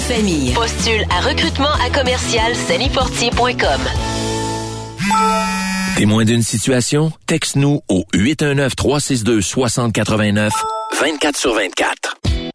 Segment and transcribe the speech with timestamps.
[0.00, 0.52] famille.
[0.52, 3.80] Postule à recrutement à commercial salifortier.com.
[5.96, 7.10] Témoin d'une situation?
[7.26, 10.50] Texte-nous au 819-362-6089,
[11.00, 12.15] 24 sur 24.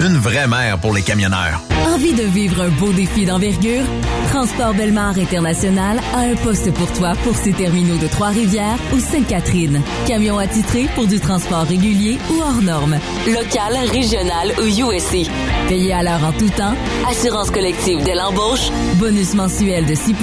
[0.00, 1.60] Une vraie mère pour les camionneurs.
[1.92, 3.82] Envie de vivre un beau défi d'envergure?
[4.28, 9.82] Transport Belmar International a un poste pour toi pour ses terminaux de Trois-Rivières ou Sainte-Catherine.
[10.06, 13.00] Camion attitré pour du transport régulier ou hors norme.
[13.26, 15.28] Local, régional ou USC.
[15.68, 16.74] Payé à l'heure en tout temps.
[17.10, 18.70] Assurance collective dès l'embauche.
[19.00, 20.14] Bonus mensuel de 6%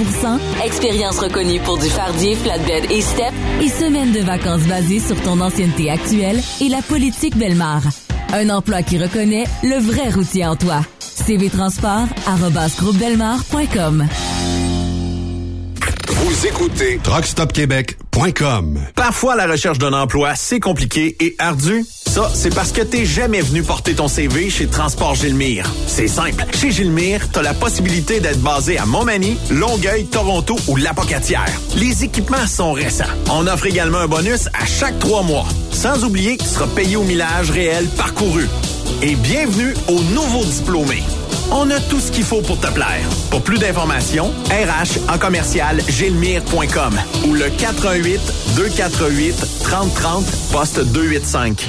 [0.64, 3.34] Expérience reconnue pour du fardier, flatbed et step.
[3.60, 7.82] Et semaine de vacances basées sur ton ancienneté actuelle et la politique Belmar.
[8.32, 10.82] Un emploi qui reconnaît le vrai routier en toi.
[11.26, 14.08] cvtransport.com
[16.08, 18.80] Vous écoutez TruckStopQuébec.com.
[18.94, 21.84] Parfois, la recherche d'un emploi, c'est compliqué et ardu.
[22.16, 25.70] Ça, c'est parce que t'es jamais venu porter ton CV chez Transport Gilmire.
[25.86, 26.46] C'est simple.
[26.58, 31.52] Chez Gilmire, t'as la possibilité d'être basé à Montmagny, Longueuil, Toronto ou Lapocatière.
[31.76, 33.04] Les équipements sont récents.
[33.30, 35.44] On offre également un bonus à chaque trois mois.
[35.72, 38.48] Sans oublier que tu seras payé au millage réel parcouru.
[39.02, 41.02] Et bienvenue aux nouveaux diplômés.
[41.52, 43.06] On a tout ce qu'il faut pour te plaire.
[43.30, 48.20] Pour plus d'informations, RH en commercial gilmire.com ou le 418
[48.56, 51.68] 248 3030 poste 285.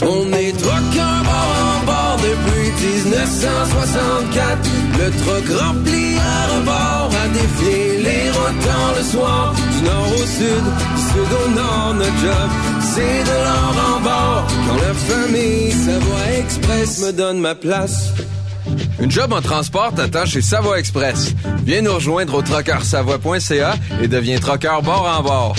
[0.03, 4.69] On est truckers bord en bord depuis 1964.
[4.99, 8.31] Le truck rempli à rebord a défié les
[8.97, 9.55] le soir.
[9.55, 12.51] Du nord au sud, du sud au nord, notre job,
[12.95, 14.47] c'est de l'or en bord.
[14.67, 18.13] Quand la famille Savoie Express me donne ma place.
[19.01, 21.35] Une job en transport t'attend chez Savoie Express.
[21.65, 25.57] Viens nous rejoindre au trockeursavoie.ca et deviens trockeur bord en bord.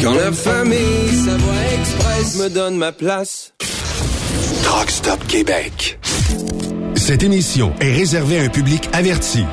[0.00, 3.52] Quand la famille Savoie Express me donne ma place.
[4.64, 5.98] Truck Stop Québec.
[6.96, 9.44] Cette émission est réservée à un public averti.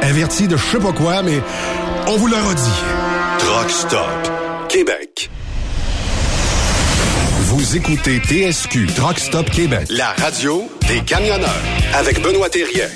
[0.00, 1.40] Averti de je sais pas quoi, mais
[2.06, 2.78] on vous le redit.
[3.38, 4.32] Truck Stop
[4.68, 5.30] Québec.
[7.62, 11.62] Vous écoutez TSQ Truck Stop Québec, la radio des camionneurs
[11.94, 12.88] avec Benoît Thérien.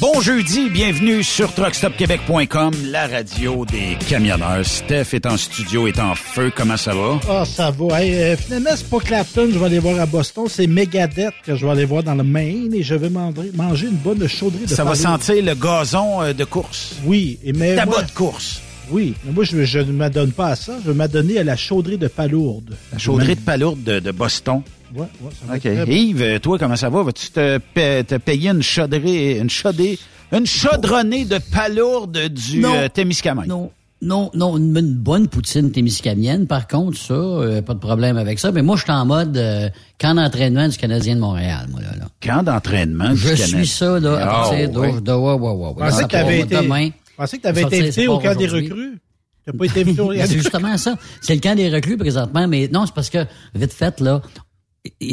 [0.00, 4.64] Bon jeudi, bienvenue sur truckstopquebec.com, la radio des camionneurs.
[4.64, 6.50] Steph est en studio, est en feu.
[6.56, 7.20] Comment ça va?
[7.28, 8.00] Ah, ça va.
[8.00, 11.34] Hey, euh, finalement, c'est pas Clapton que je vais aller voir à Boston, c'est Megadeth
[11.44, 14.26] que je vais aller voir dans le Maine et je vais manger, manger une bonne
[14.28, 16.94] chaudrée de Ça va sentir le gazon euh, de course.
[17.04, 18.60] Oui, et mais Tabac moi- de course.
[18.90, 20.74] Oui, mais moi, je, je ne m'adonne pas à ça.
[20.84, 22.76] Je vais m'adonner à la chaudrée de palourde.
[22.92, 24.62] La chaudrée de palourde de, de Boston.
[24.94, 25.66] Ouais, ouais, ça va OK.
[25.66, 25.92] être très bon.
[25.92, 27.02] Yves, euh, toi, comment ça va?
[27.02, 29.98] Vas-tu te, pa- te payer une chaudrée, une chaudée,
[30.32, 32.74] une chaudronnée de palourde du Non.
[32.74, 33.46] euh, Témiscamingue?
[33.48, 33.70] Non.
[34.02, 38.38] Non, non, une, une bonne poutine témiscamienne, par contre, ça, euh, pas de problème avec
[38.38, 38.52] ça.
[38.52, 41.88] Mais moi, je suis en mode euh, camp d'entraînement du Canadien de Montréal, moi, là.
[41.98, 42.04] là.
[42.20, 43.46] Camp d'entraînement du Je Canada.
[43.46, 45.00] suis ça, là, à Ah, partir de, ouais.
[45.00, 45.72] de, ouais, ouais, ouais, ouais.
[45.78, 46.90] Je pensais Ça que tu avais part été, demain.
[47.14, 48.98] Je pensais que t'avais Sortir, été invité au camp des recrues.
[49.46, 50.96] T'as pas été invité au c'est justement ça.
[51.20, 54.22] C'est le camp des recrues présentement, mais non, c'est parce que, vite fait, là,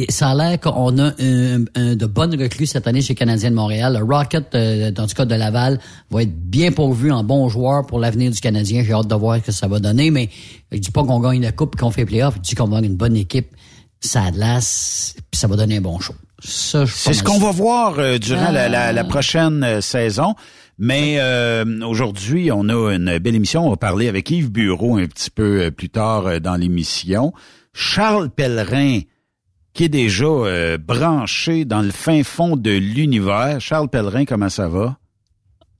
[0.09, 3.55] ça a l'air qu'on a un, un- de bonnes recrues cette année chez Canadien de
[3.55, 3.97] Montréal.
[3.97, 7.85] Le Rocket, euh, dans le cas de Laval, va être bien pourvu en bons joueurs
[7.85, 8.83] pour l'avenir du Canadien.
[8.85, 10.29] J'ai hâte de voir ce que ça va donner, mais
[10.71, 12.35] je dis pas qu'on gagne la coupe et qu'on fait playoff.
[12.35, 13.47] Je dis qu'on va avoir une bonne équipe.
[14.01, 16.15] Ça a de l'as, puis ça va donner un bon show.
[16.43, 19.79] Ça, je suis C'est ce qu'on va voir euh, durant la, la- la prochaine euh,
[19.79, 20.33] saison.
[20.77, 23.67] Mais euh, aujourd'hui, on a une belle émission.
[23.67, 27.33] On va parler avec Yves Bureau un petit peu euh, plus tard euh, dans l'émission.
[27.73, 29.01] Charles Pellerin,
[29.73, 33.61] qui est déjà branché dans le fin fond de l'univers.
[33.61, 34.97] Charles Pellerin, comment ça va?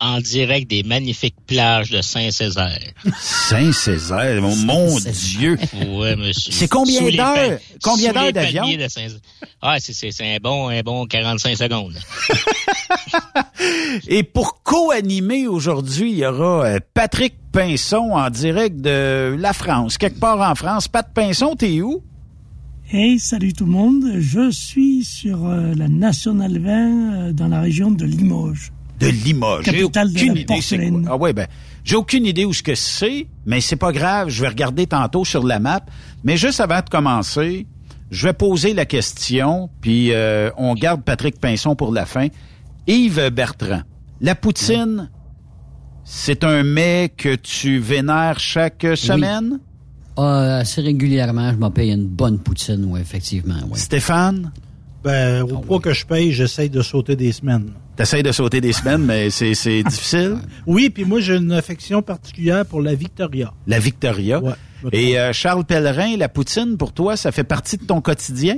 [0.04, 2.92] En direct des magnifiques plages de Saint-Césaire.
[3.20, 5.58] Saint-Césaire, mon, mon Dieu!
[5.90, 6.52] Ouais, monsieur.
[6.52, 8.64] C'est combien d'heures- combien d'heures d'avion?
[9.62, 11.94] Ah, c'est, c'est, c'est un bon, un bon 45 secondes.
[14.08, 19.98] Et pour co-animer aujourd'hui, il y aura euh, Patrick Pinson en direct de la France,
[19.98, 20.88] quelque part en France.
[20.88, 22.02] Pat Pinson, t'es où?
[22.92, 24.04] Hey, salut tout le monde.
[24.20, 26.70] Je suis sur euh, la National 20
[27.30, 28.72] euh, dans la région de Limoges.
[29.02, 29.66] De Limoges.
[29.66, 30.56] J'ai aucune la idée c'est quoi.
[30.56, 31.08] porcelaine.
[31.10, 31.48] Ah ouais, ben,
[31.84, 34.30] j'ai aucune idée où ce que c'est, mais c'est pas grave.
[34.30, 35.82] Je vais regarder tantôt sur la map.
[36.24, 37.66] Mais juste avant de commencer,
[38.12, 42.28] je vais poser la question, puis euh, on garde Patrick Pinson pour la fin.
[42.88, 43.82] Yves Bertrand,
[44.20, 45.10] la poutine,
[46.04, 49.60] c'est un mets que tu vénères chaque semaine?
[50.18, 53.56] Ah, assez régulièrement, je m'en paye une bonne poutine, oui, effectivement.
[53.70, 53.78] Ouais.
[53.78, 54.52] Stéphane?
[55.04, 57.72] Ben, au poids que je paye, j'essaye de sauter des semaines.
[57.96, 60.38] T'essayes de sauter des semaines, mais c'est c'est difficile?
[60.68, 63.52] Oui, puis moi, j'ai une affection particulière pour la Victoria.
[63.68, 64.40] La Victoria.
[64.40, 64.54] Ouais.
[64.92, 68.58] Et euh, Charles Pellerin, la poutine, pour toi, ça fait partie de ton quotidien?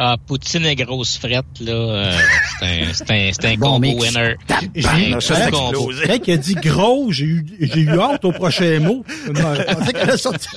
[0.00, 2.16] Ah, Poutine et grosse frette, là, euh,
[2.60, 4.00] c'est un, c'est un, c'est un Bon combo mix.
[4.04, 4.36] winner.
[4.76, 6.06] J'ai-.
[6.06, 9.04] Mec, qui a dit gros, j'ai eu, j'ai eu hâte au prochain mot.
[9.26, 10.52] Non, je pensais qu'elle allait sortir.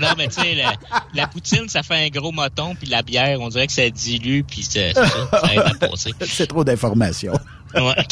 [0.00, 0.72] Non, mais tu sais, la,
[1.14, 4.40] la poutine, ça fait un gros moton, puis la bière, on dirait que ça dilue,
[4.42, 6.12] puis c'est c'est ça, ça aide à passer.
[6.26, 7.32] C'est trop d'informations.
[7.74, 7.82] Ouais.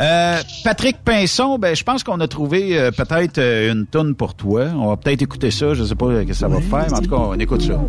[0.00, 4.34] Euh, Patrick Pinson, ben je pense qu'on a trouvé euh, peut-être euh, une tonne pour
[4.34, 4.66] toi.
[4.76, 5.74] On va peut-être écouter ça.
[5.74, 7.80] Je sais pas ce que ça va faire, mais en tout cas, on écoute ça.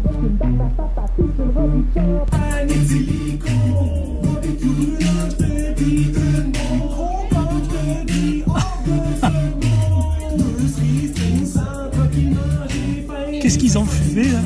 [13.42, 14.40] Qu'est-ce qu'ils ont fumé, là?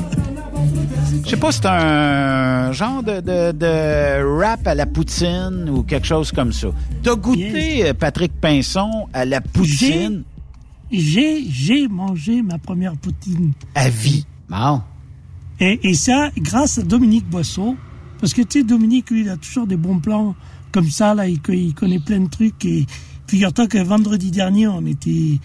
[1.24, 6.06] Je sais pas, c'est un genre de, de, de rap à la poutine ou quelque
[6.06, 6.68] chose comme ça.
[7.02, 10.24] T'as goûté, euh, Patrick Pinson, à la poutine?
[10.90, 13.52] J'ai, j'ai mangé ma première poutine.
[13.74, 14.26] à vie.
[15.60, 17.76] Et, et ça, grâce à Dominique Boisseau.
[18.20, 20.34] Parce que, tu sais, Dominique, lui, il a toujours des bons plans
[20.72, 21.28] comme ça, là.
[21.28, 22.64] Il, il connaît plein de trucs.
[22.64, 22.86] Et
[23.26, 25.38] figure-toi que vendredi dernier, on était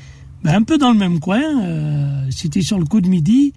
[0.43, 1.41] ben, un peu dans le même coin.
[1.63, 3.53] euh, C'était sur le coup de midi.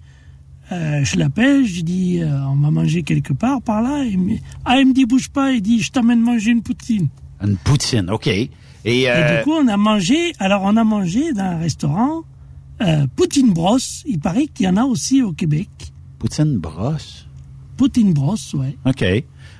[0.71, 4.03] Euh, je l'appelle, je dis, euh, on va manger quelque part par là.
[4.05, 5.51] Il me, ah, il me dit, bouge pas.
[5.51, 7.09] Il dit, je t'emmène manger une poutine.
[7.41, 8.27] Une poutine, OK.
[8.27, 8.49] Et,
[8.85, 10.33] Et euh, du coup, on a mangé.
[10.39, 12.21] Alors, on a mangé dans un restaurant
[12.81, 14.03] euh, Poutine Brosse.
[14.07, 15.69] Il paraît qu'il y en a aussi au Québec.
[16.19, 17.27] poutine brosse.
[17.77, 18.77] Poutine Brosse, ouais.
[18.85, 19.03] OK.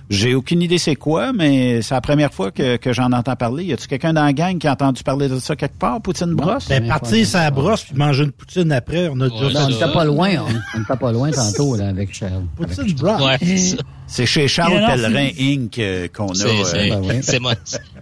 [0.10, 3.64] J'ai aucune idée c'est quoi, mais c'est la première fois que, que j'en entends parler.
[3.66, 6.34] Y a-tu quelqu'un dans la gang qui a entendu parler de ça quelque part, poutine
[6.36, 6.68] brosse?
[6.68, 10.04] Ben, partir sa brosse puis manger une poutine après, on a déjà on n'était pas
[10.06, 10.46] loin, on
[10.76, 12.44] on n'était pas loin tantôt, là, avec Charles.
[12.56, 13.22] Poutine brosse.
[13.22, 15.80] Ouais, Et- c'est chez Charles Pellerin Inc.
[15.80, 16.36] euh, qu'on a.
[16.36, 17.54] C'est, euh, c'est, ben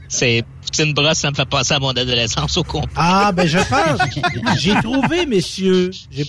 [0.10, 2.92] c'est C'est Poutine Brosse, ça me fait passer à mon adolescence au complet.
[2.96, 4.58] Ah, ben je pense.
[4.60, 5.92] J'ai trouvé, messieurs.
[6.12, 6.24] Je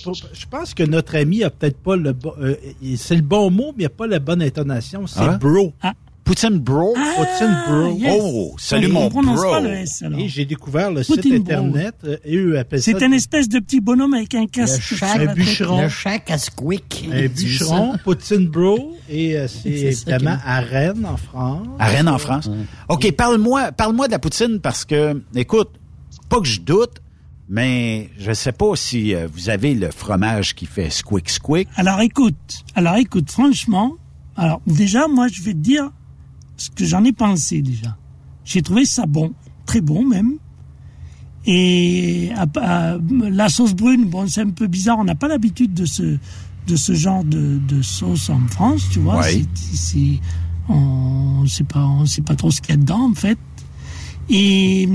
[0.49, 2.33] pense que notre ami a peut-être pas le bon.
[2.41, 2.55] euh,
[2.97, 5.07] c'est le bon mot, mais il n'y a pas la bonne intonation.
[5.07, 5.37] C'est Ah.
[5.39, 5.73] bro.
[6.23, 6.93] Poutine bro.
[6.93, 7.97] Poutine bro.
[7.97, 8.19] yes.
[8.21, 9.51] Oh, salut On mon prononce bro.
[9.51, 10.19] pas le S, alors.
[10.19, 11.95] Et j'ai découvert le Poutine site internet.
[12.05, 14.93] euh, et eux appellent ça C'est un espèce de petit bonhomme avec un casque.
[15.03, 15.81] un bûcheron.
[15.81, 17.09] Le chac à squick.
[17.11, 18.95] un bûcheron, Poutine bro.
[19.09, 21.67] Et euh, c'est évidemment à Rennes, en France.
[21.79, 22.49] À Rennes, en France.
[22.89, 25.71] OK, parle-moi parle-moi de la poutine parce que, écoute,
[26.29, 27.01] pas que je doute,
[27.49, 31.67] mais je sais pas si euh, vous avez le fromage qui fait squick squick.
[31.75, 33.97] Alors écoute, alors écoute, franchement,
[34.37, 35.91] alors déjà, moi je vais te dire
[36.57, 37.97] ce que j'en ai pensé déjà.
[38.45, 39.33] J'ai trouvé ça bon,
[39.65, 40.33] très bon même.
[41.45, 44.97] Et à- à- la sauce brune, bon, c'est un peu bizarre.
[44.99, 46.17] On n'a pas l'habitude de ce
[46.65, 49.19] de ce genre de, de sauce en France, tu vois.
[49.19, 49.43] Ouais.
[49.73, 50.19] C'est-
[50.69, 53.37] on sait pas, on sait pas trop ce qu'il y a dedans en fait.
[54.29, 54.87] Et,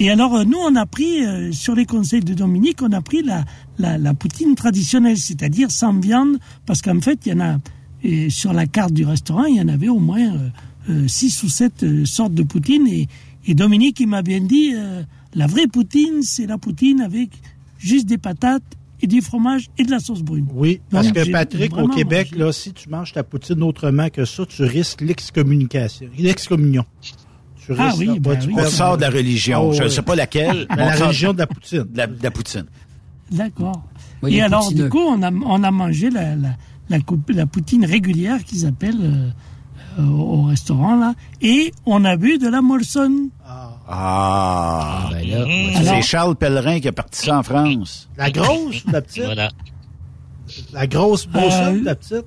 [0.00, 3.00] et alors, euh, nous, on a pris, euh, sur les conseils de Dominique, on a
[3.00, 3.44] pris la,
[3.78, 7.58] la, la poutine traditionnelle, c'est-à-dire sans viande, parce qu'en fait, il y en a,
[8.02, 10.48] et sur la carte du restaurant, il y en avait au moins euh,
[10.90, 12.86] euh, six ou sept euh, sortes de poutine.
[12.88, 13.08] Et,
[13.46, 15.02] et Dominique, il m'a bien dit, euh,
[15.34, 17.30] la vraie poutine, c'est la poutine avec
[17.78, 18.62] juste des patates
[19.00, 20.46] et du fromage et de la sauce brune.
[20.54, 22.44] Oui, parce Donc, que Patrick, au Québec, mangé.
[22.44, 26.06] là, si tu manges ta poutine autrement que ça, tu risques l'excommunication.
[26.18, 26.84] L'excommunion.
[27.64, 28.54] Tu Ah risques- oui, ben tu oui.
[28.58, 29.68] On sort de la religion.
[29.68, 30.66] Oh, je ne sais pas laquelle.
[30.68, 31.84] Ben, la religion de la poutine.
[31.88, 32.64] de la, de la poutine.
[33.30, 33.82] D'accord.
[34.22, 36.50] Oui, et alors, du coup, on a, on a mangé la, la,
[36.88, 39.30] la, coupe- la poutine régulière qu'ils appellent euh,
[40.00, 41.14] euh, au restaurant, là.
[41.40, 43.28] Et on a bu de la Molson.
[43.88, 45.08] Ah.
[45.10, 45.84] Ben là, Mmh.
[45.84, 48.08] C'est Charles Pellerin qui a parti ça en France.
[48.16, 49.24] La grosse ou la petite?
[49.24, 49.50] Voilà.
[50.72, 52.24] La grosse Molson, Euh, la petite?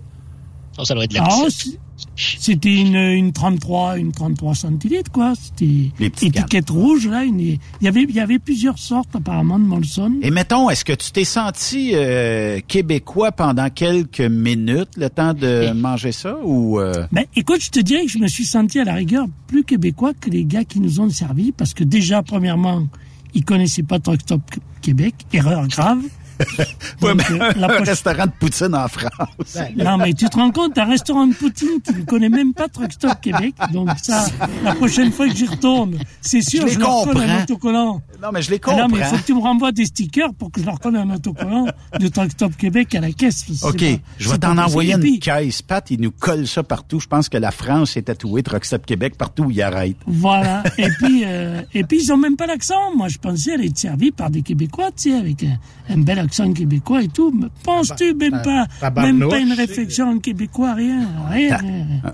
[0.77, 1.79] Oh, ça doit être la Ah, petite.
[2.15, 5.33] C'était une, une 33, une 33 centilitres, quoi.
[5.35, 5.91] C'était
[6.39, 7.23] étiquette rouge, là.
[7.23, 10.13] une- il, y avait, il y avait plusieurs sortes, apparemment, de Molson.
[10.21, 15.71] Et mettons, est-ce que tu t'es senti euh, québécois pendant quelques minutes, le temps de
[15.73, 16.79] manger ça, ou...
[16.79, 19.63] euh, Ben, écoute, je te dirais que je me suis senti à la rigueur plus
[19.63, 22.87] québécois que les gars qui nous ont servi, parce que déjà, premièrement,
[23.33, 24.41] ils connaissaient pas Truck Stop
[24.81, 25.99] Québec, erreur grave.
[27.01, 29.57] Ouais, Donc, mais euh, la un restaurant de poutine en France.
[29.75, 32.67] Non, mais tu te rends compte, un restaurant de poutine, tu ne connais même pas
[32.67, 33.53] Truck Stop Québec.
[33.73, 34.25] Donc ça,
[34.63, 38.01] la prochaine fois que j'y retourne, c'est sûr, Je je, leur colle un autocollant.
[38.21, 38.87] Non, mais je les Ah comprends.
[38.87, 40.95] non, mais il faut que tu me renvoies des stickers pour que je leur colle
[40.95, 41.65] un autocollant
[41.99, 43.45] de Truck Stop Québec à la caisse.
[43.63, 43.85] OK, pas-
[44.17, 45.61] je vais t'en envoyer une caisse.
[45.61, 46.99] Pat, il nous colle ça partout.
[46.99, 49.97] Je pense que la France est tatouée Truckstop Québec partout où il arrête.
[50.07, 50.63] Voilà.
[50.77, 52.95] et puis, euh, et puis ils ont même pas l'accent.
[52.95, 55.57] Moi, je pensais aller être servi par des Québécois, tu sais, avec un,
[55.89, 57.33] un bel accent québécois et tout.
[57.63, 58.67] Penses-tu même pas,
[59.01, 61.57] même pas une réflexion en québécois, rien, rien.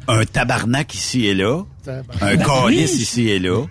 [0.08, 1.63] Un, un tabarnak ici et là.
[2.22, 3.01] Un Ben calice oui.
[3.01, 3.62] ici et là.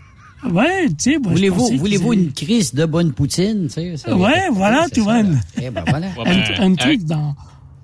[0.51, 4.13] Ouais, tu sais, Voulez-vous voulez-vous une crise de bonne poutine, tu sais?
[4.13, 5.21] Ouais, voilà, tu vois.
[5.61, 6.07] Eh ben voilà.
[6.17, 7.35] Ouais, ben, Un, un truc dans.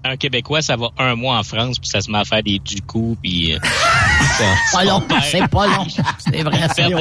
[0.09, 2.59] Un Québécois, ça va un mois en France, puis ça se met à faire des
[2.59, 3.55] du coup, puis...
[3.55, 3.59] euh,
[4.73, 5.87] Pas long, c'est pas long.
[6.19, 6.99] C'est vrai, c'est long.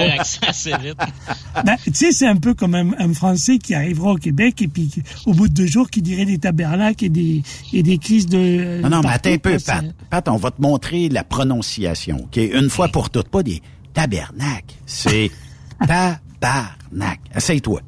[0.47, 0.97] assez vite.
[1.65, 4.67] Ben, tu sais, c'est un peu comme un, un Français qui arrivera au Québec et
[4.67, 4.89] puis
[5.25, 7.43] au bout de deux jours qui dirait des tabernacles et des,
[7.73, 8.79] et des crises de...
[8.81, 9.85] Non, non, mais attends un peu, Pat.
[10.09, 12.37] Pat, on va te montrer la prononciation, OK?
[12.37, 13.61] Une fois pour toutes, pas des
[13.93, 14.75] tabernacles.
[14.85, 15.31] C'est
[15.87, 17.19] tabarnak.
[17.35, 17.81] Essaye-toi.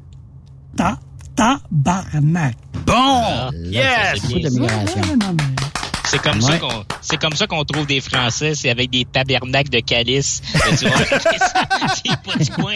[0.76, 0.98] Ta,
[1.38, 2.56] tabarnak.
[2.84, 2.94] Bon!
[2.94, 4.20] Ah, yes!
[4.28, 4.50] c'est.
[4.60, 6.58] Ouais, comme ça Ouais.
[6.58, 10.40] qu'on c'est comme ça qu'on trouve des Français, c'est avec des tabernacles de calice.
[10.72, 10.96] Et tu vois,
[11.94, 12.72] c'est pas du coin.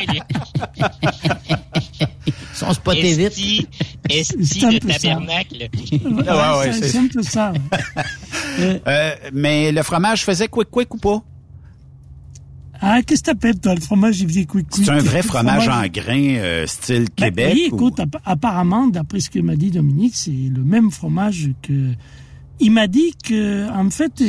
[2.26, 3.68] Ils sont spotés vite.
[4.08, 4.98] Esti, esti C'est un de ça.
[4.98, 5.68] tabernacle.
[5.92, 7.52] ouais, ouais, c'est ça.
[8.86, 11.22] Euh, mais le fromage faisait quick quick ou pas?
[12.84, 14.84] Ah, qu'est-ce que t'appelles, toi, le fromage, il faisait quick quick?
[14.84, 17.52] C'est un vrai fromage en grain, euh, style Ben, Québec?
[17.54, 21.50] oui, ou- écoute, app- apparemment, d'après ce que m'a dit Dominique, c'est le même fromage
[21.62, 21.92] que.
[22.60, 24.22] Il m'a dit que, en fait,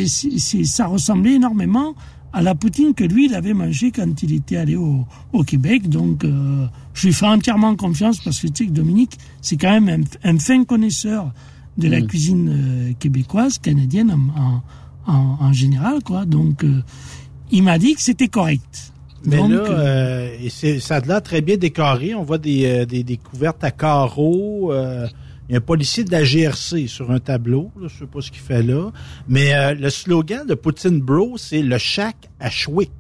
[0.66, 1.94] ça ressemblait énormément
[2.32, 5.88] à la poutine que lui, il avait mangé quand il était allé au, au Québec.
[5.90, 9.80] Donc, euh, je lui fais entièrement confiance parce que tu sais que Dominique, c'est quand
[9.80, 11.32] même un, un fin connaisseur
[11.78, 12.08] de la Mm.
[12.08, 16.26] cuisine euh, québécoise, canadienne en, en, en, en général, quoi.
[16.26, 16.82] Donc, euh,
[17.54, 18.92] il m'a dit que c'était correct.
[19.26, 22.14] Mais Donc, là, euh, euh, et c'est- ça a l'air très bien décoré.
[22.14, 24.74] On voit des, euh, des, des couvertes à carreaux.
[24.74, 25.08] euh,
[25.50, 27.70] il y a un policier de la GRC sur un tableau.
[27.80, 28.92] Là, je sais pas ce qu'il fait là.
[29.28, 32.92] Mais euh, le slogan de Poutine Bro, c'est le shack à Schwick.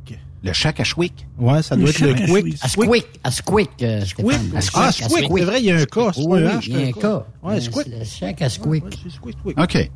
[0.43, 1.25] Le shack à Schwick?
[1.39, 2.27] Ouais, ça Le doit être le shack à quick.
[2.27, 2.57] Schwick.
[2.61, 4.25] À Squick, à Squick, euh, Squick.
[4.55, 5.07] Ah, Squick,
[5.37, 6.11] c'est vrai, il y a un cas.
[6.17, 7.25] Oui, il y a un cas.
[7.41, 7.87] Ouais, Squick.
[7.87, 8.83] Le chèque à Squick.
[8.83, 9.59] Ouais, c'est Squick, Squick.
[9.59, 9.89] OK.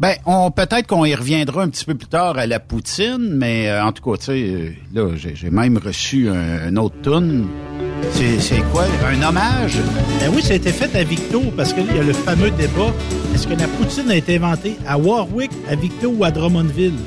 [0.00, 3.68] Ben, on peut-être qu'on y reviendra un petit peu plus tard à la poutine, mais
[3.68, 7.46] euh, en tout cas, tu sais, euh, là, j'ai même reçu un, autre tune.
[8.10, 8.84] C'est c'est quoi?
[9.06, 9.78] Un hommage?
[10.18, 12.92] Ben oui, ça a été fait à Victo parce qu'il y a le fameux débat.
[13.34, 16.98] Est-ce que la poutine a été inventée à Warwick, à Victo ou à Drummondville?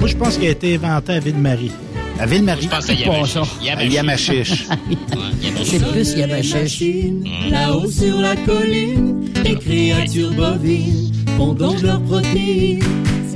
[0.00, 1.72] Moi, je pense qu'elle a été inventée à Ville-Marie.
[2.20, 2.62] À Ville-Marie?
[2.62, 3.84] Je pense à.
[3.84, 4.66] Yamachiche.
[5.64, 6.82] C'est plus Yamachiche.
[7.50, 12.82] Là-haut sur la colline, les créatures bovines font donc leur protéine.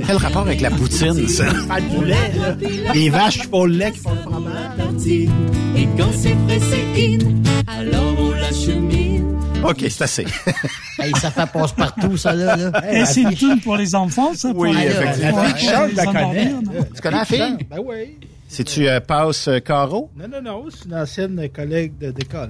[0.07, 1.45] Quel rapport avec la poutine, ça?
[1.67, 2.55] Pas de poulet, là.
[2.93, 5.07] Les vaches qui font le lait, qui font le fromage.
[5.07, 7.19] Et quand c'est frais, c'est in,
[7.67, 9.37] alors on l'achemine.
[9.63, 10.25] OK, c'est assez.
[11.01, 12.57] Hey, ça fait passe partout, ça, là.
[12.57, 12.93] là.
[12.93, 14.51] Et c'est une tune pour les enfants, ça?
[14.53, 15.29] Oui, effectivement.
[15.31, 16.51] pour La fille qui chante, la connaît.
[16.93, 17.57] Tu connais la fille?
[17.69, 18.17] Ben oui.
[18.51, 20.09] C'est-tu euh, Passe euh, Caro?
[20.17, 22.49] Non, non, non, c'est une ancienne collègue d'école.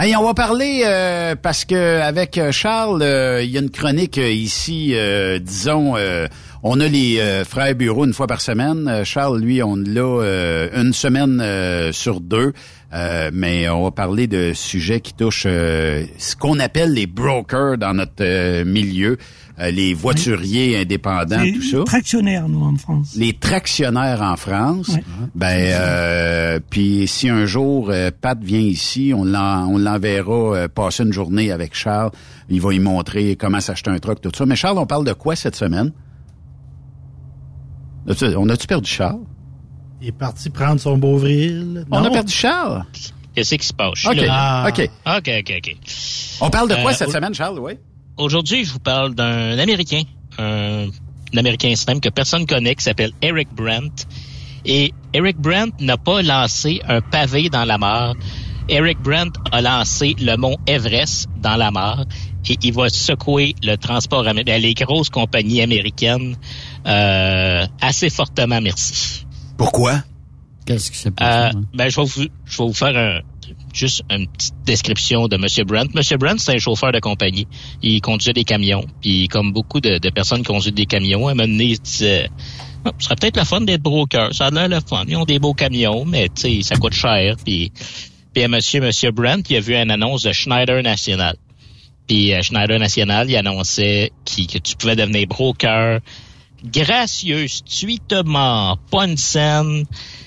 [0.00, 3.68] Hey, on va parler euh, parce que avec euh, Charles, euh, il y a une
[3.68, 6.28] chronique ici, euh, disons, euh,
[6.62, 9.04] on a les euh, frères bureaux une fois par semaine.
[9.04, 12.54] Charles, lui, on l'a euh, une semaine euh, sur deux.
[12.94, 17.76] Euh, mais on va parler de sujets qui touchent euh, ce qu'on appelle les brokers
[17.76, 19.18] dans notre milieu,
[19.60, 23.14] euh, les voituriers indépendants, Les tout ça tractionnaires, nous, en France.
[23.16, 24.90] les tractionnaires en France.
[25.34, 30.68] Ben, euh, puis si un jour euh, Pat vient ici, on l'en- on l'enverra euh,
[30.68, 32.10] passer une journée avec Charles.
[32.50, 34.44] Il va y montrer comment s'acheter un truck, tout ça.
[34.44, 35.92] Mais Charles, on parle de quoi cette semaine?
[38.36, 39.20] On a-tu perdu Charles?
[40.02, 41.86] Il est parti prendre son Beauvril.
[41.90, 42.08] On Non.
[42.08, 42.84] a perdu Charles?
[43.34, 43.92] Qu'est-ce qui se passe?
[43.96, 44.26] Je suis OK.
[44.68, 44.90] OK.
[45.06, 45.76] OK, OK, OK.
[46.40, 47.58] On parle de quoi Euh, cette semaine, Charles?
[47.58, 47.72] Oui.
[48.16, 50.02] Aujourd'hui, je vous parle d'un Américain,
[50.38, 54.04] un, un Américain même que personne connaît, qui s'appelle Eric Brandt.
[54.64, 58.14] Et Eric Brandt n'a pas lancé un pavé dans la mare.
[58.68, 62.06] Eric Brandt a lancé le mont Everest dans la mare
[62.48, 66.36] et il va secouer le transport américain, les grosses compagnies américaines
[66.86, 69.26] euh, assez fortement, merci.
[69.58, 70.02] Pourquoi?
[70.64, 71.56] Qu'est-ce qui s'est Euh, passé?
[71.56, 71.62] hein?
[71.74, 73.20] ben, je vais vous, je vais vous faire un,
[73.72, 75.66] juste une petite description de M.
[75.66, 75.92] Brandt.
[75.94, 76.18] M.
[76.18, 77.46] Brandt, c'est un chauffeur de compagnie.
[77.82, 78.86] Il conduisait des camions.
[79.00, 82.30] Puis, comme beaucoup de, personnes qui conduisent des camions, un moment il disait,
[82.84, 84.34] Ah, ce serait peut-être le fun d'être broker.
[84.34, 85.04] Ça a l'air le fun.
[85.08, 87.36] Ils ont des beaux camions, mais, tu sais, ça coûte cher.
[87.44, 87.72] Puis,
[88.32, 91.36] puis monsieur, monsieur Brandt, il a vu une annonce de Schneider National.
[92.06, 96.00] Puis, euh, Schneider National, il annonçait que tu pouvais devenir broker
[96.64, 98.06] gracieusement,
[98.90, 99.84] pas une scène,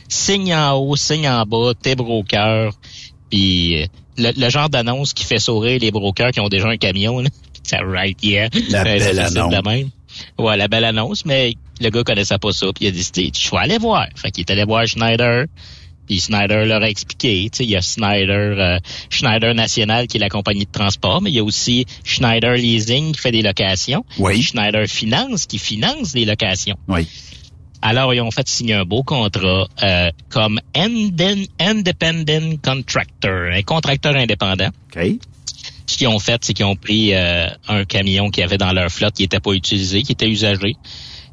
[0.08, 2.72] signe en haut, signe en bas, t'es broker.
[3.30, 3.86] Puis, euh,
[4.18, 7.20] le, genre d'annonce qui fait sourire les brokers qui ont déjà un camion.
[7.20, 7.30] Là.
[7.64, 8.50] Ça right yeah.
[8.70, 9.64] La belle annonce.
[9.66, 9.90] même.
[10.40, 13.52] Ouais, la belle annonce, mais le gars connaissait pas ça, puis il a dit, je
[13.52, 14.08] vais aller voir.
[14.16, 15.46] Fait qu'il est allé voir Schneider,
[16.08, 20.18] puis Schneider leur a expliqué, tu sais, il y a Schneider, euh, Schneider National qui
[20.18, 23.42] est la compagnie de transport, mais il y a aussi Schneider Leasing qui fait des
[23.42, 24.06] locations.
[24.18, 24.42] Oui.
[24.42, 26.78] Schneider Finance qui finance des locations.
[26.88, 27.08] Oui.
[27.90, 34.68] Alors, ils ont fait signer un beau contrat euh, comme Independent Contractor, un contracteur indépendant.
[34.94, 35.12] OK.
[35.86, 38.90] Ce qu'ils ont fait, c'est qu'ils ont pris euh, un camion qui avait dans leur
[38.90, 40.76] flotte qui n'était pas utilisé, qui était usagé.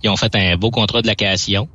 [0.04, 1.68] Ils ont fait un beau contrat de location.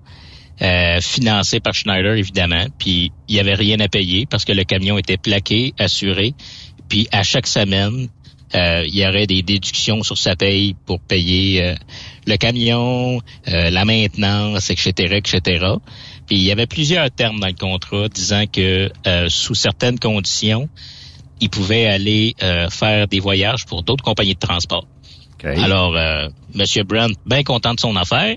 [0.61, 2.67] Euh, financé par Schneider, évidemment.
[2.77, 6.33] Puis il y avait rien à payer parce que le camion était plaqué, assuré.
[6.87, 8.07] Puis à chaque semaine,
[8.55, 11.75] euh, il y aurait des déductions sur sa paye pour payer euh,
[12.29, 15.65] le camion, la maintenance, etc., etc.
[16.27, 18.89] Puis il y avait plusieurs termes dans le contrat disant que
[19.27, 20.69] sous certaines conditions,
[21.41, 22.35] il pouvait aller
[22.69, 24.87] faire des voyages pour d'autres compagnies de transport.
[25.43, 25.95] Alors,
[26.53, 28.35] Monsieur Brent, bien content de son affaire,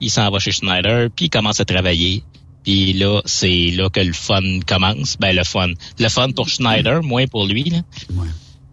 [0.00, 2.22] il s'en va chez Schneider, puis il commence à travailler.
[2.64, 5.16] Puis là, c'est là que le fun commence.
[5.18, 5.68] Ben le fun.
[5.98, 7.64] Le fun pour Schneider, moins pour lui.
[7.64, 7.78] Là.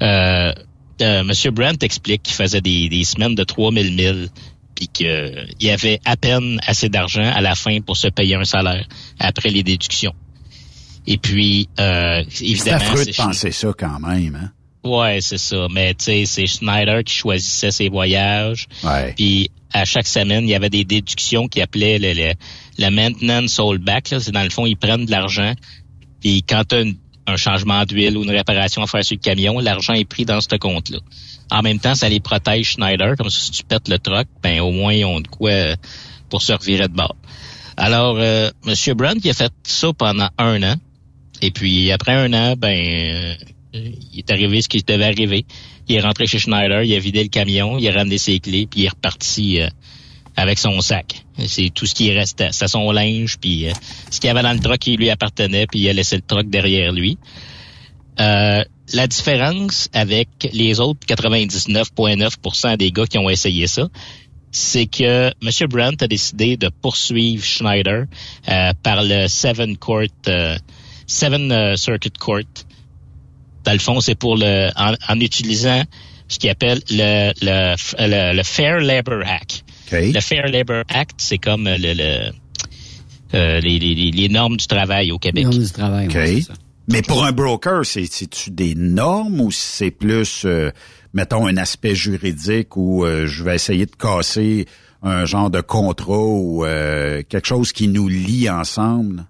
[0.02, 0.54] Euh,
[1.02, 4.30] euh, Monsieur Brent explique qu'il faisait des, des semaines de 3000 milles
[4.76, 8.44] puis qu'il y avait à peine assez d'argent à la fin pour se payer un
[8.44, 8.86] salaire
[9.20, 10.14] après les déductions.
[11.08, 12.80] Et puis, euh, évidemment...
[12.80, 14.52] C'est affreux de penser ça quand même, hein?
[14.84, 15.68] Ouais, c'est ça.
[15.72, 18.68] Mais tu sais, c'est Schneider qui choisissait ses voyages.
[18.84, 19.14] Ouais.
[19.16, 22.34] Puis à chaque semaine, il y avait des déductions qui appelaient le, le,
[22.78, 24.14] le maintenance holdback.
[24.20, 25.54] C'est dans le fond, ils prennent de l'argent.
[26.22, 26.84] Puis quand tu as
[27.28, 30.40] un changement d'huile ou une réparation à faire sur le camion, l'argent est pris dans
[30.40, 31.00] ce compte-là.
[31.52, 34.72] En même temps, ça les protège Schneider, comme si tu pètes le truck, ben au
[34.72, 35.76] moins ils ont de quoi euh,
[36.30, 37.16] pour se revirer de bord.
[37.78, 38.96] Alors, euh, M.
[38.96, 40.76] Brunt, il a fait ça pendant un an.
[41.42, 43.36] Et puis après un an, ben
[43.76, 45.46] euh, il est arrivé ce qui devait arriver.
[45.88, 48.68] Il est rentré chez Schneider, il a vidé le camion, il a ramené ses clés,
[48.70, 49.68] puis il est reparti euh,
[50.36, 51.26] avec son sac.
[51.46, 52.50] C'est tout ce qui restait.
[52.52, 53.74] C'est son linge, puis euh,
[54.10, 56.22] ce qu'il y avait dans le truck qui lui appartenait, puis il a laissé le
[56.22, 57.18] truck derrière lui.
[58.94, 63.88] La différence avec les autres 99,9% des gars qui ont essayé ça,
[64.52, 65.68] c'est que M.
[65.70, 68.06] Brandt a décidé de poursuivre Schneider
[68.84, 70.04] par le Seven Court,
[71.08, 72.42] Seven Circuit Court,
[73.66, 75.84] dans le fond, c'est pour le en, utilisant
[76.28, 79.66] ce qu'il appelle le, le, le, Fair Labor Act.
[79.92, 82.32] Le Fair Labor Act, c'est comme le, le
[83.34, 85.44] euh, les, les, les, normes du travail au Québec.
[85.44, 86.44] Les normes du travail, okay.
[86.88, 90.72] Mais pour un broker, c'est-tu des normes ou c'est plus, euh,
[91.14, 94.68] mettons, un aspect juridique où euh, je vais essayer de casser
[95.02, 99.26] un genre de contrat ou quelque chose qui nous lie ensemble?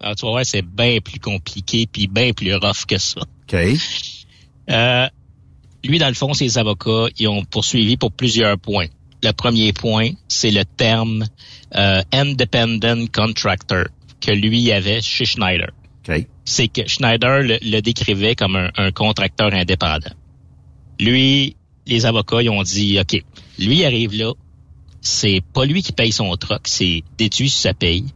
[0.00, 3.20] Alors, ah, tu voir, c'est bien plus compliqué puis bien plus rough que ça.
[3.20, 3.56] OK.
[4.70, 5.08] Euh,
[5.84, 8.86] lui, dans le fond, ses avocats, ils ont poursuivi pour plusieurs points.
[9.22, 11.24] Le premier point, c'est le terme
[11.74, 13.86] euh, independent contractor
[14.20, 15.70] que lui avait chez Schneider.
[16.02, 16.26] Okay.
[16.46, 20.14] C'est que Schneider le, décrivait comme un, contracteur indépendant.
[20.98, 21.56] Lui,
[21.86, 23.22] les avocats, ils ont dit, OK,
[23.58, 24.32] lui arrive là,
[25.02, 28.06] c'est pas lui qui paye son truck, c'est déduit sur sa paye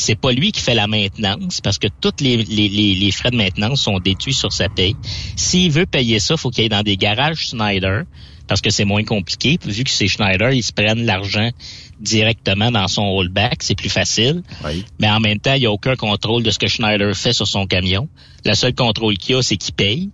[0.00, 3.98] c'est pas lui qui fait la maintenance parce que tous les, frais de maintenance sont
[3.98, 4.96] déduits sur sa paye.
[5.36, 8.04] S'il veut payer ça, faut qu'il aille dans des garages Schneider
[8.48, 9.58] parce que c'est moins compliqué.
[9.64, 11.50] Vu que c'est Schneider, ils se prennent l'argent
[12.00, 14.42] directement dans son rollback, c'est plus facile.
[14.98, 17.46] Mais en même temps, il n'y a aucun contrôle de ce que Schneider fait sur
[17.46, 18.08] son camion.
[18.44, 20.10] Le seul contrôle qu'il y a, c'est qu'il paye.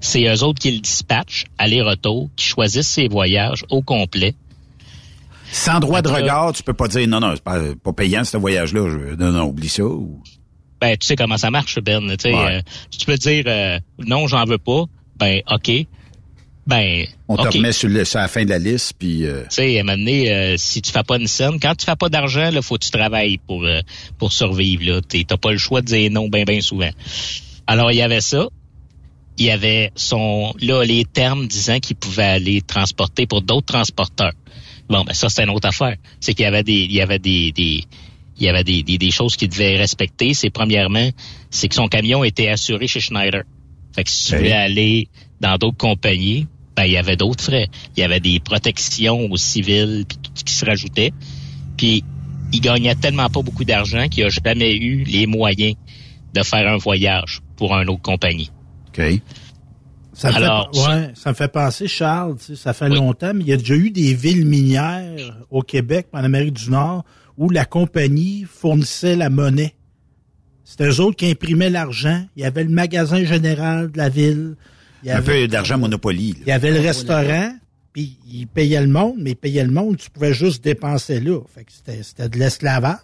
[0.00, 4.34] C'est eux autres qui le dispatchent, aller-retour, qui choisissent ses voyages au complet.
[5.52, 8.36] Sans droit de regard, tu peux pas dire non, non, c'est pas, pas payant ce
[8.36, 9.14] voyage-là.
[9.18, 9.84] Non, non, oublie ça.
[10.80, 12.16] Ben, tu sais comment ça marche, Ben.
[12.16, 14.86] Tu euh, tu peux dire euh, non, j'en veux pas.
[15.16, 15.70] Ben, OK.
[16.66, 19.26] Ben, on te remet sur, la fin de la liste, puis.
[19.26, 19.42] Euh...
[19.44, 21.96] Tu sais, à un moment donné, si tu fais pas une scène, quand tu fais
[21.96, 23.66] pas d'argent, là, faut que tu travailles pour
[24.18, 24.84] pour survivre.
[24.84, 26.90] Là, t'as pas le choix de dire non, ben, ben souvent.
[27.66, 28.48] Alors, il y avait ça.
[29.38, 34.34] Il y avait son là les termes disant qu'il pouvait aller transporter pour d'autres transporteurs.
[34.88, 35.96] Bon, ben ça, c'est une autre affaire.
[36.20, 37.84] C'est qu'il y avait des, il y avait des, des
[38.38, 40.34] il y avait des, des, choses qu'il devait respecter.
[40.34, 41.08] C'est premièrement,
[41.50, 43.42] c'est que son camion était assuré chez Schneider.
[43.94, 45.08] Fait que si tu voulais aller
[45.42, 47.68] dans d'autres compagnies, ben il y avait d'autres frais.
[47.96, 51.12] Il y avait des protections aux civils puis tout ce qui se rajoutait.
[51.76, 52.04] Puis
[52.52, 55.74] il gagnait tellement pas beaucoup d'argent qu'il a jamais eu les moyens
[56.34, 58.50] de faire un voyage pour une autre compagnie.
[58.88, 59.02] OK.
[60.14, 63.52] Ça me, fait, ouais, ça me fait penser, Charles, ça fait longtemps, mais il y
[63.52, 67.04] a déjà eu des villes minières au Québec, en Amérique du Nord,
[67.38, 69.74] où la compagnie fournissait la monnaie
[70.64, 72.26] C'était eux autres qui imprimaient l'argent.
[72.36, 74.56] Il y avait le magasin général de la ville.
[75.02, 76.36] Il y Un avait, peu d'argent Monopoly.
[76.40, 77.52] il y avait le restaurant,
[77.92, 81.40] puis ils payaient le monde, mais ils payaient le monde, tu pouvais juste dépenser là.
[81.54, 82.98] Fait que c'était, c'était de l'esclavage.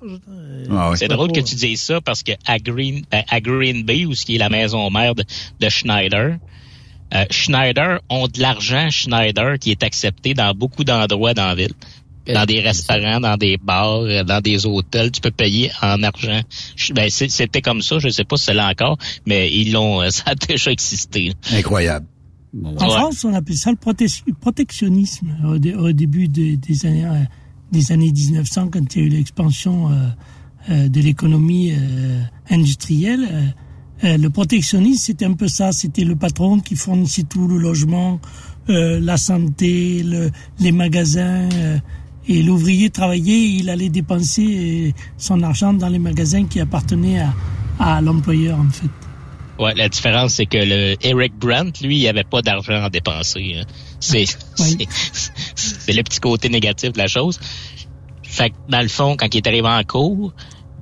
[0.71, 4.05] Ah C'est drôle que tu dises ça parce que à Green, ben, à Green Bay,
[4.07, 5.25] où ce qui est la maison mère de,
[5.61, 6.37] de Schneider,
[7.15, 11.73] euh, Schneider ont de l'argent Schneider qui est accepté dans beaucoup d'endroits dans la ville.
[12.35, 16.41] Dans des restaurants, dans des bars, euh, dans des hôtels, tu peux payer en argent.
[16.95, 20.11] Ben, c'était comme ça, je sais pas si c'est là encore, mais ils l'ont, euh,
[20.11, 21.33] ça a déjà existé.
[21.53, 22.07] Incroyable.
[22.79, 27.05] En France, on appelle ça le prote- protectionnisme au, dé- au début des, des années
[27.07, 27.23] euh,
[27.71, 29.95] des années 1900, quand il y a eu l'expansion euh,
[30.71, 33.29] euh, de l'économie euh, industrielle.
[33.31, 33.43] euh,
[34.05, 35.73] euh, le protectionnisme, c'était un peu ça.
[35.73, 38.21] C'était le patron qui fournissait tout, le logement,
[38.71, 41.49] euh, la santé, le- les magasins.
[42.29, 44.47] Et l'ouvrier travaillait, il allait dépenser
[44.89, 47.33] euh, son argent dans les magasins qui appartenaient à,
[47.79, 48.89] à l'employeur, en fait.
[49.59, 53.57] Ouais, la différence, c'est que le Eric Brandt, lui, il avait pas d'argent à dépenser.
[53.59, 53.65] hein.
[53.99, 54.87] C'est, c'est,
[55.55, 57.41] c'est le petit côté négatif de la chose.
[58.23, 60.33] Fait que, dans le fond, quand il est arrivé en cours,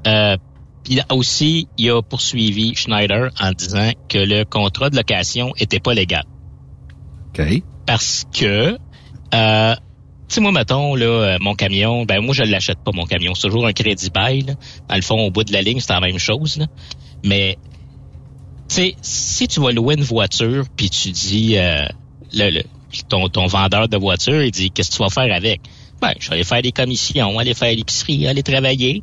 [0.06, 0.36] euh,
[0.84, 5.94] puis aussi, il a poursuivi Schneider en disant que le contrat de location était pas
[5.94, 6.24] légal.
[7.30, 7.62] OK.
[7.86, 8.76] Parce que,
[9.34, 9.74] euh,
[10.34, 13.34] sais, moi, mettons, là, euh, mon camion, ben moi, je l'achète pas, mon camion.
[13.34, 14.44] C'est toujours un crédit bail.
[14.88, 16.56] Dans le fond, au bout de la ligne, c'est la même chose.
[16.56, 16.66] là.
[17.24, 17.58] Mais,
[18.68, 21.86] tu sais, si tu vas louer une voiture, puis tu dis, euh,
[22.32, 22.62] le-
[23.08, 25.60] ton, ton vendeur de voiture, il dit, qu'est-ce que tu vas faire avec?
[26.00, 29.02] Ben, je vais aller faire des commissions, aller faire l'épicerie, aller travailler.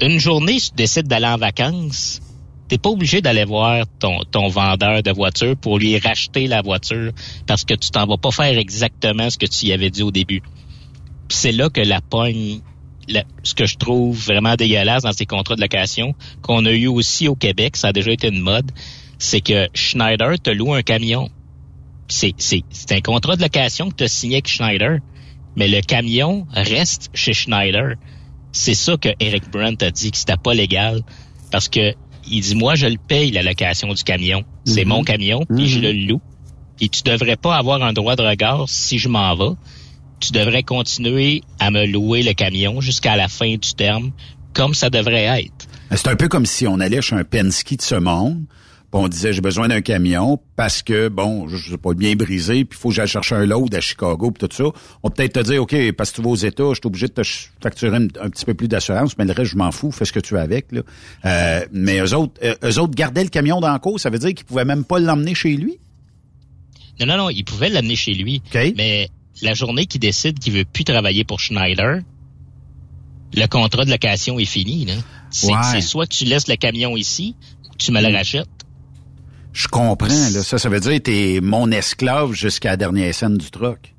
[0.00, 2.20] Une journée, si tu décides d'aller en vacances,
[2.68, 7.12] t'es pas obligé d'aller voir ton, ton vendeur de voiture pour lui racheter la voiture
[7.46, 10.10] parce que tu t'en vas pas faire exactement ce que tu y avais dit au
[10.10, 10.42] début.
[11.28, 12.60] C'est là que la pogne,
[13.08, 16.86] la- ce que je trouve vraiment dégueulasse dans ces contrats de location qu'on a eu
[16.86, 18.70] aussi au Québec, ça a déjà été une mode,
[19.18, 21.28] c'est que Schneider te loue un camion.
[22.08, 24.98] C'est un contrat de location que tu as signé avec Schneider,
[25.56, 27.94] mais le camion reste chez Schneider.
[28.52, 31.00] C'est ça que Eric Brandt a dit que c'était pas légal
[31.50, 31.94] parce que
[32.28, 34.44] il dit moi je le paye la location du camion.
[34.64, 34.88] C'est Mhm.
[34.88, 36.20] mon camion puis je le loue.
[36.80, 39.54] Et tu devrais pas avoir un droit de regard si je m'en vais.
[40.20, 44.10] Tu devrais continuer à me louer le camion jusqu'à la fin du terme
[44.54, 45.66] comme ça devrait être.
[45.90, 48.48] C'est un peu comme si on allait chez un Penske de ce monde, puis
[48.96, 52.78] on disait j'ai besoin d'un camion parce que bon, je sais pas bien brisé, puis
[52.78, 54.64] il faut que j'aille chercher un load à Chicago puis tout ça.
[55.02, 57.08] On peut peut-être te dire OK, parce que tu vas aux États, je suis obligé
[57.08, 57.22] de te
[57.62, 60.12] facturer un, un petit peu plus d'assurance, mais le reste je m'en fous, fais ce
[60.12, 60.82] que tu veux avec là.
[61.24, 64.18] Euh, mais eux autres euh, eux autres gardaient le camion dans le cours, ça veut
[64.18, 65.78] dire qu'ils pouvaient même pas l'emmener chez lui?
[67.00, 68.40] Non, non, non, il pouvait l'amener chez lui.
[68.76, 69.08] Mais
[69.42, 71.98] la journée qu'il décide qu'il veut plus travailler pour Schneider,
[73.34, 74.84] le contrat de location est fini.
[74.84, 74.94] là.
[75.30, 75.58] C'est Ouais.
[75.72, 77.34] c'est soit tu laisses le camion ici,
[77.68, 78.14] ou tu me le Mm.
[78.14, 78.48] rachètes.
[79.54, 83.50] Je comprends là, ça ça veut dire t'es mon esclave jusqu'à la dernière scène du
[83.50, 83.94] truck.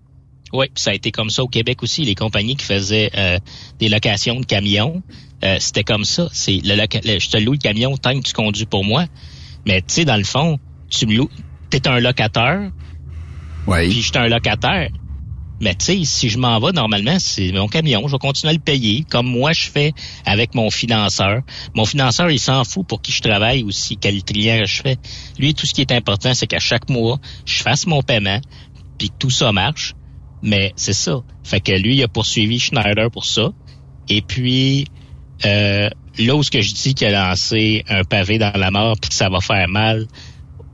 [0.54, 2.04] Oui, ça a été comme ça au Québec aussi.
[2.04, 3.40] Les compagnies qui faisaient euh,
[3.80, 5.02] des locations de camions,
[5.44, 6.28] euh, c'était comme ça.
[6.32, 9.06] C'est le- je te loue le camion tant que tu conduis pour moi.
[9.66, 11.30] Mais tu sais, dans le fond, tu me loues.
[11.70, 12.70] T'es un locataire.
[13.68, 13.90] Oui.
[13.90, 14.90] Puis je suis un locataire.
[15.62, 18.06] Mais tu sais, si je m'en vais, normalement, c'est mon camion.
[18.08, 19.94] Je vais continuer à le payer, comme moi je fais
[20.26, 21.42] avec mon financeur.
[21.76, 24.98] Mon financeur, il s'en fout pour qui je travaille aussi, quel client je fais.
[25.40, 28.40] Lui, tout ce qui est important, c'est qu'à chaque mois, je fasse mon paiement,
[28.98, 29.94] puis que tout ça marche.
[30.42, 31.22] Mais c'est ça.
[31.44, 33.50] Fait que lui, il a poursuivi Schneider pour ça.
[34.10, 34.86] Et puis,
[35.46, 35.90] euh,
[36.20, 39.10] là où ce que je dis qu'il a lancé un pavé dans la mort puis
[39.10, 40.06] que ça va faire mal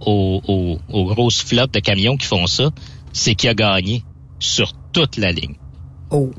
[0.02, 2.72] aux, aux- aux grosses flottes de camions qui font ça,
[3.14, 4.04] c'est qu'il a gagné
[4.42, 5.56] sur toute la ligne.
[6.10, 6.32] Oh.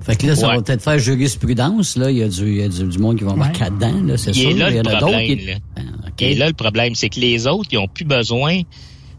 [0.00, 0.56] Fait que là, ça Ouais.
[0.56, 2.10] va peut-être faire jurisprudence, là.
[2.10, 4.16] Il y a du, il y a du, du monde qui va marquer là-dedans, là,
[4.16, 4.56] c'est Il sûr.
[4.56, 5.38] là Il y le en a d'autres problème.
[5.38, 5.46] qui...
[5.46, 5.54] là.
[5.76, 5.80] Ah.
[6.18, 8.62] Et là, le problème, c'est que les autres, ils ont plus besoin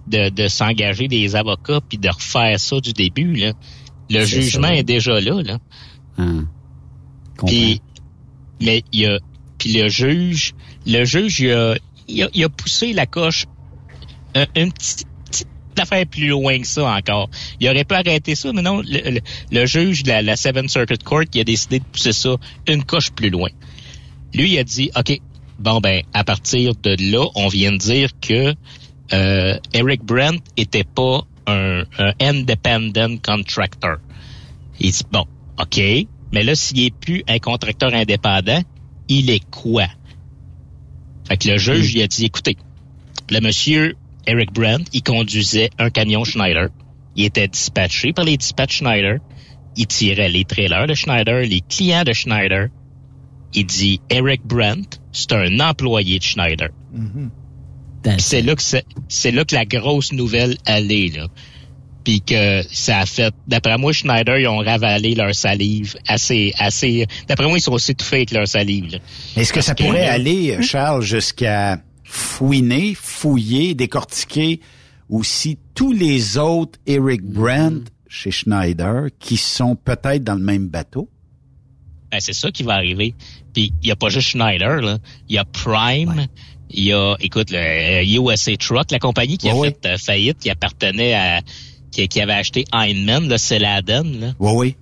[0.07, 3.33] de, de s'engager des avocats puis de refaire ça du début.
[3.35, 3.53] Là.
[4.09, 4.75] Le C'est jugement ça.
[4.75, 5.41] est déjà là.
[5.41, 5.59] là.
[6.17, 6.23] Ah.
[7.45, 7.81] Puis,
[8.61, 9.19] mais il y a,
[9.57, 10.53] puis le juge,
[10.85, 11.75] le juge, il a,
[12.09, 13.45] il a, il a poussé la coche
[14.35, 15.05] un, une petite,
[16.09, 17.29] plus loin que ça encore.
[17.59, 20.69] Il aurait pu arrêter ça, mais non, le, le- le juge de la, la Seventh
[20.69, 22.35] Circuit Court, il a décidé de pousser ça
[22.67, 23.49] une coche plus loin.
[24.33, 25.19] Lui, il a dit, OK,
[25.59, 28.53] bon ben, à partir de là, on vient de dire que
[29.13, 33.97] euh, Eric Brent était pas un, un independent contractor.
[34.79, 35.25] Il dit, bon,
[35.59, 35.79] OK,
[36.31, 38.61] mais là, s'il est plus un contracteur indépendant,
[39.07, 39.85] il est quoi?
[41.27, 42.57] Fait que le juge, il a dit, écoutez,
[43.29, 43.95] le monsieur
[44.27, 46.69] Eric Brandt, il conduisait un camion Schneider.
[47.15, 49.17] Il était dispatché par les dispatchs Schneider.
[49.75, 52.67] Il tirait les trailers de Schneider, les clients de Schneider.
[53.53, 56.69] il dit Eric Brent, c'est un employé de Schneider.
[58.03, 61.27] Puis C'est là que c'est c'est là que la grosse nouvelle allait là.
[62.03, 67.07] Puis que ça a fait d'après moi Schneider ils ont ravalé leur salive assez assez
[67.27, 68.91] d'après moi ils sont aussi touffés avec leur salive.
[68.91, 68.97] là.
[69.37, 71.77] Est-ce que ça pourrait euh, aller, Charles, jusqu'à
[72.13, 74.59] fouiner, fouiller, décortiquer
[75.09, 81.09] aussi tous les autres Eric Brandt chez Schneider qui sont peut-être dans le même bateau?
[82.11, 83.15] Ben, c'est ça qui va arriver.
[83.53, 86.27] Puis il y a pas juste Schneider là, il y a Prime,
[86.69, 89.97] il y a écoute le euh, USA Truck, la compagnie qui a Ouais, fait euh,
[89.97, 91.41] faillite, qui appartenait à
[91.91, 94.33] qui, qui avait acheté Heinemann, là, c'est l'Aden là.
[94.39, 94.75] Oui, oui.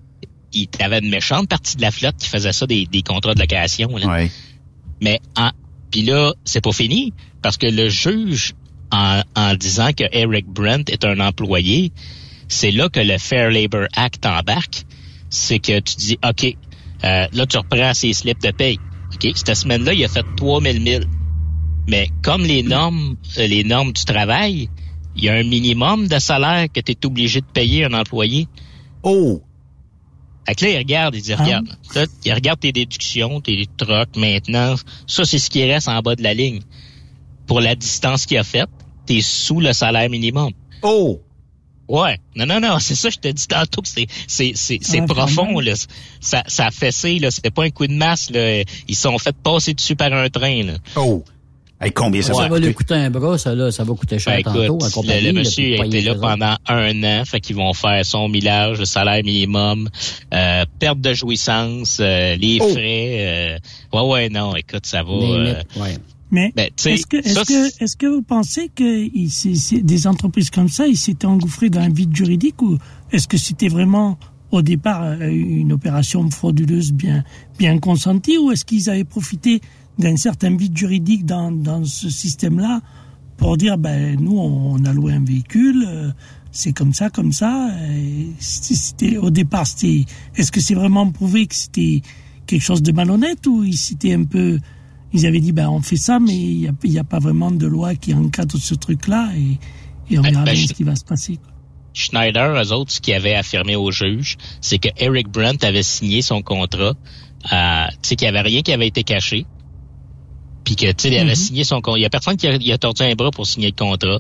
[0.54, 3.39] Il avait une méchante partie de la flotte qui faisait ça des, des contrats de
[3.39, 4.26] location là.
[5.00, 5.52] Mais en
[5.91, 8.54] puis là, c'est pas fini parce que le juge
[8.91, 11.91] en, en disant que Eric Brent est un employé,
[12.47, 14.84] c'est là que le Fair Labor Act embarque.
[15.30, 16.56] C'est que tu dis, OK,
[17.04, 18.80] euh, là, tu reprends ses slips de paye.
[19.13, 21.04] OK, cette semaine-là, il a fait 3000 000.
[21.88, 24.69] Mais comme les normes, euh, les normes du travail,
[25.15, 28.47] il y a un minimum de salaire que tu es obligé de payer un employé.
[29.04, 29.41] Oh!
[30.47, 31.43] Fait que là, il regarde, il dit, Ah.
[31.43, 34.84] regarde, là, il regarde tes déductions, tes trocs, maintenance.
[35.08, 36.62] Ça, c'est ce qui reste en bas de la ligne.
[37.47, 38.69] Pour la distance qu'il a faite,
[39.06, 40.51] t'es sous le salaire minimum.
[40.84, 41.21] Oh!
[41.88, 42.17] Ouais.
[42.36, 45.06] Non, non, non, c'est ça, je te dis tantôt que c'est, c'est, c'est, c'est Ah,
[45.06, 45.73] profond, là.
[46.21, 47.30] Ça, ça a fessé, là.
[47.32, 48.63] C'était pas un coup de masse, là.
[48.88, 50.73] Ils se sont fait passer dessus par un train, là.
[50.95, 51.23] Oh!
[51.82, 52.94] Hey, combien ça Ça va va lui coûter?
[52.94, 53.72] un bras, ça, là.
[53.72, 55.22] Ça va coûter cher Ben, écoute, tantôt, à compagnie.
[55.28, 58.86] le, monsieur a été là pendant un an, fait qu'ils vont faire son millage, le
[58.86, 59.89] salaire minimum,
[60.34, 62.70] euh, perte de jouissance, euh, les Oh.
[62.70, 63.58] frais.
[63.94, 65.12] euh, ouais, ouais, non, écoute, ça va.
[65.12, 65.98] Euh, ouais.
[66.30, 69.84] Mais Ben, tu sais, est-ce que, est-ce ça, que, est-ce que vous pensez que il-
[69.84, 72.78] des entreprises comme ça, ils s'étaient engouffrés dans un vide juridique ou
[73.12, 74.17] est-ce que c'était vraiment
[74.52, 77.24] au départ une opération frauduleuse bien,
[77.58, 79.62] bien consentie ou est-ce qu'ils avaient profité
[79.99, 82.82] d'un certain vide juridique dans, dans ce système-là
[83.38, 86.12] pour dire ben nous on a loué un véhicule, euh,
[86.51, 87.69] c'est comme ça, comme ça.
[88.39, 92.01] C'était au départ c'était est-ce que c'est vraiment prouvé que c'était
[92.45, 94.60] quelque chose de malhonnête ou ils s'étaient un peu
[95.13, 97.51] ils avaient dit ben on fait ça mais il n'y a, y a pas vraiment
[97.51, 99.60] de loi qui encadre ce truc-là et,
[100.13, 101.36] et on Ben, verra ben, bien je- ce qui va se passer.
[101.38, 101.47] quoi.
[101.93, 106.21] Schneider, eux autres, ce qu'ils avaient affirmé au juge, c'est que Eric Brent avait signé
[106.21, 106.93] son contrat,
[107.51, 109.45] euh, tu sais, qu'il n'y avait rien qui avait été caché.
[110.71, 111.36] Puis que, tu sais, il avait Mhm.
[111.36, 111.99] signé son contrat.
[111.99, 114.19] Il y a personne qui a, il a tordu un bras pour signer le contrat.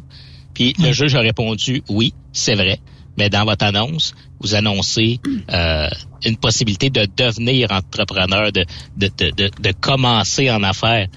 [0.53, 2.79] Puis le juge a répondu, oui, c'est vrai.
[3.17, 5.21] Mais dans votre annonce, vous annoncez
[5.53, 5.87] euh,
[6.25, 8.65] une possibilité de devenir entrepreneur, de,
[8.97, 11.07] de, de, de, de commencer en affaires.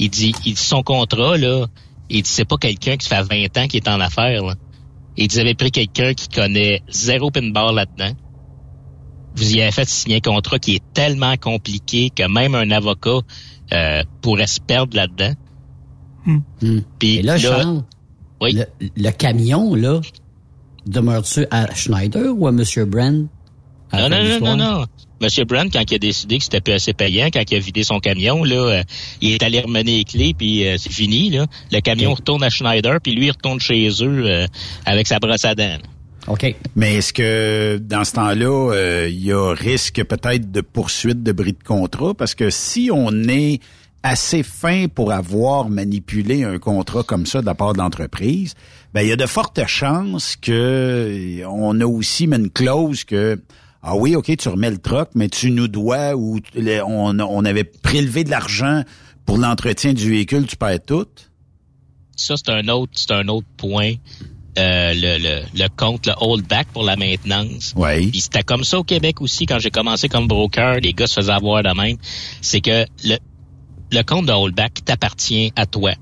[0.00, 1.66] Il dit, il dit son contrat, là,
[2.10, 4.54] il dit, c'est pas quelqu'un qui fait 20 ans qui est en affaires, là.
[5.16, 8.14] Il dit, vous avez pris quelqu'un qui connaît zéro pinball là-dedans.
[9.36, 13.20] Vous y avez fait signer un contrat qui est tellement compliqué que même un avocat
[13.72, 15.34] euh, pourrait se perdre là-dedans.
[16.98, 17.84] Puis Et là, Charles,
[18.40, 18.52] oui.
[18.54, 20.00] le, le camion, là,
[20.86, 22.64] demeure-tu à Schneider ou à M.
[22.86, 23.28] Brand?
[23.92, 24.86] à Non, non, non, non, non.
[25.20, 27.84] Monsieur Brand, quand il a décidé que c'était plus assez payant, quand il a vidé
[27.84, 28.82] son camion, là, euh,
[29.22, 31.30] il est allé remener les clés, puis euh, c'est fini.
[31.30, 31.46] Là.
[31.72, 34.46] Le camion retourne à Schneider, puis lui, il retourne chez eux euh,
[34.84, 35.64] avec sa brosse à dents.
[35.64, 35.78] là.
[36.28, 36.54] OK.
[36.74, 41.32] Mais est-ce que dans ce temps-là, euh, il y a risque peut-être de poursuite de
[41.32, 42.14] bris de contrat?
[42.14, 43.60] Parce que si on est
[44.02, 48.54] assez fin pour avoir manipulé un contrat comme ça de la part de l'entreprise,
[48.94, 53.40] ben il y a de fortes chances que on a aussi mis une clause que
[53.82, 57.64] ah oui, ok, tu remets le troc, mais tu nous dois ou on, on avait
[57.64, 58.82] prélevé de l'argent
[59.24, 61.06] pour l'entretien du véhicule, tu perds tout.
[62.16, 63.94] Ça, c'est un autre, c'est un autre point.
[64.58, 67.74] Euh, le, le, le compte, le holdback pour la maintenance.
[67.76, 68.10] Oui.
[68.10, 71.14] Puis c'était comme ça au Québec aussi quand j'ai commencé comme broker, les gars se
[71.20, 71.98] faisaient avoir de même.
[72.40, 73.18] C'est que le,
[73.92, 75.92] le compte de holdback t'appartient à toi.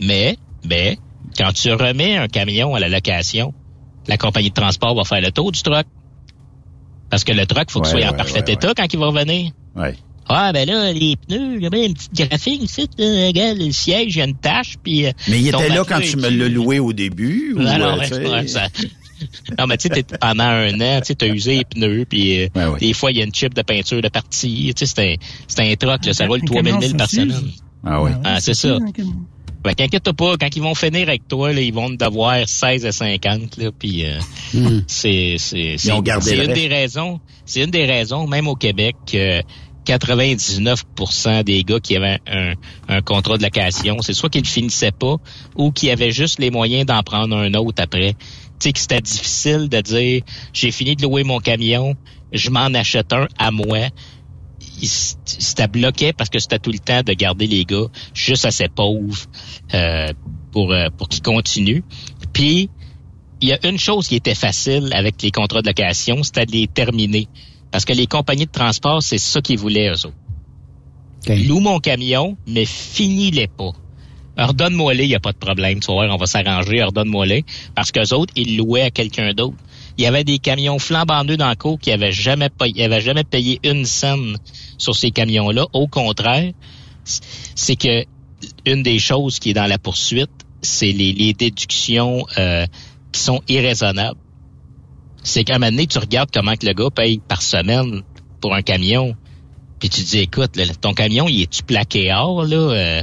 [0.00, 0.98] Mais, mais,
[1.38, 3.54] quand tu remets un camion à la location,
[4.08, 5.86] la compagnie de transport va faire le tour du truck.
[7.08, 9.06] Parce que le truck, faut qu'il Ouais, soit en parfait ouais, état quand il va
[9.06, 9.52] revenir.
[9.76, 9.94] Ouais.
[10.28, 14.14] Ah, ben là, les pneus, il y avait une petite graphique ici, regarde, le siège,
[14.14, 15.06] il y a une tache, puis...
[15.06, 17.54] euh, Mais il était là quand tu me l'as loué au début.
[17.56, 18.68] ou, Non, non, euh, ouais, ouais, ça-
[19.58, 22.42] non, mais tu sais, t'es- pendant un an, tu sais, as usé les pneus, puis
[22.42, 22.48] euh,
[22.80, 24.72] des fois, il y a une chip de peinture de partie.
[24.74, 25.14] Tu sais, c'est un,
[25.46, 27.50] c'est un truck, là, ça roule Un 3000 camion, 000 ça par semaine.
[27.84, 28.10] Ah oui.
[28.24, 28.78] Ah, c'est ça.
[28.94, 29.12] camion.
[29.62, 32.84] Ben, t'inquiète pas, quand ils vont finir avec toi, là, ils vont te devoir 16
[32.84, 34.18] à 50, là, puis euh,
[34.88, 38.56] c'est, c'est, c'est, ont gardé c'est une des raisons, c'est une des raisons, même au
[38.56, 39.40] Québec, que
[39.86, 42.54] 99% des gars qui avaient un,
[42.88, 45.16] un contrat de location, c'est soit qu'ils le finissaient pas
[45.56, 48.14] ou qu'ils avaient juste les moyens d'en prendre un autre après.
[48.14, 51.96] Tu sais que c'était difficile de dire j'ai fini de louer mon camion,
[52.32, 53.88] je m'en achète un à moi.
[55.24, 59.26] c'était bloqué parce que c'était tout le temps de garder les gars juste assez pauvres
[59.74, 60.12] euh,
[60.52, 61.82] pour euh, pour qu'ils continuent.
[62.32, 62.70] Puis
[63.40, 66.52] il y a une chose qui était facile avec les contrats de location, c'était de
[66.52, 67.26] les terminer.
[67.72, 70.14] Parce que les compagnies de transport, c'est ça qu'ils voulaient, eux autres.
[71.28, 73.72] Loue mon camion, mais finis-les pas.
[74.38, 75.80] Ordonne-moi-les, il n'y a pas de problème.
[75.80, 77.44] Tu voir, on va s'arranger, ordonne-moi-les.
[77.74, 79.56] Parce qu'eux autres, ils louaient à quelqu'un d'autre.
[79.98, 83.24] Il y avait des camions flambant dans le cours qui n'avaient jamais, payé, avaient jamais
[83.24, 84.36] payé une scène
[84.78, 85.66] sur ces camions-là.
[85.72, 86.52] Au contraire,
[87.04, 88.04] c'est que
[88.66, 90.30] une des choses qui est dans la poursuite,
[90.62, 92.66] c'est les, les déductions euh,
[93.12, 94.18] qui sont irraisonnables.
[95.22, 98.02] C'est qu'à un moment donné, tu regardes comment que le gars paye par semaine
[98.40, 99.14] pour un camion,
[99.78, 102.56] puis tu te dis, écoute, ton camion, il est-tu plaqué or, là?
[102.56, 103.02] Euh,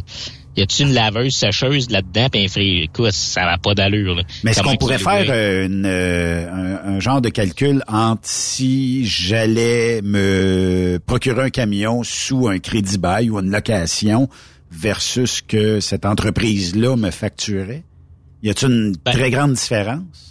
[0.57, 4.15] y a-tu une laveuse sécheuse là-dedans, puis un frais, écoute, ça va pas d'allure.
[4.15, 4.23] Là.
[4.43, 9.05] Mais est-ce qu'on pourrait faire euh, une, euh, un, un, genre de calcul entre si
[9.05, 14.27] j'allais me procurer un camion sous un crédit bail ou une location
[14.71, 17.83] versus que cette entreprise-là me facturait?
[18.43, 20.28] Y a-t-il une Ben- très grande différence?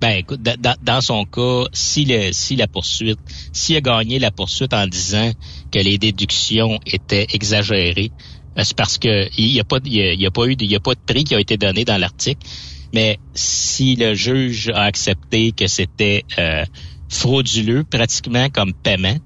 [0.00, 3.18] Ben écoute, da- da- dans son cas, si le si la poursuite,
[3.52, 5.32] s'il a gagné la poursuite en disant
[5.72, 8.12] que les déductions étaient exagérées,
[8.56, 10.76] euh, c'est parce que il y a pas il y a, pas eu il y
[10.76, 12.46] a pas de prix qui a été donné dans l'article.
[12.94, 16.64] Mais si le juge a accepté que c'était euh,
[17.08, 19.18] frauduleux pratiquement comme paiement,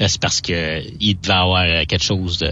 [0.00, 2.50] euh, c'est parce que il devait avoir quelque chose de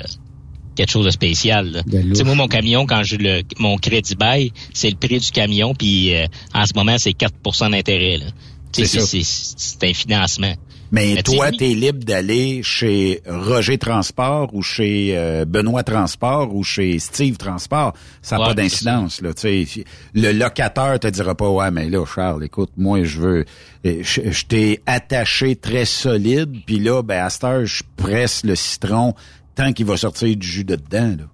[0.76, 1.70] quelque chose de spécial.
[1.72, 1.82] là.
[1.82, 5.30] Tu sais, moi, mon camion, quand j'ai le mon crédit bail, c'est le prix du
[5.32, 8.20] camion, puis euh, en ce moment, c'est 4% d'intérêt.
[8.72, 10.54] C'est un financement.
[10.92, 16.54] Mais, Mais toi, tu es libre d'aller chez Roger Transport ou chez euh, Benoît Transport
[16.54, 17.92] ou chez Steve Transport.
[18.22, 19.20] Ça n'a Ouais, pas d'incidence.
[19.20, 19.34] là.
[19.34, 23.44] Tu sais, Le locataire te dira pas, ouais, mais là, Charles, écoute, moi, je veux...
[23.84, 28.44] euh, Je, je t'ai attaché très solide, puis là, ben, à cette heure, je presse
[28.44, 29.14] le citron
[29.57, 31.16] tant qu'il va sortir du jus de dedans.
[31.18, 31.24] Là.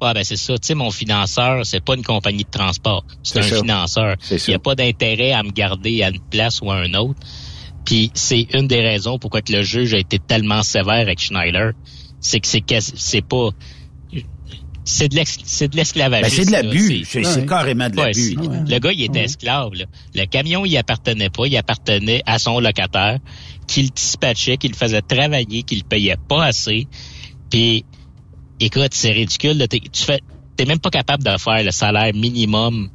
[0.00, 0.56] Ouais, ben c'est ça.
[0.58, 3.04] Tu sais, mon financeur, c'est pas une compagnie de transport.
[3.22, 3.56] C'est un C'est ça.
[3.60, 4.16] financeur.
[4.30, 7.18] Il n'y a pas d'intérêt à me garder à une place ou à une autre.
[7.84, 11.72] Puis c'est une des raisons pourquoi que le juge a été tellement sévère avec Schneider.
[12.20, 13.50] C'est que c'est c'est pas
[14.84, 16.30] c'est de l'ex- c'est de l'esclavagisme.
[16.36, 17.04] Ben, c'est de l'abus.
[17.04, 18.36] C'est- carrément de l'abus.
[18.38, 18.60] Ouais.
[18.66, 19.74] Le gars, il était esclave.
[19.74, 19.84] là.
[20.14, 21.44] Le camion, il appartenait pas.
[21.46, 23.18] Il appartenait à son locataire,
[23.66, 26.86] qui le dispatchait, qui le faisait travailler, qui le payait pas assez.
[27.50, 27.84] Puis,
[28.60, 29.66] écoute, c'est ridicule.
[29.68, 30.20] Tu fais,
[30.56, 32.88] t'es même pas capable de faire le salaire minimum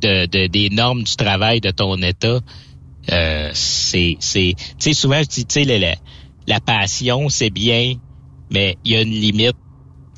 [0.00, 2.40] de, de- des normes du travail de ton État.
[3.12, 5.94] Euh, c'est, c'est, tu sais, souvent je dis, tu sais, la, la,
[6.48, 7.94] la passion c'est bien,
[8.50, 9.56] mais il y a une limite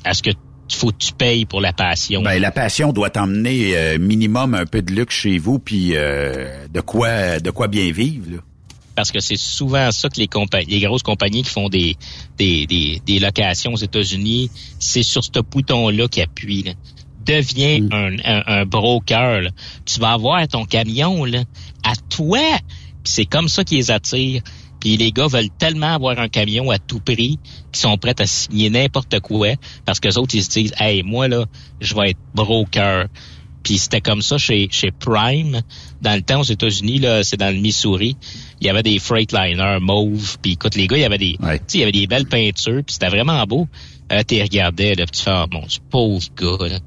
[0.03, 0.31] à ce que
[0.71, 2.21] faut que tu payes pour la passion.
[2.23, 6.67] Ben, la passion doit t'emmener euh, minimum un peu de luxe chez vous, puis euh,
[6.67, 8.25] de quoi de quoi bien vivre.
[8.31, 8.37] Là.
[8.99, 11.95] Parce que c'est souvent ça que les compagnies, les grosses compagnies qui font des
[12.37, 16.63] des, des, des locations aux États-Unis, c'est sur ce bouton-là qu'ils appuient.
[16.63, 16.73] Là.
[17.25, 19.39] Deviens un, un, un broker.
[19.39, 19.51] là.
[19.85, 21.45] Tu vas avoir ton camion là,
[21.83, 22.39] à toi.
[23.05, 24.41] Puis c'est comme ça qu'ils les attirent.
[24.81, 27.39] Puis les gars veulent tellement avoir un camion à tout prix
[27.71, 29.53] qu'ils sont prêts à signer n'importe quoi
[29.85, 31.45] parce que les autres ils se disent hey moi là
[31.79, 33.05] je vais être broker.
[33.69, 35.61] Puis c'était comme ça chez chez Prime
[36.01, 38.17] dans le temps aux États-Unis là, c'est dans le Missouri.
[38.59, 41.45] Il y avait des Freightliner mauve, puis écoute les gars, il y avait des tu
[41.45, 43.67] sais, il y avait des belles peintures, puis c'était vraiment beau.
[44.11, 46.79] Euh, tu regardais là, puis tu fais ah, mon pauvre gars là.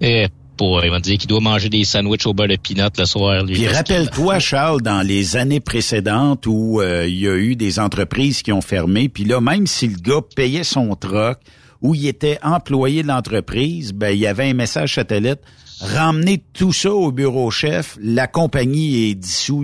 [0.00, 3.04] Eh, pour, il va dire qu'il doit manger des sandwichs au beurre de peanut le
[3.04, 3.52] soir lui.
[3.52, 8.40] Puis rappelle-toi, Charles, dans les années précédentes où euh, il y a eu des entreprises
[8.40, 11.36] qui ont fermé, puis là, même si le gars payait son troc,
[11.82, 15.40] où il était employé de l'entreprise, ben il y avait un message satellite.
[15.80, 19.14] Ramener tout ça au bureau chef, la compagnie est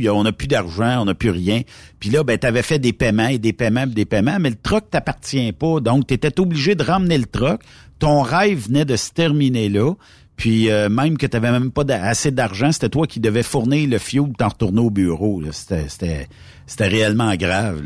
[0.09, 1.63] a- on n'a plus d'argent, on n'a plus rien.
[2.01, 4.57] Puis là, ben, tu fait des paiements et des paiements et des paiements, mais le
[4.57, 5.81] troc t'appartient pas.
[5.81, 7.63] Donc, tu étais obligé de ramener le troc.
[7.99, 9.95] Ton rêve venait de se terminer là.
[10.37, 13.89] Puis euh, même que tu n'avais même pas assez d'argent, c'était toi qui devais fournir
[13.89, 15.43] le fioul t'en retourner au bureau.
[15.53, 16.27] C'était,
[16.89, 17.83] réellement grave.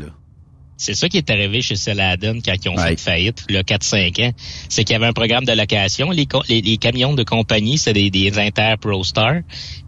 [0.77, 4.31] C'est ça qui est arrivé chez Celadon quand ils ont fait faillite, le 4-5 ans.
[4.69, 6.11] C'est qu'il y avait un programme de location.
[6.11, 9.35] Les, co- les, les camions de compagnie, c'est des, des Inter Pro Star.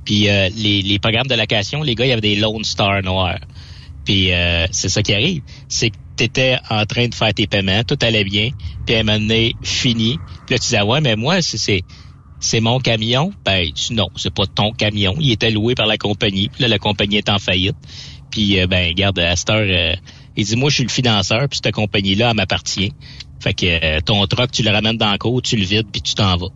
[0.06, 3.02] Puis euh, les, les programmes de location, les gars, il y avait des Lone Star
[3.04, 3.40] noirs.
[4.06, 5.42] Puis euh, c'est ça qui arrive.
[5.68, 8.52] C'est que tu étais en train de faire tes paiements, tout allait bien.
[8.86, 10.18] Puis à un moment donné, fini.
[10.46, 11.82] Puis là, tu disais, ouais, mais moi, c'est...
[12.40, 13.34] c'est mon camion.
[13.44, 15.16] Ben, tu- non, c'est pas ton camion.
[15.20, 16.48] Il était loué par la compagnie.
[16.48, 17.76] Puis là, la compagnie est en faillite.
[18.32, 19.96] Puis, euh, ben, regarde, à cette heure, euh,
[20.38, 22.94] il dit, moi, je suis le financeur, puis cette compagnie-là, elle m'appartient.
[23.40, 26.02] Fait que euh, ton truck, tu le ramènes dans le cours, tu le vides, puis
[26.02, 26.48] tu t'en vas.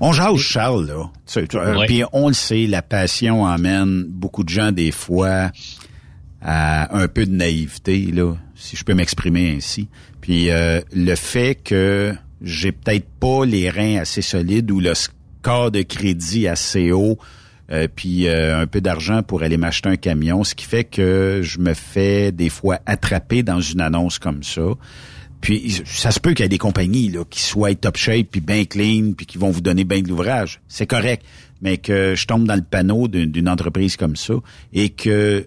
[0.00, 1.10] On jase Charles, là.
[1.26, 1.86] Tu- tu- euh, Ouais.
[1.86, 5.50] Puis on le sait, la passion emmène beaucoup de gens, des fois,
[6.40, 8.34] à un peu de naïveté, là.
[8.54, 9.88] si je peux m'exprimer ainsi.
[10.20, 15.70] Puis euh, le fait que j'ai peut-être pas les reins assez solides ou le score
[15.70, 17.18] de crédit assez haut,
[17.72, 21.40] euh, puis euh, un peu d'argent pour aller m'acheter un camion, ce qui fait que
[21.42, 24.62] je me fais des fois attraper dans une annonce comme ça.
[25.40, 28.40] Puis ça se peut qu'il y ait des compagnies là, qui soient top shape puis
[28.40, 30.60] bien clean puis qui vont vous donner bien de l'ouvrage.
[30.68, 31.24] C'est correct.
[31.62, 34.34] Mais que je tombe dans le panneau d'une entreprise comme ça
[34.72, 35.46] et que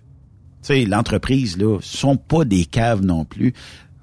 [0.65, 3.53] tu sais, l'entreprise, là, sont pas des caves non plus.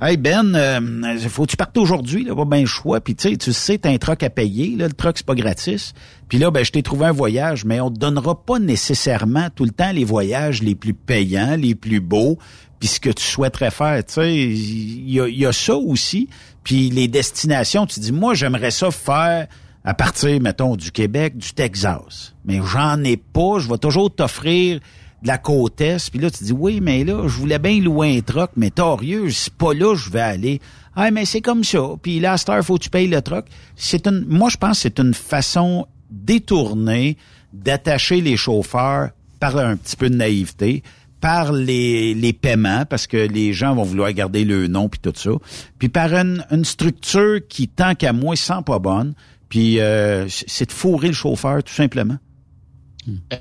[0.04, 3.00] Hey Ben, euh, faut que tu partes aujourd'hui, là, pas bien choix.
[3.00, 5.36] Puis tu sais, tu sais, t'as un truck à payer, là, le truck c'est pas
[5.36, 5.94] gratis.
[6.28, 9.64] Puis là, ben je t'ai trouvé un voyage, mais on te donnera pas nécessairement tout
[9.64, 12.36] le temps les voyages les plus payants, les plus beaux
[12.80, 14.04] puis ce que tu souhaiterais faire.
[14.04, 16.28] Tu sais, il y a, ça aussi.
[16.64, 19.46] Puis les destinations, tu dis, moi, j'aimerais ça faire
[19.84, 22.34] à partir, mettons, du Québec, du Texas.
[22.44, 23.60] Mais j'en ai pas.
[23.60, 24.80] Je vais toujours t'offrir
[25.22, 26.10] de la côte est.
[26.10, 29.30] Puis là, tu dis, oui, mais là, je voulais bien louer un truck, mais torieux,
[29.30, 30.60] c'est pas là je vais aller.
[30.94, 31.80] Ah, mais c'est comme ça.
[32.02, 33.46] Puis là, Star, faut que tu payes le truck.
[33.76, 37.16] C'est une, moi, je pense que c'est une façon détournée
[37.52, 39.10] d'attacher les chauffeurs
[39.40, 40.82] par un petit peu de naïveté
[41.20, 45.12] par les, les paiements, parce que les gens vont vouloir garder le nom puis tout
[45.14, 45.30] ça,
[45.78, 49.14] puis par une, une structure qui, tant qu'à moi, sent pas bonne,
[49.48, 52.18] puis euh, c'est de fourrer le chauffeur, tout simplement.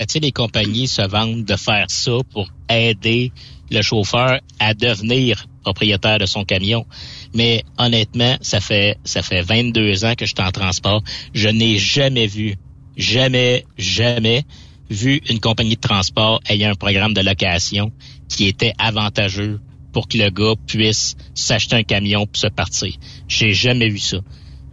[0.08, 3.32] Sais, les compagnies se vendent de faire ça pour aider
[3.70, 6.86] le chauffeur à devenir propriétaire de son camion.
[7.34, 11.04] Mais honnêtement, ça fait ça fait 22 ans que je suis en transport.
[11.34, 12.56] Je n'ai jamais vu,
[12.98, 14.44] jamais, jamais
[14.90, 17.92] vu une compagnie de transport ayant un programme de location
[18.28, 19.60] qui était avantageux
[19.94, 22.94] pour que le gars puisse s'acheter un camion pour se partir.
[23.28, 24.18] J'ai jamais vu ça.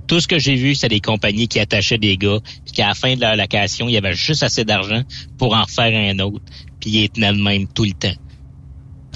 [0.09, 2.95] Tout ce que j'ai vu, c'est des compagnies qui attachaient des gars, puis qu'à la
[2.95, 5.03] fin de leur location, il y avait juste assez d'argent
[5.39, 6.45] pour en faire un autre,
[6.81, 8.17] puis ils tenaient le même tout le temps.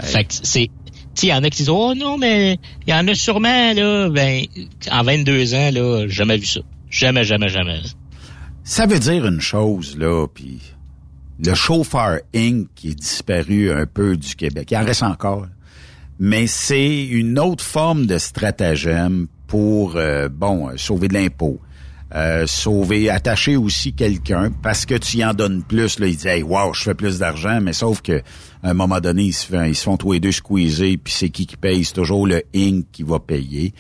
[0.00, 0.70] Fait que c'est
[1.22, 4.08] il y en a qui disent Oh non, mais il y en a sûrement, là,
[4.08, 4.44] ben,
[4.90, 6.60] en 22 ans, là, jamais vu ça.
[6.90, 7.80] Jamais, jamais, jamais.
[8.64, 10.60] Ça veut dire une chose, là, puis
[11.44, 12.68] le chauffeur Inc.
[12.74, 14.68] qui est disparu un peu du Québec.
[14.70, 15.46] Il en reste encore.
[16.18, 21.60] Mais c'est une autre forme de stratagème pour, euh, bon, sauver de l'impôt.
[22.14, 25.98] Euh, sauver, attacher aussi quelqu'un parce que tu y en donnes plus.
[25.98, 28.22] Là, il dit, hey, wow, je fais plus d'argent, mais sauf que
[28.62, 31.58] à un moment donné, ils se, font, tous les deux squeezer, puis c'est qui qui
[31.58, 31.84] paye?
[31.84, 32.86] C'est toujours le Inc.
[32.92, 33.74] qui va payer.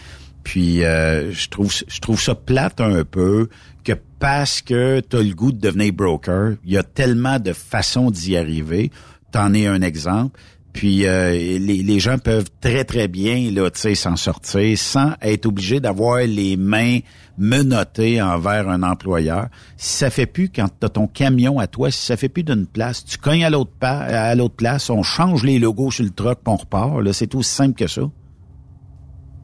[0.44, 3.48] Puis euh, je trouve je trouve ça plate un peu
[3.82, 7.54] que parce que tu as le goût de devenir broker, il y a tellement de
[7.54, 8.90] façons d'y arriver.
[9.30, 10.38] T'en es un exemple.
[10.72, 15.80] Puis euh, les, les, gens peuvent très très bien là, s'en sortir sans être obligés
[15.80, 17.00] d'avoir les mains
[17.36, 19.48] menottées envers un employeur.
[19.76, 22.42] Si ça fait plus quand tu as ton camion à toi, si ça fait plus
[22.42, 26.10] d'une place, tu cognes à l'autre à l'autre place, on change les logos sur le
[26.10, 27.00] truck, puis on repart.
[27.00, 28.02] Là, c'est aussi simple que ça.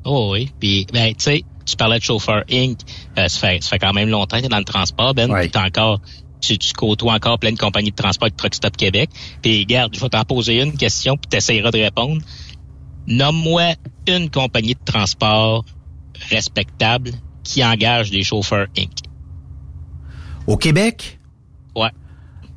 [0.04, 2.78] Oh oui, puis ben tu sais, tu parlais de chauffeur Inc.
[3.18, 5.30] Euh, ça, fait, ça fait quand même longtemps que tu es dans le transport, Ben.
[5.56, 6.00] encore,
[6.40, 9.10] tu, tu, côtoies encore plein de compagnies de transport de Truck Stop Québec.
[9.42, 12.22] Puis garde, je vais t'en poser une question, puis tu essaieras de répondre.
[13.06, 13.74] Nomme-moi
[14.06, 15.64] une compagnie de transport
[16.30, 17.12] respectable
[17.42, 18.90] qui engage des chauffeurs Inc.
[20.46, 21.18] Au Québec?
[21.74, 21.90] Ouais.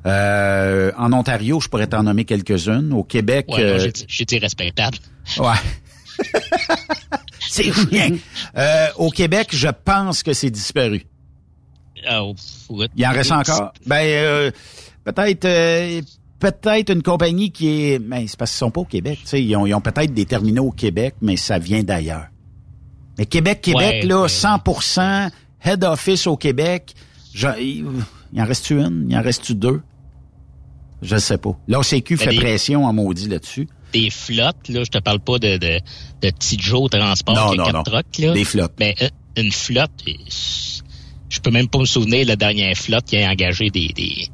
[0.06, 2.92] Euh, en Ontario, je pourrais t'en nommer quelques-unes.
[2.94, 3.46] Au Québec...
[3.50, 3.92] Ouais, euh...
[4.08, 4.98] j'ai dit respectable.
[5.38, 5.54] Ouais.
[7.40, 8.12] c'est rien.
[8.58, 11.06] Euh, au Québec, je pense que c'est disparu.
[12.10, 12.36] Oh,
[12.96, 13.74] Il en reste encore?
[13.86, 14.52] Ben, euh,
[15.04, 15.46] peut-être...
[15.46, 16.02] Euh,
[16.40, 18.00] peut-être une compagnie qui est...
[18.00, 19.20] Mais ben, c'est parce qu'ils sont pas au Québec.
[19.34, 22.28] Ils ont, ils ont peut-être des terminaux au Québec, mais ça vient d'ailleurs.
[23.18, 25.30] Mais Québec, Québec, là, 100%
[25.64, 26.94] head office au Québec.
[27.36, 27.86] il,
[28.38, 29.06] en reste une?
[29.08, 29.82] Il en reste deux?
[31.04, 31.56] Je ne sais pas.
[31.68, 35.58] L'OCQ ben, fait pression en maudit là-dessus des flottes, là, je te parle pas de,
[35.58, 35.80] de,
[36.22, 37.84] de petit Joe transport non, non, non.
[37.86, 38.34] là.
[38.34, 38.74] Des flottes.
[38.80, 39.92] Mais euh, une flotte,
[41.42, 44.30] je peux même pas me souvenir de la dernière flotte qui a engagé des, des...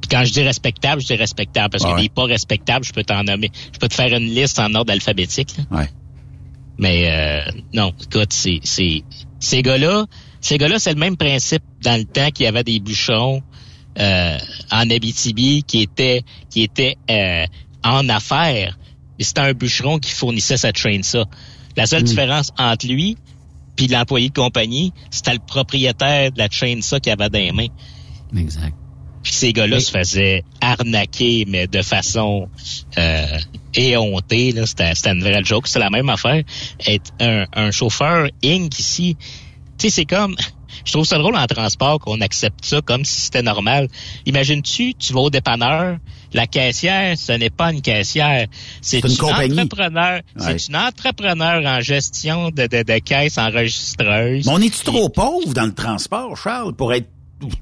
[0.00, 3.04] Puis quand je dis respectable, je dis respectable parce que des pas respectables, je peux
[3.04, 3.50] t'en nommer.
[3.72, 5.56] Je peux te faire une liste en ordre alphabétique.
[5.70, 5.88] Ouais.
[6.78, 9.02] Mais euh, non, écoute, c'est c'est
[9.38, 10.04] ces gars-là,
[10.42, 13.42] ces gars-là, c'est le même principe dans le temps qu'il y avait des bouchons
[13.98, 14.38] euh,
[14.70, 17.46] en Abitibi qui étaient qui étaient euh,
[17.82, 18.78] en affaires.
[19.18, 21.24] C'était un bûcheron qui fournissait cette train-ça.
[21.76, 22.06] La seule hmm.
[22.06, 23.16] différence entre lui
[23.80, 27.68] puis l'employé de compagnie, c'était le propriétaire de la chaîne-ça qui avait des mains.
[28.36, 28.76] Exact.
[29.22, 32.50] Puis ces gars-là se faisaient arnaquer, mais de façon
[32.98, 33.38] euh,
[33.72, 34.52] éhontée.
[34.52, 34.66] Là.
[34.66, 35.66] C'était, c'était une vraie joke.
[35.66, 36.42] C'est la même affaire.
[36.86, 38.78] Être un, un chauffeur Inc.
[38.78, 39.16] ici,
[39.78, 40.36] Tu sais, c'est comme,
[40.84, 43.88] je trouve ça drôle en transport qu'on accepte ça comme si c'était normal.
[44.26, 45.96] Imagines-tu, tu vas au dépanneur,
[46.32, 48.46] la caissière, ce n'est pas une caissière,
[48.80, 49.10] c'est une
[49.60, 50.58] entrepreneur, Ouais.
[50.58, 54.46] c'est une entrepreneur en gestion de, de, de caisse enregistreuse.
[54.46, 57.08] Mais on est-tu trop pauvre dans le transport, Charles, pour être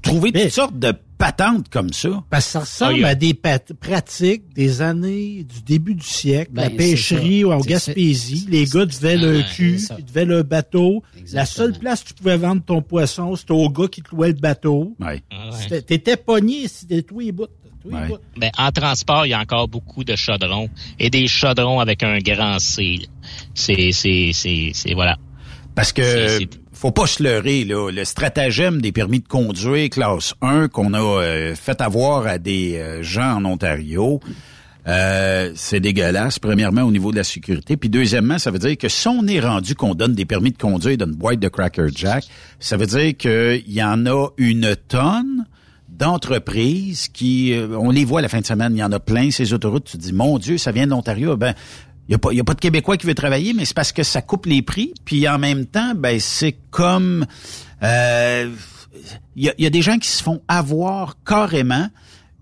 [0.01, 2.21] trouver toutes sortes de patentes comme ça?
[2.29, 6.05] Parce que ça ressemble Ah, a- à des pat- pratiques des années du début du
[6.05, 8.45] siècle, Ben, la c'est pêcherie ou en Gaspésie.
[8.49, 9.95] Les gars devaient le Ah, cul, c'est ça.
[9.99, 11.01] ils devaient le bateau.
[11.31, 14.29] La seule place où tu pouvais vendre ton poisson, c'était au gars qui te louait
[14.29, 14.95] le bateau.
[15.61, 17.47] C'était- T'étais pogné, c'était tous les bouts.
[17.85, 20.69] Ben, en transport, il y a encore beaucoup de chaudrons
[20.99, 22.99] et des chaudrons avec un grand C.
[23.53, 25.17] C'est, c'est, c'est, c'est, voilà.
[25.75, 26.39] Parce que
[26.73, 27.91] faut pas se leurrer, là.
[27.91, 32.77] Le stratagème des permis de conduire classe 1 qu'on a euh, fait avoir à des
[32.77, 34.21] euh, gens en Ontario,
[34.87, 37.75] euh, c'est dégueulasse, premièrement, au niveau de la sécurité.
[37.75, 40.57] Puis deuxièmement, ça veut dire que si on est rendu qu'on donne des permis de
[40.57, 42.23] conduire d'une boîte de Cracker Jack,
[42.59, 45.45] ça veut dire qu'il y en a une tonne
[45.99, 49.29] d'entreprises qui, euh, on les voit la fin de semaine, il y en a plein,
[49.31, 51.53] ces autoroutes, tu dis, mon Dieu, ça vient de l'Ontario, ben,
[52.07, 53.91] il n'y a, pas- y a pas de Québécois qui veut travailler, mais c'est parce
[53.91, 54.93] que ça coupe les prix.
[55.05, 57.27] Puis en même temps, ben c'est comme...
[57.83, 58.49] euh,
[59.35, 61.87] Il y, a, des gens qui se font avoir carrément.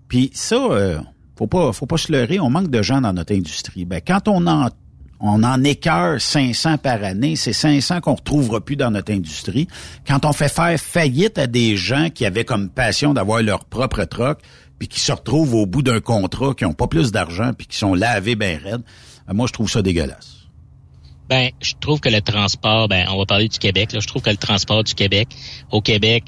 [0.08, 0.98] Puis ça, euh,
[1.36, 3.84] faut pas faut pas se leurrer, on manque de gens dans notre industrie.
[3.84, 4.70] Ben, quand on en
[5.20, 9.66] on en écœure 500 par année, c'est 500 qu'on retrouvera plus dans notre industrie.
[10.06, 14.04] Quand on fait faire faillite à des gens qui avaient comme passion d'avoir leur propre
[14.04, 14.38] troc,
[14.78, 17.76] puis qui se retrouvent au bout d'un contrat, qui ont pas plus d'argent, puis qui
[17.76, 18.82] sont lavés ben raides,
[19.26, 20.36] ben, moi je trouve ça dégueulasse.
[21.28, 23.90] Ben, je trouve que le transport, ben, on va parler du Québec.
[23.92, 25.28] Je trouve que le transport du Québec,
[25.70, 26.24] au Québec,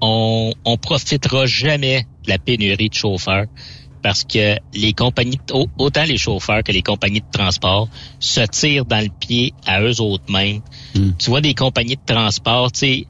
[0.00, 3.46] on, on profitera jamais de la pénurie de chauffeurs
[4.02, 7.88] parce que les compagnies, au- autant les chauffeurs que les compagnies de transport
[8.18, 10.60] se tirent dans le pied à eux autres mêmes.
[11.18, 13.06] Tu vois des compagnies de transport, tu sais,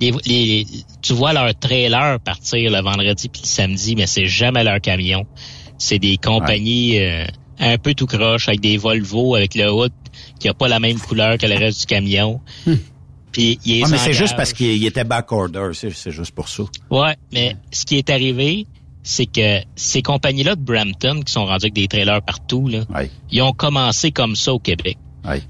[0.00, 0.66] les, les-
[1.02, 5.26] tu vois leur trailer partir le vendredi puis le samedi, mais c'est jamais leur camion.
[5.78, 7.24] C'est des compagnies euh,
[7.58, 9.92] un peu tout croche avec des Volvo avec le hood
[10.38, 12.40] qui a pas la même couleur que le reste du camion.
[13.32, 16.48] Puis ils Ouais, mais c'est juste parce qu'il il était backorder, c'est c'est juste pour
[16.48, 16.62] ça.
[16.90, 18.66] Ouais, mais ce qui est arrivé,
[19.08, 22.80] c'est que ces compagnies-là de Brampton, qui sont rendues avec des trailers partout, là,
[23.30, 24.98] ils ont commencé comme ça au Québec.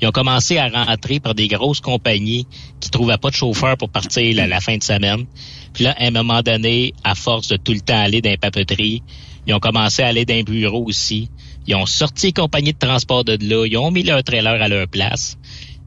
[0.01, 2.47] Ils ont commencé à rentrer par des grosses compagnies
[2.79, 5.27] qui trouvaient pas de chauffeur pour partir la, la fin de semaine.
[5.73, 8.37] Puis là, à un moment donné, à force de tout le temps aller dans les
[8.37, 9.03] papeteries,
[9.49, 11.29] ils ont commencé à aller dans les bureaux aussi.
[11.67, 13.67] Ils ont sorti les compagnies de transport de là.
[13.67, 15.37] Ils ont mis leur trailer à leur place.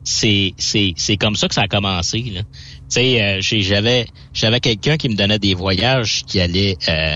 [0.03, 2.22] C'est, c'est, c'est comme ça que ça a commencé.
[2.34, 2.41] Là.
[2.41, 2.47] Tu
[2.89, 7.15] sais, euh, j'avais, j'avais quelqu'un qui me donnait des voyages qui allait euh,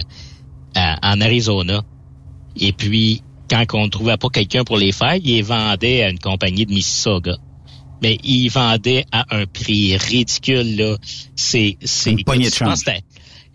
[0.75, 1.81] à- en Arizona.
[2.59, 6.09] Et puis, quand on ne trouvait pas quelqu'un pour les faire, il les vendait à
[6.09, 7.37] une compagnie de Mississauga.
[8.01, 10.97] Mais il vendait à un prix ridicule, là.
[11.35, 12.73] C'est, c'est, Une poignée de je pense change.
[12.73, 13.03] que c'était-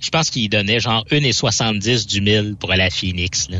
[0.01, 3.59] je pense qu'il donnait genre 1,70 du mille pour aller à Phoenix, là.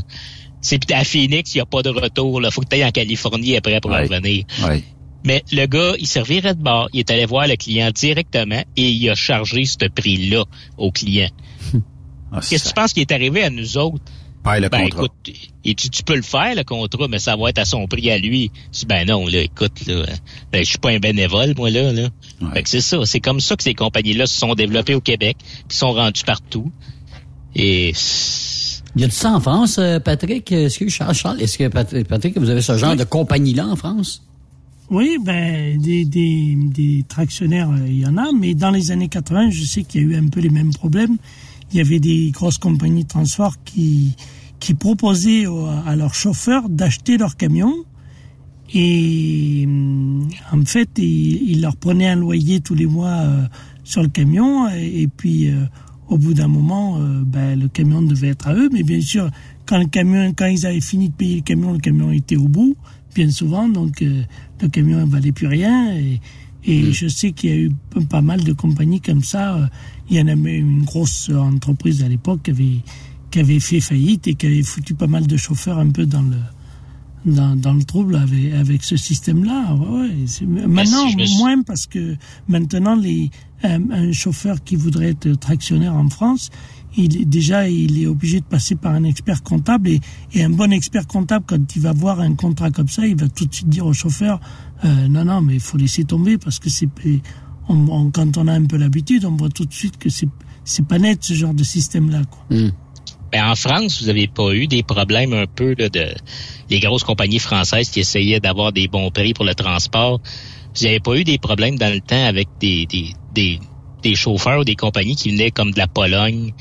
[0.63, 2.51] C'est puis à Phoenix, il n'y a pas de retour, là.
[2.51, 4.03] Faut que tu ailles en Californie après pour Ouais.
[4.07, 4.45] revenir.
[4.67, 4.83] Ouais.
[5.25, 8.91] Mais le gars, il servirait de bord, il est allé voir le client directement et
[8.91, 10.45] il a chargé ce prix-là
[10.79, 11.29] au client.
[12.33, 14.03] Ah, Qu'est-ce que tu penses qui est arrivé à nous autres?
[14.43, 15.05] Paye le ben, contrat.
[15.05, 17.87] écoute, et tu, tu peux le faire, le contrat, mais ça va être à son
[17.87, 18.51] prix à lui.
[18.73, 20.07] Tu dis, ben non, là, écoute, là,
[20.51, 22.09] ben, je suis pas un bénévole, moi, là, là.
[22.55, 22.99] Fait que c'est ça.
[23.05, 25.37] C'est comme ça que ces compagnies-là se sont développées au Québec,
[25.69, 26.73] puis sont rendues partout.
[27.55, 27.93] Et
[28.95, 30.51] Il y a de ça en France, euh, Patrick?
[30.53, 33.77] Est-ce que Charles, Charles, est-ce que Patrick, Patrick, vous avez ce genre de compagnie-là en
[33.77, 34.23] France?
[34.91, 39.09] Oui, ben des, des, des tractionnaires, euh, il y en a, mais dans les années
[39.09, 41.17] 80, je sais qu'il y a eu un peu les mêmes problèmes.
[41.73, 44.17] Il y avait des grosses compagnies de transport qui,
[44.59, 47.75] qui proposaient au- à leurs chauffeurs d'acheter leurs camions
[48.73, 53.43] et hum, en fait, ils, ils leur prenaient un loyer tous les mois euh,
[53.85, 55.65] sur le camion et, et puis euh,
[56.09, 59.31] au bout d'un moment, euh, ben, le camion devait être à eux, mais bien sûr,
[59.67, 62.49] quand le camion, quand ils avaient fini de payer le camion, le camion était au
[62.49, 62.77] bout,
[63.15, 64.23] bien souvent, donc euh,
[64.61, 65.95] le camion ne valait plus rien.
[65.97, 66.21] Et,
[66.65, 67.71] et je sais qu'il y a eu
[68.09, 69.69] pas mal de compagnies comme ça.
[70.11, 72.79] Il y en a même une grosse entreprise à l'époque qui avait,
[73.31, 76.23] qui avait fait faillite et qui avait foutu pas mal de chauffeurs un peu dans
[76.23, 76.37] le,
[77.25, 79.75] dans, dans le trouble avec, avec ce système-là.
[79.75, 80.67] Ouais, ouais.
[80.67, 81.09] Maintenant,
[81.39, 82.17] moins parce que
[82.49, 83.31] maintenant, les,
[83.63, 86.51] un, un chauffeur qui voudrait être tractionnaire en France,
[86.97, 90.01] il déjà, il est obligé de passer par un expert comptable et,
[90.33, 93.29] et un bon expert comptable, quand il va voir un contrat comme ça, il va
[93.29, 94.41] tout de suite dire au chauffeur,
[94.85, 96.89] euh, non, non, mais il faut laisser tomber parce que c'est,
[97.71, 100.29] on, on- quand on a un peu l'habitude, on voit tout de suite que c'est,
[100.87, 102.45] pas net ce genre de système-là, quoi.
[103.33, 106.07] Ben, en France, vous avez pas eu des problèmes un peu là, de
[106.69, 110.21] les grosses compagnies françaises qui essayaient d'avoir des bons prix pour le transport.
[110.77, 113.61] vous n'avez pas eu des problèmes dans le temps avec des, des, des,
[114.03, 116.53] des chauffeurs ou des compagnies qui venaient comme de la Pologne,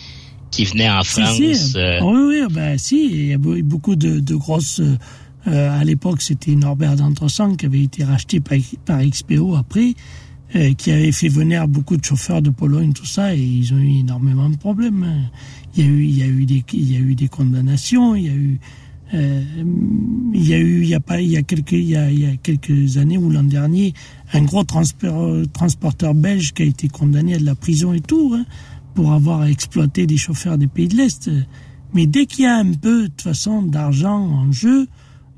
[0.52, 1.38] qui venaient en France.
[1.38, 4.80] Si, euh, Oui, oui, ben si, il y a beaucoup de, de grosses.
[5.48, 9.94] euh, à l'époque, c'était Norbert d'Entresang qui avait été racheté par, par XPO après,
[10.56, 13.78] euh, qui avait fait venir beaucoup de chauffeurs de Pologne, tout ça, et ils ont
[13.78, 15.04] eu énormément de problèmes.
[15.04, 15.32] hein.
[15.76, 18.16] Il y a eu, il y a eu des, il y a eu des condamnations,
[18.16, 18.60] il y a eu,
[19.14, 19.44] euh,
[20.34, 22.12] il y a eu, il y a pas, il y a quelques, il y a,
[22.12, 23.94] il y a quelques années ou l'an dernier,
[24.34, 28.34] un gros transport- transporteur belge qui a été condamné à de la prison et tout,
[28.36, 28.46] hein,
[28.96, 31.30] pour avoir exploité des chauffeurs des pays de l'Est.
[31.94, 34.88] Mais dès qu'il y a un peu, de toute façon, d'argent en jeu,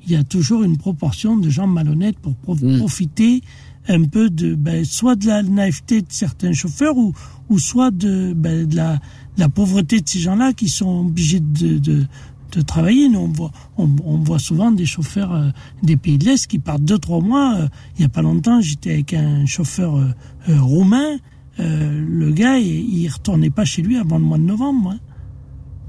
[0.05, 3.41] il y a toujours une proportion de gens malhonnêtes pour pro- profiter
[3.88, 7.13] un peu de, ben, soit de la naïveté de certains chauffeurs ou,
[7.49, 11.39] ou soit de, ben, de la, de la pauvreté de ces gens-là qui sont obligés
[11.39, 12.05] de, de,
[12.51, 13.09] de travailler.
[13.09, 15.49] Nous, on voit, on, on voit souvent des chauffeurs euh,
[15.84, 17.55] des pays de l'Est qui partent deux, trois mois.
[17.57, 17.67] Euh,
[17.97, 20.05] il y a pas longtemps, j'étais avec un chauffeur euh,
[20.49, 21.17] euh, roumain.
[21.59, 22.67] Euh, le gars, il,
[22.99, 24.91] il retournait pas chez lui avant le mois de novembre.
[24.91, 24.99] hein.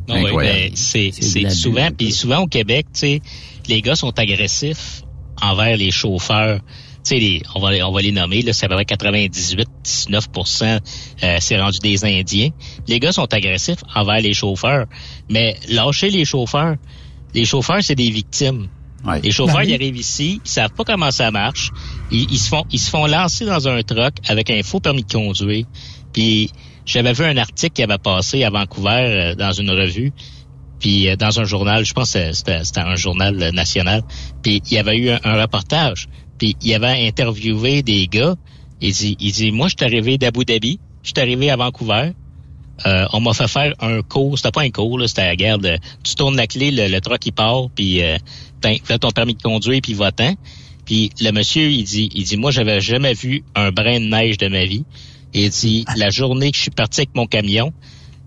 [0.09, 0.59] Non, oui, Incroyable.
[0.70, 3.22] ben, c'est souvent puis souvent au Québec, tu sais,
[3.68, 5.03] les gars sont agressifs
[5.40, 6.61] envers les chauffeurs.
[7.05, 8.84] Tu sais, les- on va les- on va les nommer là, c'est à peu près
[8.84, 10.78] 98 19%
[11.22, 12.50] euh, c'est rendu des Indiens.
[12.88, 14.86] Les gars sont agressifs envers les chauffeurs,
[15.28, 16.76] mais lâcher les chauffeurs,
[17.34, 18.68] les chauffeurs c'est des victimes.
[19.20, 21.70] Les chauffeurs, Ben ils arrivent ici, ils savent pas comment ça marche.
[22.12, 25.03] Ils, ils se font, ils se font lancer dans un truck avec un faux permis
[25.03, 25.66] de conduire.
[26.12, 26.50] Puis
[26.86, 30.12] j'avais vu un article qui avait passé à Vancouver euh, dans une revue,
[30.78, 34.03] puis euh, dans un journal, je pense que c'était c'était un journal national.
[34.42, 36.09] Puis il y avait eu un, un reportage.
[36.43, 38.34] Puis il avait interviewé des gars.
[38.80, 42.14] Il dit, il dit, moi je suis arrivé d'Abu Dhabi, je suis arrivé à Vancouver.
[42.84, 45.59] Euh, on m'a fait faire un cours, c'était pas un cours, là, c'était la guerre
[45.59, 48.18] de tu tournes la clé, le, le truck il part, puis euh,
[48.61, 50.34] ben, fais ton permis de conduire, puis va-t'en.
[50.84, 54.36] Puis le monsieur, il dit, il dit, moi j'avais jamais vu un brin de neige
[54.36, 54.84] de ma vie.
[55.34, 57.72] Il dit, la journée que je suis parti avec mon camion,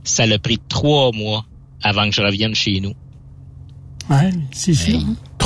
[0.06, 1.44] ça l'a pris trois mois
[1.84, 2.94] avant que je revienne chez nous.
[4.10, 5.02] Ouais, c'est sûr.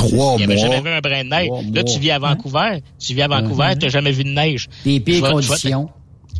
[0.08, 0.62] Trois Il avait mois.
[0.62, 1.48] jamais vu un brin de neige.
[1.74, 2.82] Là, tu vis à Vancouver.
[2.98, 3.78] Tu vis à Vancouver, Mhm.
[3.78, 4.68] tu n'as jamais vu de neige.
[4.84, 5.88] Des pires Je conditions.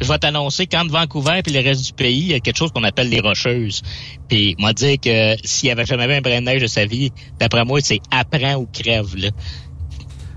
[0.01, 2.71] Je vais t'annoncer qu'entre Vancouver et le reste du pays, il y a quelque chose
[2.73, 3.83] qu'on appelle les rocheuses.
[4.29, 7.11] Puis, moi, dire que s'il avait jamais vu un brin de neige de sa vie,
[7.39, 9.29] d'après moi, c'est apprends ou crève, là.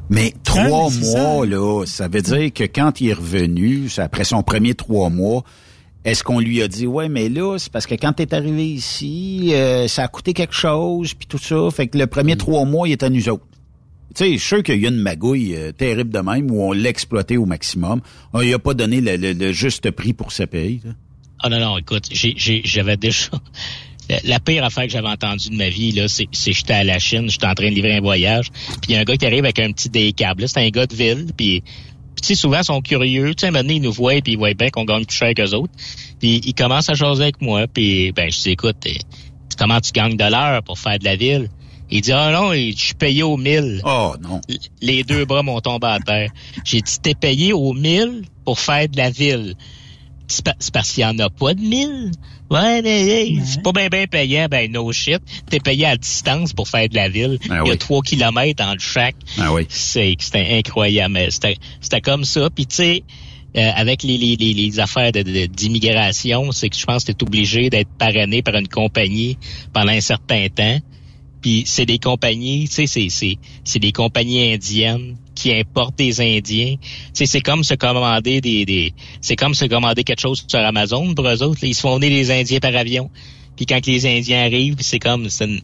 [0.10, 4.26] Mais trois mais mois, là, ça veut dire que quand il est revenu, c'est après
[4.26, 5.44] son premier trois mois,
[6.06, 9.52] est-ce qu'on lui a dit, ouais, mais là, c'est parce que quand t'es arrivé ici,
[9.54, 12.88] euh, ça a coûté quelque chose, puis tout ça, fait que le premier trois mois,
[12.88, 13.46] il est à nous autres.
[14.16, 16.62] Tu sais, je suis sûr qu'il y a une magouille euh, terrible de même où
[16.62, 18.02] on l'a exploité au maximum.
[18.34, 20.82] On lui a pas donné le, le- le juste prix pour paye.
[20.86, 20.92] là.
[21.40, 23.30] Ah non, non, écoute, j'ai- j'ai- j'avais déjà...
[24.26, 27.30] La pire affaire que j'avais entendue de ma vie, là, c'est j'étais à la Chine,
[27.30, 29.46] j'étais en train de livrer un voyage, puis il y a un gars qui arrive
[29.46, 30.42] avec un petit décable.
[30.42, 31.64] Là, c'est un gars de ville, puis
[32.28, 33.34] sais, souvent, ils sont curieux.
[33.36, 35.54] Tu sais, maintenant, ils nous voient, puis ils voient bien qu'on gagne plus cher qu'eux
[35.54, 35.74] autres.
[36.20, 38.98] Puis ils commencent à jaser avec moi, puis ben, je dis, écoute, eh,
[39.58, 41.50] comment tu gagnes de l'heure pour faire de la ville?
[41.90, 43.82] Il dit, ah non, je suis payé au mille.
[43.86, 44.42] Oh non.
[44.82, 46.32] Les deux bras m'ont tombé à terre.
[46.64, 49.56] J'ai dit, t'es payé au mille pour faire de la ville.
[50.28, 52.12] C'est pa- c'est parce qu'il y en a pas de mille?
[52.52, 54.48] Ouais, mais c'est pas bien bien payant.
[54.50, 55.20] Ben, no shit.
[55.50, 57.40] T'es payé à distance pour faire de la ville.
[57.50, 57.78] Ah Il y a oui.
[57.78, 59.16] trois kilomètres entre chaque.
[59.40, 59.66] Ah oui.
[59.70, 61.14] C'est c'était incroyable.
[61.14, 62.50] mais C'était c'était comme ça.
[62.54, 63.04] Puis tu sais,
[63.58, 67.24] euh, avec les, les, les, affaires de- de- d'immigration, c'est que je pense que t'es
[67.24, 69.38] obligé d'être parrainé par une compagnie
[69.74, 70.80] pendant un certain temps.
[71.42, 76.22] Puis c'est des compagnies, tu sais, c'est c'est c'est des compagnies indiennes qui importent des
[76.22, 76.76] Indiens.
[77.14, 81.44] C'est comme se commander des c'est comme se commander quelque chose sur Amazon pour eux
[81.44, 81.64] autres.
[81.64, 83.10] ils se font venir les Indiens par avion.
[83.56, 85.62] Puis quand les Indiens arrivent, c'est comme c'est une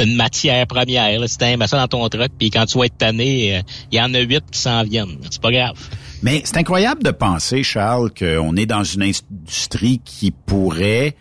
[0.00, 1.18] une matière première.
[1.28, 2.30] C'est un ça dans ton truck.
[2.38, 3.62] Puis quand tu vas être tanné, euh,
[3.92, 5.18] il y en a huit qui s'en viennent.
[5.30, 5.76] C'est pas grave.
[6.22, 11.16] Mais c'est incroyable de penser, Charles, qu'on est dans une industrie qui pourrait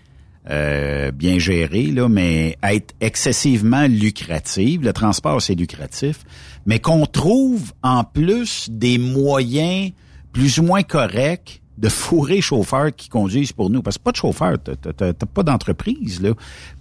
[0.50, 4.84] euh, bien gérer, là, mais être excessivement lucrative.
[4.84, 6.20] Le transport, c'est lucratif.
[6.66, 9.92] Mais qu'on trouve en plus des moyens
[10.32, 13.82] plus ou moins corrects de fourrer chauffeurs qui conduisent pour nous.
[13.82, 16.22] Parce que pas de chauffeur, t'as- pas d'entreprise.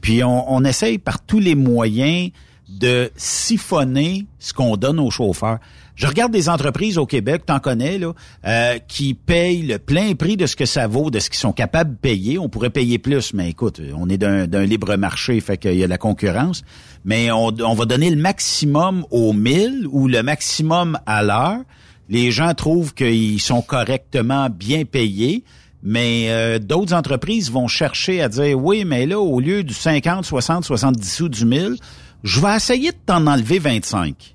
[0.00, 2.30] Puis on, on essaye par tous les moyens
[2.68, 5.58] de siphonner ce qu'on donne aux chauffeurs.
[6.02, 8.12] Je regarde des entreprises au Québec, t'en connais, là,
[8.44, 11.52] euh, qui payent le plein prix de ce que ça vaut, de ce qu'ils sont
[11.52, 12.40] capables de payer.
[12.40, 15.86] On pourrait payer plus, mais écoute, on est d'un libre marché, fait qu'il y a
[15.86, 16.64] la concurrence.
[17.04, 21.60] Mais on, on va donner le maximum au 1000 ou le maximum à l'heure.
[22.08, 25.44] Les gens trouvent qu'ils sont correctement bien payés.
[25.84, 30.24] Mais euh, d'autres entreprises vont chercher à dire oui, mais là, au lieu du 50,
[30.24, 31.76] 60, 70 sous du 1000,
[32.24, 34.34] je vais essayer de t'en enlever 25.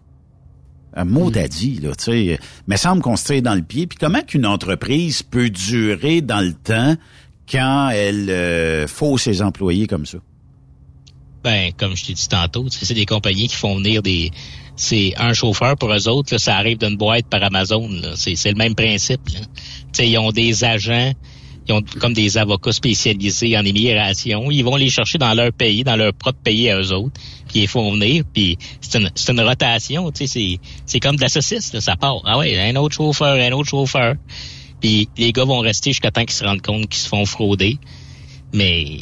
[0.98, 2.40] Un mot dit, là, tu sais.
[2.66, 3.86] Mais semble qu'on se tire dans le pied.
[3.86, 6.96] Puis comment qu'une entreprise peut durer dans le temps
[7.50, 10.18] quand elle euh, fausse ses employés comme ça?
[11.44, 14.32] Ben, comme je t'ai dit tantôt, c'est des compagnies qui font venir des...
[14.76, 17.90] C'est un chauffeur pour eux autres, là, ça arrive d'une boîte par Amazon.
[18.16, 19.22] C'est le même principe.
[19.30, 20.04] Là.
[20.04, 21.14] Ils ont des agents
[21.68, 24.50] ils ont comme des avocats spécialisés en immigration.
[24.52, 27.20] Ils vont les chercher dans leur pays, dans leur propre pays à eux autres,
[27.62, 31.78] ils font venir, puis c'est une, une, rotation, tu sais, c'est comme de la saucisse,
[31.80, 32.22] ça part.
[32.26, 34.16] Ah ouais, un autre chauffeur, un autre chauffeur.
[34.82, 37.78] Puis les gars vont rester jusqu'à temps qu'ils se rendent compte qu'ils se font frauder.
[38.54, 39.00] Mais...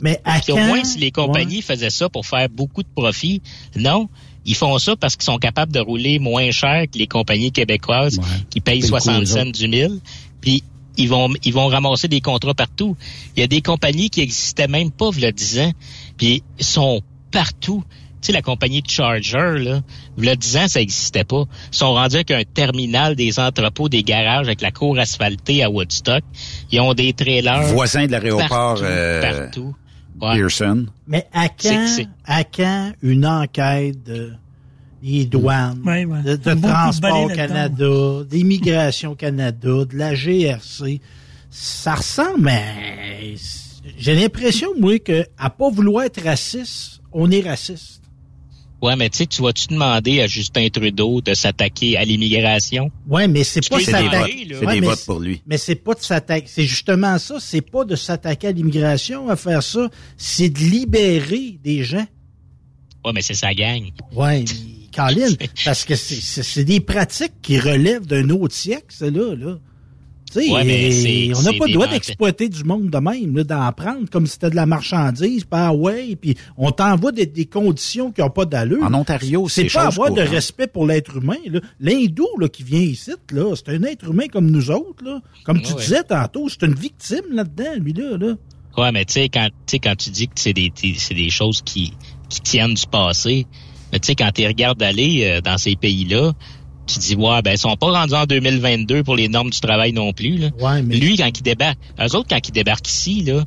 [0.00, 3.42] Mais, à Au moins, si les compagnies faisaient ça pour faire beaucoup de profit,
[3.74, 4.08] non,
[4.44, 8.20] ils font ça parce qu'ils sont capables de rouler moins cher que les compagnies québécoises
[8.50, 10.00] qui payent 60 cents du mille.
[10.40, 10.62] Puis
[10.96, 12.96] ils vont ils vont ramasser des contrats partout.
[13.36, 15.72] Il y a des compagnies qui existaient même pas il y a 10 ans,
[16.16, 17.84] puis sont partout.
[18.20, 19.80] Tu sais, la compagnie de Charger, là,
[20.16, 21.44] il y a 10 ans, ça existait pas.
[21.72, 25.70] Ils sont rendus avec un terminal des entrepôts, des garages avec la cour asphaltée à
[25.70, 26.24] Woodstock.
[26.72, 27.62] Ils ont des trailers.
[27.68, 29.76] Voisins de l'aéroport partout.
[30.20, 30.86] Euh, Pearson.
[31.06, 31.86] Mais à quand,
[32.24, 34.32] à quand une enquête de
[35.02, 35.82] des douanes,
[36.24, 41.00] de, Transport Canada, d'Immigration Canada, de la GRC.
[41.50, 43.34] Ça ressemble, mais
[43.96, 48.02] j'ai l'impression, moi, que à pas vouloir être raciste, on est raciste.
[48.80, 52.92] Ouais, mais tu sais, tu vas-tu demander à Justin Trudeau de s'attaquer à l'immigration?
[53.08, 54.48] Ouais, mais c'est pas s'attaquer.
[54.52, 55.42] C'est des votes pour lui.
[55.46, 56.46] Mais c'est pas de s'attaquer.
[56.48, 57.38] C'est justement ça.
[57.40, 59.90] C'est pas de s'attaquer à l'immigration à faire ça.
[60.16, 62.06] C'est de libérer des gens.
[63.04, 63.82] Ouais, mais c'est sa gang.
[64.12, 64.44] Ouais.
[64.92, 69.34] Caroline, parce que c'est des pratiques qui relèvent d'un autre siècle, ça, là.
[69.34, 69.58] là.
[70.36, 74.32] Ouais, on n'a pas le droit d'exploiter du monde de même, d'en prendre comme si
[74.32, 78.44] c'était de la marchandise, pas ouais, puis on t'envoie des, des, conditions qui n'ont pas
[78.44, 78.82] d'allure.
[78.82, 81.36] En Ontario, c'est pas avoir de respect pour l'être humain.
[81.80, 85.04] L'hindou qui vient ici, là, c'est un être humain comme nous autres.
[85.04, 85.20] Là.
[85.44, 88.16] Comme tu disais tantôt, c'est une victime là-dedans, lui-là.
[88.18, 88.34] Là.
[88.76, 89.48] Ouais, mais tu sais, quand,
[89.82, 91.92] quand tu dis que c'est des, des choses qui,
[92.28, 93.46] qui tiennent du passé,
[93.92, 96.32] mais tu sais, quand tu regardes aller euh, dans ces pays-là,
[96.88, 99.92] tu dis, ouais, ben, ils sont pas rendus en 2022 pour les normes du travail
[99.92, 100.48] non plus, là.
[100.58, 100.96] Ouais, mais...
[100.96, 103.44] Lui, quand il débarque, eux autres, quand ils débarquent ici, là,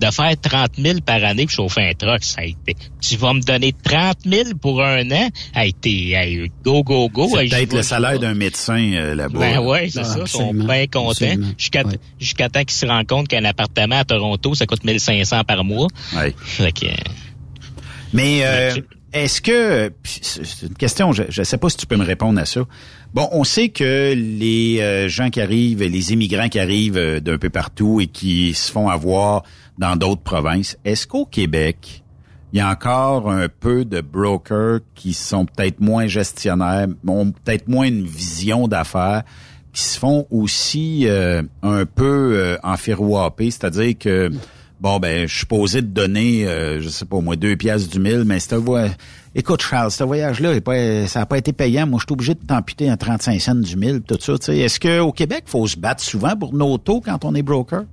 [0.00, 3.34] de faire 30 000 par année pour chauffer un truck, ça a été, tu vas
[3.34, 5.28] me donner 30 000 pour un an?
[5.54, 7.28] a été go, go, go.
[7.36, 9.38] C'est peut-être le salaire d'un médecin euh, là-bas.
[9.38, 10.20] Ben ouais, c'est ça.
[10.20, 11.36] Ils sont bien contents.
[11.58, 11.84] Jusqu'à
[12.18, 15.88] jusqu'à temps qu'ils se rendent compte qu'un appartement à Toronto, ça coûte 1500 par mois.
[16.16, 16.34] Ouais.
[16.38, 16.86] Fait que,
[18.12, 18.74] mais euh,
[19.12, 22.46] est-ce que c'est une question, je ne sais pas si tu peux me répondre à
[22.46, 22.60] ça.
[23.12, 27.38] Bon, on sait que les euh, gens qui arrivent, les immigrants qui arrivent euh, d'un
[27.38, 29.42] peu partout et qui se font avoir
[29.78, 32.04] dans d'autres provinces, est-ce qu'au Québec,
[32.52, 37.68] il y a encore un peu de brokers qui sont peut-être moins gestionnaires, ont peut-être
[37.68, 39.22] moins une vision d'affaires,
[39.72, 44.30] qui se font aussi un peu en c'est-à-dire que
[44.80, 48.00] bon ben je suis posé de donner euh, je sais pas moi deux pièces du
[48.00, 48.92] mille mais c'est voyage
[49.34, 50.54] écoute Charles ce voyage là
[51.06, 53.76] ça n'a pas été payant moi je suis obligé de t'amputer un 35 cents du
[53.76, 57.24] mille tout ça est-ce que au Québec faut se battre souvent pour nos taux quand
[57.24, 57.84] on est broker?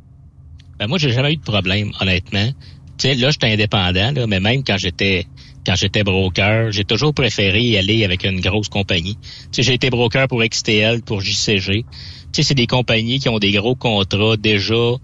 [0.80, 2.50] Ben moi j'ai jamais eu de problème honnêtement
[2.98, 5.28] tu sais là j'étais indépendant là, mais même quand j'étais
[5.66, 9.18] quand j'étais broker, j'ai toujours préféré y aller avec une grosse compagnie.
[9.22, 11.84] Tu sais, j'ai été broker pour XTL, pour JCG.
[11.84, 11.86] Tu
[12.32, 14.96] sais, c'est des compagnies qui ont des gros contrats déjà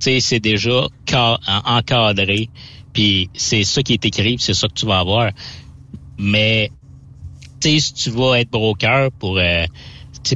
[0.00, 0.88] c'est déjà
[1.64, 2.48] encadré.
[2.92, 5.30] Puis c'est ça qui est écrit, c'est ça que tu vas avoir.
[6.18, 6.70] Mais
[7.60, 9.66] tu sais, si tu vas être broker pour euh,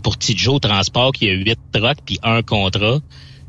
[0.03, 3.01] pour Tidjo Transport qui a huit trucks puis un contrat,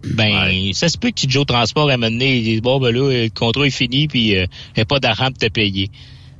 [0.03, 3.29] ben ça se peut que Tidjo Transport a mené, il dit bon ben là le
[3.29, 5.89] contrat est fini puis euh, il n'y a pas d'argent pour te payer.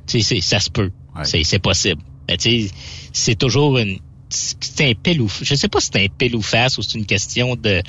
[0.06, 0.90] Tu sais, ça se peut,
[1.24, 2.02] c'est possible.
[2.28, 2.74] Mais tu sais,
[3.12, 3.98] c'est toujours une
[4.28, 6.98] c'est un pile ou je sais pas si c'est un pile ou face ou c'est
[6.98, 7.82] une question de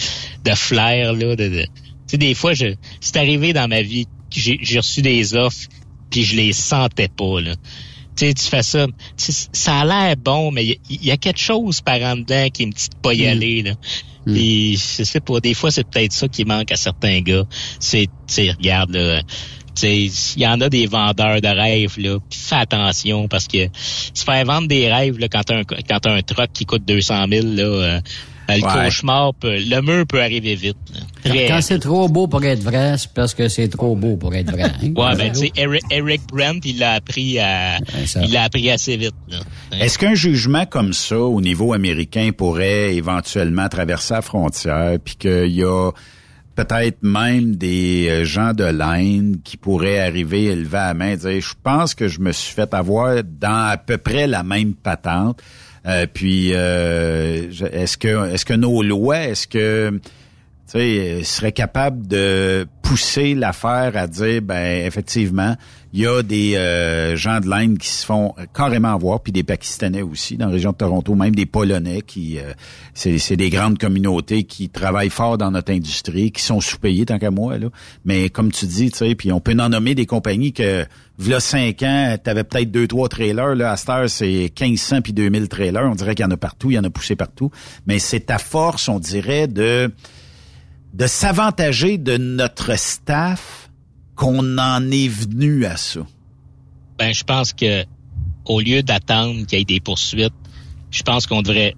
[0.43, 1.67] de flair là de, tu
[2.07, 5.67] sais des fois je c'est arrivé dans ma vie j'ai reçu des offres
[6.09, 7.55] puis je les sentais pas là.
[8.15, 11.81] Tu sais tu fais ça ça a l'air bon mais il y, a quelque chose
[11.81, 13.73] par en dedans qui me dit pas y aller là.
[14.25, 14.35] Mm.
[14.35, 17.45] je sais pas des fois c'est peut-être ça qui manque à certains gars
[17.79, 19.21] c'est regarde là
[19.83, 20.11] il
[20.41, 23.67] y en a des vendeurs de rêves, là, fais attention parce que
[24.13, 26.85] se faire vendre des rêves là, quand t'as un, quand as un truck qui coûte
[26.85, 28.01] 200 000, là, euh,
[28.47, 30.77] ben, le cauchemar, peut, le mur peut arriver vite.
[31.25, 34.49] Quand c'est trop beau pour être vrai, c'est parce que c'est trop beau pour être
[34.49, 34.63] vrai.
[34.63, 34.93] Hein?
[34.95, 37.77] ouais, ben tu sais, Eric, Eric, Brent, il l'a appris à,
[38.21, 39.15] il l'a appris assez vite.
[39.73, 45.51] Est-ce qu'un jugement comme ça au niveau américain pourrait éventuellement traverser la frontière, puis qu'il
[45.51, 45.91] y a
[46.57, 51.15] peut-être même des euh, gens de l'Inde qui pourraient arriver et lever la main et
[51.15, 54.73] dire je pense que je me suis fait avoir dans à peu près la même
[54.73, 55.39] patente.
[55.85, 59.91] Euh, puis euh, est-ce que est-ce que nos lois, est-ce que
[60.69, 65.55] tu sais, serait capable de pousser l'affaire à dire, ben effectivement,
[65.93, 69.43] il y a des euh, gens de l'Inde qui se font carrément voir, puis des
[69.43, 72.53] Pakistanais aussi, dans la région de Toronto, même des Polonais qui, euh,
[72.93, 77.31] c'est des grandes communautés qui travaillent fort dans notre industrie, qui sont sous-payés tant qu'à
[77.31, 77.69] moi là.
[78.05, 80.85] Mais comme tu dis, tu sais, puis on peut en nommer des compagnies que,
[81.17, 85.13] v'là cinq ans, t'avais peut-être deux trois trailers là, à cette heure c'est 1500 puis
[85.13, 85.89] 2000 trailers.
[85.89, 87.49] On dirait qu'il y en a partout, il y en a poussé partout.
[87.85, 89.91] Mais c'est ta force, on dirait, de
[90.93, 93.66] de s'avantager de notre staff
[94.17, 96.01] qu'on en est venu à ça?
[96.97, 97.85] Ben, je pense que
[98.45, 100.33] au lieu d'attendre qu'il y ait des poursuites,
[100.91, 101.75] je pense qu'on devrait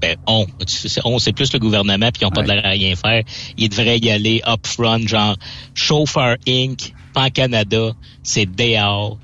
[0.00, 0.46] ben, on,
[1.04, 3.22] on, c'est plus le gouvernement puis ils n'ont pas de l'air à rien faire.
[3.56, 5.36] Ils devraient y aller up front, genre
[5.74, 6.94] Chauffeur Inc.
[7.14, 7.92] Pan Canada,
[8.22, 9.18] c'est dehors.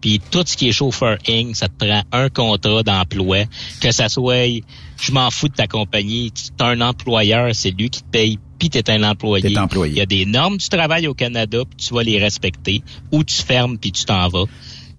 [0.00, 3.44] Puis tout ce qui est Chauffeur Inc., ça te prend un contrat d'emploi,
[3.80, 4.60] que ça soit,
[5.00, 8.38] je m'en fous de ta compagnie, tu es un employeur, c'est lui qui te paye,
[8.58, 9.52] puis tu es un employé.
[9.52, 9.92] T'es employé.
[9.94, 12.82] Il y a des normes du travail au Canada, puis tu vas les respecter,
[13.12, 14.44] ou tu fermes, puis tu t'en vas.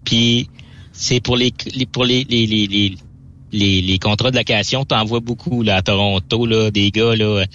[0.04, 0.50] Puis
[0.92, 2.96] c'est pour les, les- pour les les, les, les,
[3.52, 7.46] les, les contrats de location, t'en vois beaucoup là à Toronto là, des gars là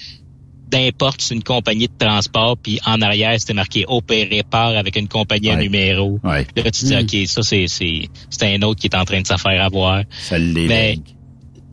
[0.68, 5.08] d'importe c'est une compagnie de transport puis en arrière c'était marqué opéré par avec une
[5.08, 6.20] compagnie à numéro.
[6.22, 6.46] Ouais.
[6.56, 7.00] Là tu dis Mm.
[7.00, 10.04] OK, ça c'est c'est c'est un autre qui est en train de se faire avoir.
[10.20, 10.68] Ça l'est.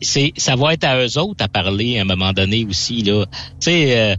[0.01, 3.25] C'est ça va être à eux autres à parler à un moment donné aussi là.
[3.25, 3.31] Tu
[3.71, 4.15] sais euh,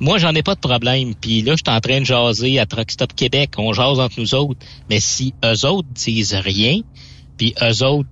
[0.00, 2.66] moi j'en ai pas de problème puis là je suis en train de jaser à
[2.66, 4.58] Truck Stop Québec, on jase entre nous autres,
[4.90, 6.80] mais si eux autres disent rien
[7.36, 8.08] puis eux autres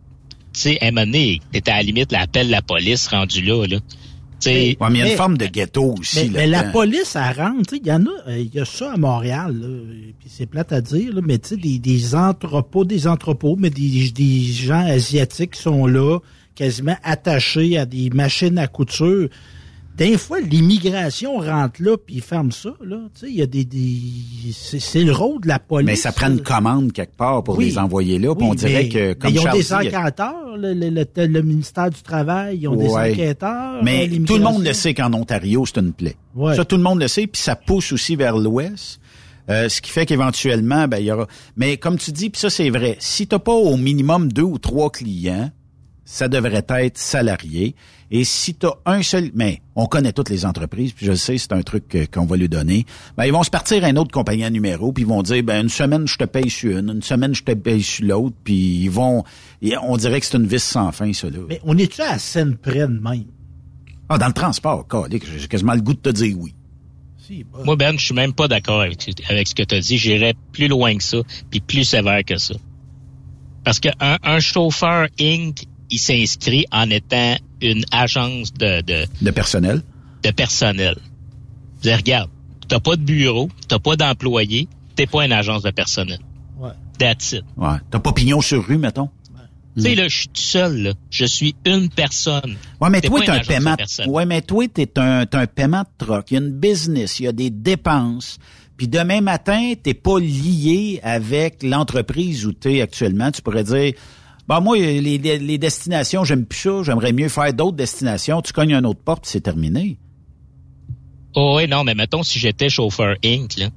[0.53, 3.43] tu sais à un moment donné, t'étais à la limite l'appel de la police rendu
[3.43, 3.79] là là.
[3.79, 6.25] Tu sais Ouais, mais il y a une Mais- forme de ghetto aussi.
[6.25, 7.63] Mais, mais la police, elle rentre.
[7.69, 9.69] tu sais, Il y en a, euh, il y a ça à Montréal, là,
[10.19, 13.71] puis c'est plate à dire, là, mais tu sais, des, des entrepôts, des entrepôts, mais
[13.71, 16.19] des, des gens asiatiques qui sont là,
[16.55, 19.29] quasiment attachés à des machines à couture.
[19.95, 22.71] Des fois, l'immigration rentre là, puis ils ferment ça.
[22.83, 22.97] Là.
[23.15, 23.91] Tu sais, il y a des, des
[24.55, 25.85] c'est, le rôle de la police.
[25.87, 27.67] Mais ça prend une commande quelque part pour Oui.
[27.67, 28.31] les envoyer là.
[28.33, 30.89] Oui, on dirait mais- que, mais comme ils ont Charles des a- enquêteurs, le, le-
[30.91, 33.83] le- le ministère du Travail, ils ont des enquêteurs.
[33.85, 36.17] Mais tout le monde le sait qu'en Ontario, c'est une plaie.
[36.35, 36.57] Ouais.
[36.57, 38.99] Ça, tout le monde le sait, puis ça pousse aussi vers l'ouest.
[39.51, 41.27] Euh, ce qui fait qu'éventuellement, ben, il y aura.
[41.57, 42.97] Mais comme tu dis, puis ça, c'est vrai.
[43.01, 45.51] Si t'as pas au minimum deux ou trois clients,
[46.05, 47.75] ça devrait être salarié.
[48.11, 51.17] Et si tu as un seul, mais on connaît toutes les entreprises, puis je le
[51.17, 52.85] sais, c'est un truc que- qu'on va lui donner.
[53.17, 55.43] Ben, ils vont se partir à une autre compagnie à numéro, puis ils vont dire,
[55.43, 58.37] ben une semaine je te paye sur une, une semaine je te paye sur l'autre,
[58.45, 59.25] puis ils vont,
[59.63, 61.39] et on dirait que c'est une vis sans fin, ça là.
[61.49, 63.25] Mais on est-tu à scène près de même?
[64.11, 66.55] Ah, dans le transport, calique, j'ai quasiment le goût de te dire oui.
[67.17, 67.61] Si, bah.
[67.65, 69.97] Moi, Ben, je suis même pas d'accord avec, avec ce que tu as dit.
[69.97, 71.19] J'irais plus loin que ça,
[71.51, 72.55] puis plus sévère que ça.
[73.65, 79.83] Parce qu'un un chauffeur Inc., il s'inscrit en étant une agence de, de, De personnel.
[80.25, 80.97] de personnel.
[81.85, 82.31] Je dis, regarde,
[82.67, 86.19] t'as pas de bureau, t'as pas d'employé, t'es pas une agence de personnel.
[86.59, 86.71] Ouais.
[86.99, 87.45] That's it.
[87.57, 87.77] Ouais.
[87.91, 89.09] T'as pas pignon sur rue, mettons?
[89.75, 90.93] Tu sais, là, je suis tout seul, là.
[91.11, 92.57] Je suis une personne.
[92.79, 93.75] Ouais, mais T'es toi, une un paiement.
[93.75, 94.07] personne.
[94.11, 96.27] Ouais, mais toi, t'es un, t'as un paiement de troc.
[96.31, 98.39] Il y a une business, il y a des dépenses.
[98.77, 103.31] Puis demain matin, t'es pas lié avec l'entreprise où t'es actuellement.
[103.31, 103.95] Tu pourrais dire,
[104.49, 106.83] bah moi, les, les, destinations, j'aime plus ça.
[106.83, 108.43] J'aimerais mieux faire d'autres destinations.
[108.43, 109.99] Tu cognes une autre porte, c'est terminé.
[111.35, 113.71] Oh, ouais, non, mais mettons si j'étais chauffeur Inc., là.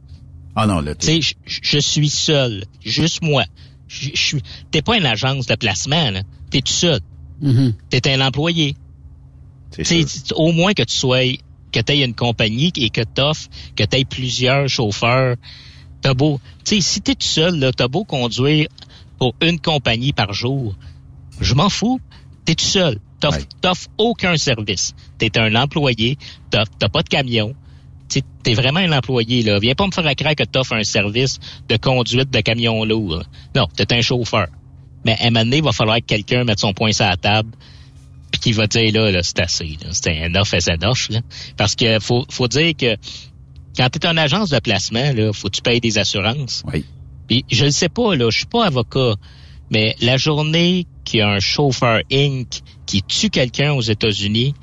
[0.55, 2.63] Ah non, là, Tu sais, je- je suis seul.
[2.83, 3.43] Juste moi.
[3.87, 4.37] Je.
[4.71, 6.21] T'es pas une agence de placement, là.
[6.49, 6.99] T'es tout seul.
[7.89, 8.75] T'es un employé.
[9.83, 10.05] C'est
[10.35, 11.19] Au moins que tu sois,
[11.71, 15.35] que tu aies une compagnie et que t'offres, que tu aies plusieurs chauffeurs.
[16.01, 16.39] T'as beau.
[16.63, 18.67] Tu sais, si t'es tout seul, là, t'as beau conduire
[19.19, 20.75] pour une compagnie par jour.
[21.39, 21.99] Je m'en fous.
[22.45, 22.99] T'es tout seul.
[23.19, 24.93] T'offres t'offres aucun service.
[25.17, 26.17] T'es un employé.
[26.51, 27.55] T'as t'as pas de camion.
[28.43, 29.57] T'es vraiment un employé, là.
[29.57, 33.23] Viens pas me faire croire que t'offres un service de conduite de camion lourd.
[33.55, 34.47] Non, t'es un chauffeur.
[35.03, 37.17] Mais à un moment donné, il va falloir que quelqu'un mette son poing sur la
[37.17, 37.49] table
[38.31, 39.77] puis qui va dire là, là c'est assez.
[39.81, 39.89] là.
[39.91, 41.11] C'est un offre et c'est un offre.
[41.11, 41.21] Là.
[41.57, 42.95] Parce que faut, faut dire que
[43.77, 46.63] quand tu es une agence de placement, là, faut que tu payes des assurances.
[46.71, 46.85] Oui.
[47.29, 49.15] Je ne sais pas, là, je suis pas avocat,
[49.71, 52.61] mais la journée qu'il y a un chauffeur Inc.
[52.85, 54.53] qui tue quelqu'un aux États-Unis,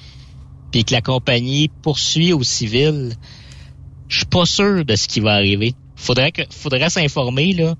[0.70, 3.14] puis que la compagnie poursuit au civil,
[4.08, 5.74] je suis pas sûr de ce qui va arriver.
[5.96, 7.74] Faudrait que faudrait s'informer, là.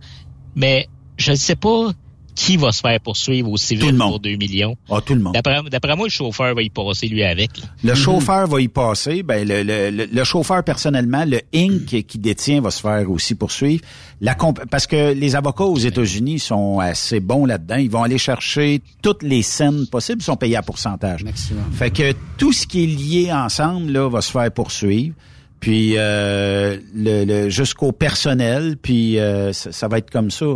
[0.54, 1.92] Mais je ne sais pas
[2.34, 4.76] qui va se faire poursuivre au civil pour 2 millions?
[4.90, 5.34] Ah, tout le monde.
[5.34, 7.50] D'après moi, le chauffeur va y passer, lui, avec.
[7.82, 9.22] Le chauffeur va y passer.
[9.22, 12.04] Ben, le, le, le, chauffeur, personnellement, le Inc.
[12.06, 13.82] qui détient va se faire aussi poursuivre.
[14.20, 14.36] La
[14.70, 17.76] parce que les avocats aux États-Unis sont assez bons là-dedans.
[17.76, 20.20] Ils vont aller chercher toutes les scènes possibles.
[20.20, 21.24] Ils sont payés à pourcentage.
[21.24, 21.64] Maximum.
[21.72, 25.14] Fait que tout ce qui est lié ensemble, là, va se faire poursuivre
[25.62, 30.46] puis euh, le, jusqu'au personnel, puis euh, ça, va être comme ça.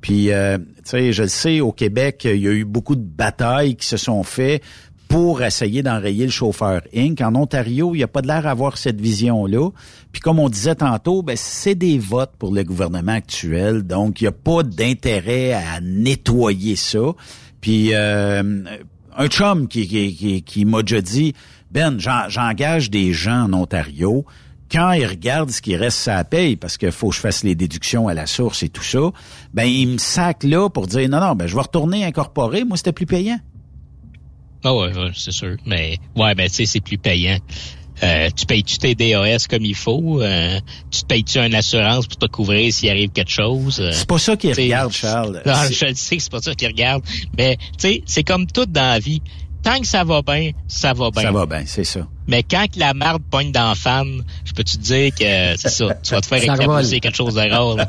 [0.00, 3.04] Puis, euh, tu sais, je le sais, au Québec, il y a eu beaucoup de
[3.04, 4.62] batailles qui se sont faites
[5.06, 7.20] pour essayer d'enrayer le chauffeur Inc.
[7.20, 9.68] En Ontario, il n'y a pas de l'air d'avoir cette vision-là.
[10.12, 14.24] Puis comme on disait tantôt, ben, c'est des votes pour le gouvernement actuel, donc il
[14.24, 17.12] n'y a pas d'intérêt à nettoyer ça.
[17.60, 21.34] Puis un chum qui, qui, qui, qui m'a déjà dit,
[21.70, 24.24] Ben, j'engage des gens en Ontario,
[24.74, 27.54] quand ils regardent ce qui reste ça paye, parce qu'il faut que je fasse les
[27.54, 29.12] déductions à la source et tout ça,
[29.52, 32.76] ben ils me sacent là pour dire non, non, ben je vais retourner incorporer, moi
[32.76, 33.38] c'était plus payant.
[34.64, 35.56] Ah ouais, c'est sûr.
[35.64, 37.38] Mais ouais, ben tu sais, c'est plus payant.
[38.02, 40.20] Euh, tu payes-tu tes DAS comme il faut?
[40.20, 40.58] Euh,
[40.90, 43.78] tu payes-tu une assurance pour te couvrir s'il arrive quelque chose?
[43.78, 45.42] Euh, c'est pas ça qu'ils regardent, Charles.
[45.46, 47.04] Non, je le sais que c'est pas ça qu'ils regardent.
[47.38, 49.22] Mais tu sais, c'est comme tout dans la vie
[49.64, 51.22] tant que ça va bien, ça va bien.
[51.22, 52.06] Ça va bien, c'est ça.
[52.28, 55.70] Mais quand que la marde pogne dans la fan, je peux te dire que c'est
[55.70, 55.94] ça.
[56.02, 57.76] Tu vas te faire éclabousser quelque chose de rare.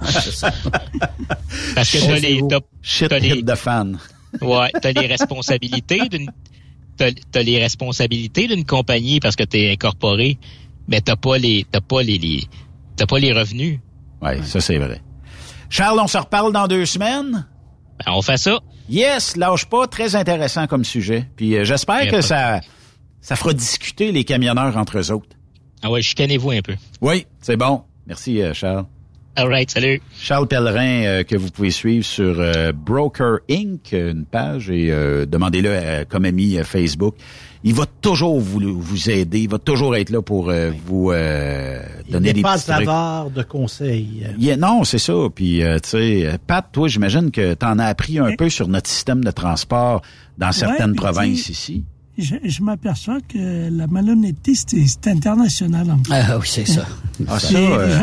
[1.75, 2.41] Parce que t'as les...
[2.47, 3.99] T'as, Shit les, de fan.
[4.41, 6.29] Ouais, t'as les responsabilités d'une...
[6.97, 10.37] T'as, les responsabilités d'une compagnie parce que t'es incorporé,
[10.87, 11.65] mais t'as pas les...
[11.69, 12.43] T'as pas les, les
[12.97, 13.79] t'as pas les revenus.
[14.21, 15.01] Ouais, ça c'est vrai.
[15.69, 17.47] Charles, on se reparle dans deux semaines?
[17.99, 18.59] Ben, on fait ça.
[18.89, 21.25] Yes, lâche pas, très intéressant comme sujet.
[21.35, 22.61] Puis euh, j'espère que ça,
[23.21, 25.35] ça fera discuter les camionneurs entre eux autres.
[25.81, 26.75] Ah ouais, chicanez-vous un peu.
[27.01, 27.83] Oui, c'est bon.
[28.07, 28.85] Merci, euh, Charles.
[29.37, 30.01] All right, salut.
[30.17, 32.35] Charles Pellerin, euh, que vous pouvez suivre sur
[32.73, 34.87] Broker Inc., une page, et
[35.27, 37.15] demandez-le comme ami Facebook
[37.65, 41.81] il va toujours vous, vous aider, il va toujours être là pour euh, vous euh,
[42.07, 42.85] donner des petits trucs.
[42.85, 44.27] pas de conseils.
[44.59, 45.13] non, c'est ça.
[45.33, 48.67] Puis, euh, tu sais, Pat, toi, j'imagine que tu en as appris un peu sur
[48.67, 50.03] notre système de transport
[50.37, 51.83] dans certaines provinces ici
[52.17, 55.91] je, m'aperçois que la malhonnêteté, c'est international.
[55.91, 56.85] En Ah oui, c'est ça.
[57.27, 57.99] Ah, ça, euh...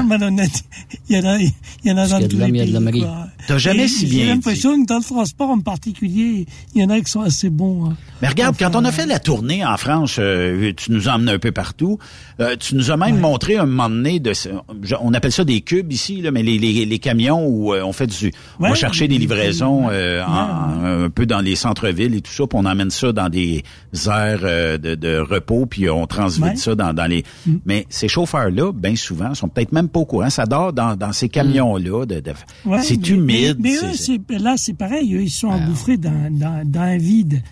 [1.08, 1.52] il y en a, il
[1.84, 3.06] y en a dans tous les pays.
[3.46, 6.90] T'as jamais si bien J'ai l'impression que dans le transport en particulier, il y en
[6.90, 7.86] a qui sont assez bons.
[7.86, 7.96] Hein.
[8.20, 11.38] Mais regarde, quand on a fait la tournée en France, euh, tu nous emmenais un
[11.38, 11.98] peu partout.
[12.40, 14.32] Euh, tu nous as même montré un moment donné, de,
[15.00, 17.92] on appelle ça des cubes ici, là, mais les, les, les camions où euh, on
[17.92, 18.32] fait du...
[18.60, 22.64] on va chercher des livraisons un peu dans les centres-villes et tout ça, puis on
[22.64, 23.64] emmène ça dans des
[24.06, 27.24] aires euh, de, repos, puis on transmite ça dans, dans les...
[27.46, 27.56] Mm.
[27.66, 30.30] Mais ces chauffeurs-là, bien souvent, sont peut-être même pas au courant.
[30.30, 32.06] Ça dort dans, dans ces camions-là.
[32.06, 32.22] De,
[32.82, 33.31] c'est humide.
[33.58, 35.08] Mais, eux, là, c'est pareil.
[35.08, 37.42] ils sont engouffrés dans, dans, dans, un vide.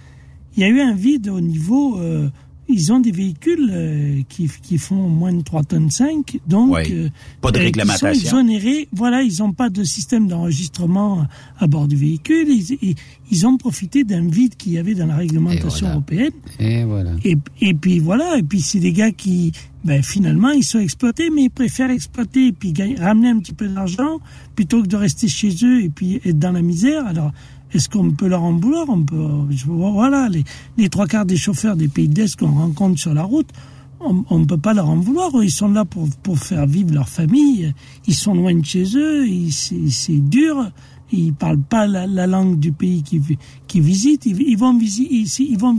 [0.56, 1.98] Il y a eu un vide au niveau...
[1.98, 2.28] Euh,
[2.72, 7.08] ils ont des véhicules euh, qui, qui, font moins de 3 tonnes 5, donc euh,
[7.40, 8.08] pas de réglementation.
[8.08, 8.88] Ils sont exonérés.
[8.92, 11.26] Voilà, ils n'ont pas de système d'enregistrement
[11.58, 12.48] à bord du véhicule.
[12.48, 12.96] Ils,
[13.30, 16.32] ils, ont profité d'un vide qu'il y avait dans la réglementation européenne.
[16.58, 17.12] Et voilà.
[17.24, 18.38] Et, et, puis voilà.
[18.38, 19.52] Et puis c'est des gars qui,
[19.84, 23.54] ben, finalement, ils sont exploités, mais ils préfèrent exploiter et puis gagner, ramener un petit
[23.54, 24.20] peu d'argent
[24.54, 27.06] plutôt que de rester chez eux et puis être dans la misère.
[27.06, 27.32] Alors
[27.72, 29.28] est-ce qu'on peut leur en vouloir On peut,
[29.66, 30.28] voilà,
[30.76, 33.48] les, trois quarts des chauffeurs des pays d'Est qu'on rencontre sur la route,
[34.00, 35.30] on ne peut pas leur en vouloir.
[35.42, 37.74] Ils sont là pour, faire vivre leur famille.
[38.06, 39.26] Ils sont loin de chez eux.
[39.50, 40.70] C'est dur.
[41.12, 43.22] Ils parlent pas la, langue du pays qu'ils
[43.66, 44.24] qui visitent.
[44.26, 45.76] Ils, vont ils, vont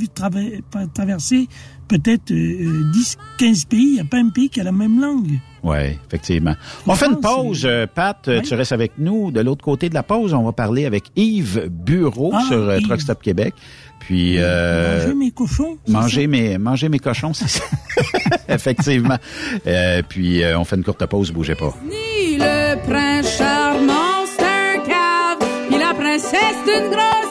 [0.93, 1.47] traverser
[1.87, 3.87] peut-être 10, euh, 15 pays.
[3.87, 5.39] Il n'y a pas un pays qui a la même langue.
[5.63, 6.55] Oui, effectivement.
[6.87, 8.17] On fait une pause, euh, Pat.
[8.43, 9.31] Tu restes avec nous.
[9.31, 12.79] De l'autre côté de la pause, on va parler avec Yves Bureau ah, sur euh,
[12.79, 13.53] Truck Stop Québec.
[13.99, 15.77] Puis euh, manger mes cochons.
[15.87, 17.63] Manger mes manger mes cochons, c'est ça.
[18.49, 19.17] Effectivement.
[19.67, 21.73] Euh, puis on fait une courte pause, bougez pas.
[21.85, 27.30] Ni le prince charmant, c'est un cave, puis la princesse d'une grosse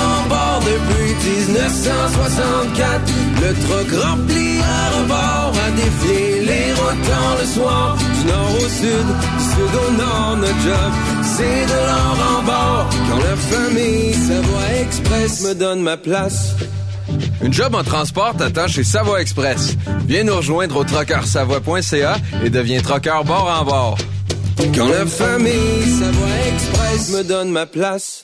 [1.23, 3.01] 1964.
[3.41, 7.97] Le truck rempli à rebord a défié les routes le soir.
[7.97, 9.07] Du nord au sud,
[9.37, 10.91] du sud au nord, notre job,
[11.35, 12.89] c'est de l'or en bord.
[13.09, 16.55] Quand la famille Savoie Express me donne ma place.
[17.43, 19.75] Une job en transport t'attend chez Savoie Express.
[20.07, 23.97] Viens nous rejoindre au trockeursavoie.ca et deviens trockeur bord en bord.
[24.75, 28.23] Quand la famille Savoie Express me donne ma place.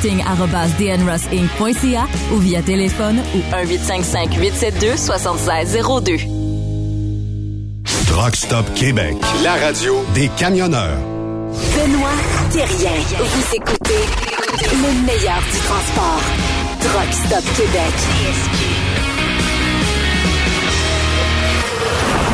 [0.01, 6.17] recruiting@dnrossinc.ca ou via téléphone ou 1 872 7602.
[8.07, 10.97] Truck Stop Québec, la radio des camionneurs.
[11.75, 12.11] Benoît
[12.51, 12.91] Thérien.
[13.19, 14.05] Vous écoutez
[14.71, 16.21] le meilleur du transport.
[16.79, 17.93] Truck Stop Québec.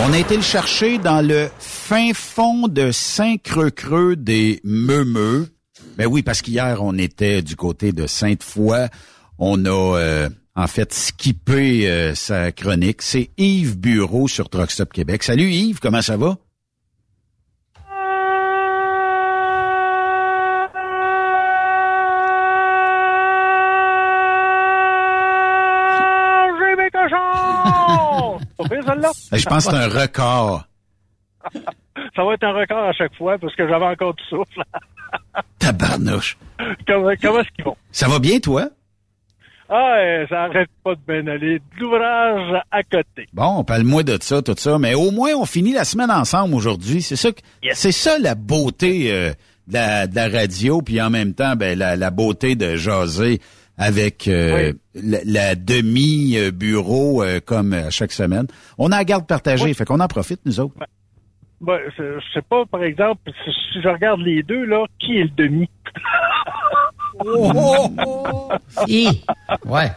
[0.05, 5.47] On a été le chercher dans le fin fond de Saint-Creux-Creux des Meumeux.
[5.97, 8.87] Ben oui, parce qu'hier, on était du côté de Sainte-Foy.
[9.39, 13.01] On a euh, en fait skippé euh, sa chronique.
[13.01, 15.23] C'est Yves Bureau sur Truck Stop Québec.
[15.23, 16.37] Salut Yves, comment ça va?
[28.85, 29.11] celle-là?
[29.33, 30.67] Je pense que c'est un record.
[32.15, 34.61] ça va être un record à chaque fois parce que j'avais encore du souffle.
[35.59, 36.37] Tabarnouche.
[36.87, 37.77] comment comment est-ce qu'ils vont?
[37.91, 38.69] Ça va bien, toi?
[39.69, 39.97] Ah,
[40.29, 41.59] ça arrête pas de bien aller.
[41.59, 43.27] De l'ouvrage à côté.
[43.33, 47.01] Bon, parle-moi de ça, tout ça, mais au moins on finit la semaine ensemble aujourd'hui.
[47.01, 47.41] C'est ça, que-
[47.73, 49.31] c'est ça la beauté euh,
[49.67, 53.41] de, la, de la radio, puis en même temps, ben la, la beauté de jaser
[53.77, 58.47] avec euh, la, la demi-bureau euh, comme à chaque semaine.
[58.77, 60.73] On a la garde partagée, fait qu'on en profite nous autres.
[60.79, 60.85] Ben,
[61.65, 65.23] je je sais pas, par exemple, si si je regarde les deux, là, qui est
[65.23, 65.69] le demi?
[68.87, 69.23] Si.
[69.65, 69.89] Ouais.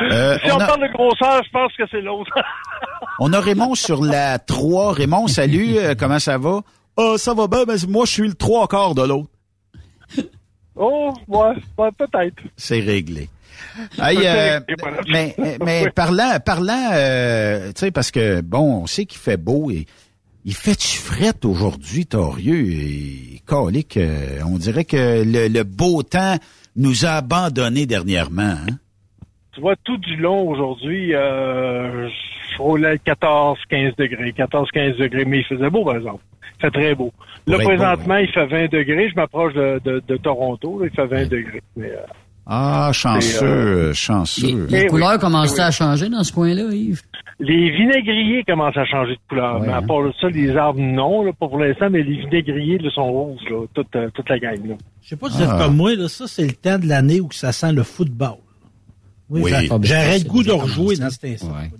[0.00, 2.30] Euh, si on, on a- parle de grosseur, je pense que c'est l'autre.
[3.20, 4.92] On a Raymond sur la 3.
[4.94, 6.62] Raymond, salut, euh, comment ça va?
[6.96, 9.28] Ah, ça va bien, mais moi, je suis le trois quarts de l'autre.
[10.74, 12.42] oh, ouais, ouais, peut-être.
[12.56, 13.28] C'est réglé.
[14.00, 14.60] Hey, euh,
[15.08, 19.70] mais mais parlant, parlant euh, tu sais, parce que, bon, on sait qu'il fait beau
[19.70, 19.86] et
[20.44, 26.02] il fait du fret aujourd'hui, Torieux, et calique, euh, on dirait que le, le beau
[26.02, 26.36] temps
[26.76, 28.42] nous a abandonnés dernièrement.
[28.42, 28.78] Hein?
[29.52, 35.24] Tu vois, tout du long aujourd'hui, euh, je frôlais 14, 15 degrés, 14, 15 degrés,
[35.24, 36.22] mais il faisait beau, par exemple.
[36.58, 37.12] Il fait très beau.
[37.46, 39.08] Là, Ouais, présentement, il fait 20 degrés.
[39.10, 41.62] Je m'approche de, de, de Toronto, là, il fait 20 degrés.
[41.76, 42.00] Mais, euh,
[42.46, 44.66] Ah, chanceux, Et, euh, chanceux.
[44.68, 45.66] Les Eh couleurs oui, commencent eh oui.
[45.66, 47.00] à changer dans ce coin-là, Yves?
[47.40, 49.60] Les vinaigriers commencent à changer de couleur.
[49.60, 49.82] Ouais, mais à hein?
[49.86, 53.10] part de ça, les arbres, non, là, pas pour l'instant, mais les vinaigriers là, sont
[53.10, 54.76] roses, là, toute, euh, toute la gang.
[55.02, 57.20] Je sais pas si vous êtes comme moi, là, ça, c'est le temps de l'année
[57.20, 58.36] où ça sent le football.
[59.30, 59.52] Oui, Oui.
[59.54, 61.00] Ah, ben, j'aurais le goût de rejouer commencé.
[61.00, 61.48] dans cet instant.
[61.48, 61.70] Ouais.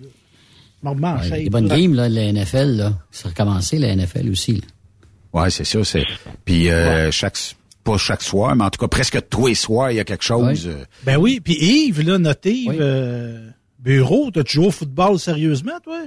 [0.83, 2.93] Bon, Ouais, ça, des bonnes games, là, la NFL, là.
[3.11, 4.53] C'est recommencé, la NFL aussi.
[4.55, 5.41] là.
[5.43, 5.83] Ouais, c'est ça.
[5.85, 6.05] C'est
[6.45, 7.37] puis euh, chaque
[7.85, 10.25] pas chaque soir, mais en tout cas presque tous les soirs, il y a quelque
[10.25, 10.67] chose.
[10.67, 15.79] euh, Ben oui, puis Yves, là, notre Yves, euh, bureau, t'as-tu joué au football sérieusement,
[15.83, 15.99] toi?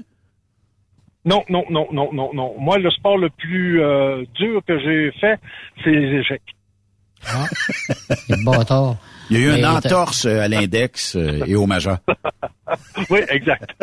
[1.25, 2.55] Non, non, non, non, non, non.
[2.59, 5.39] Moi, le sport le plus euh, dur que j'ai fait,
[5.83, 6.41] c'est les échecs.
[8.29, 8.95] Les bâtards.
[9.29, 11.97] Il y a eu Mais une t'as- entorse euh, à l'index euh, et au majeur.
[13.09, 13.69] oui, exact.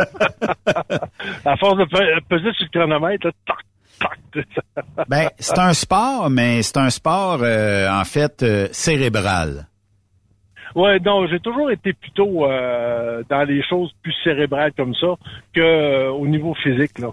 [1.44, 3.56] à force de pe- peser sur le chronomètre, là, tac.
[5.08, 9.66] Ben, c'est un sport, mais c'est un sport euh, en fait euh, cérébral.
[10.74, 15.14] Ouais, non, j'ai toujours été plutôt euh, dans les choses plus cérébrales comme ça
[15.54, 17.12] que au niveau physique là.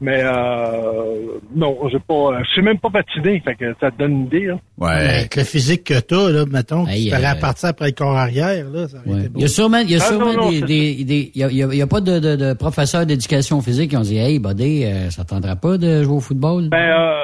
[0.00, 4.12] Mais euh, non, j'ai pas, je sais même pas patiner, fait que ça te donne
[4.12, 4.46] une idée.
[4.46, 4.54] Là.
[4.78, 4.90] Ouais.
[4.90, 8.16] Avec le physique que t'as, là, mettons, Hey, tu ferais euh, partir après le corps
[8.16, 9.20] arrière, là, ça aurait Ouais.
[9.22, 9.38] été beau.
[9.38, 11.32] Il y a sûrement, il y a Ah, sûrement non, non, des, c'est des, des-
[11.34, 14.02] il y a, il y a- pas de, de, de professeurs d'éducation physique qui ont
[14.02, 16.68] dit, hey, buddy, euh, ça tendra pas de jouer au football?
[16.68, 17.14] Ben euh,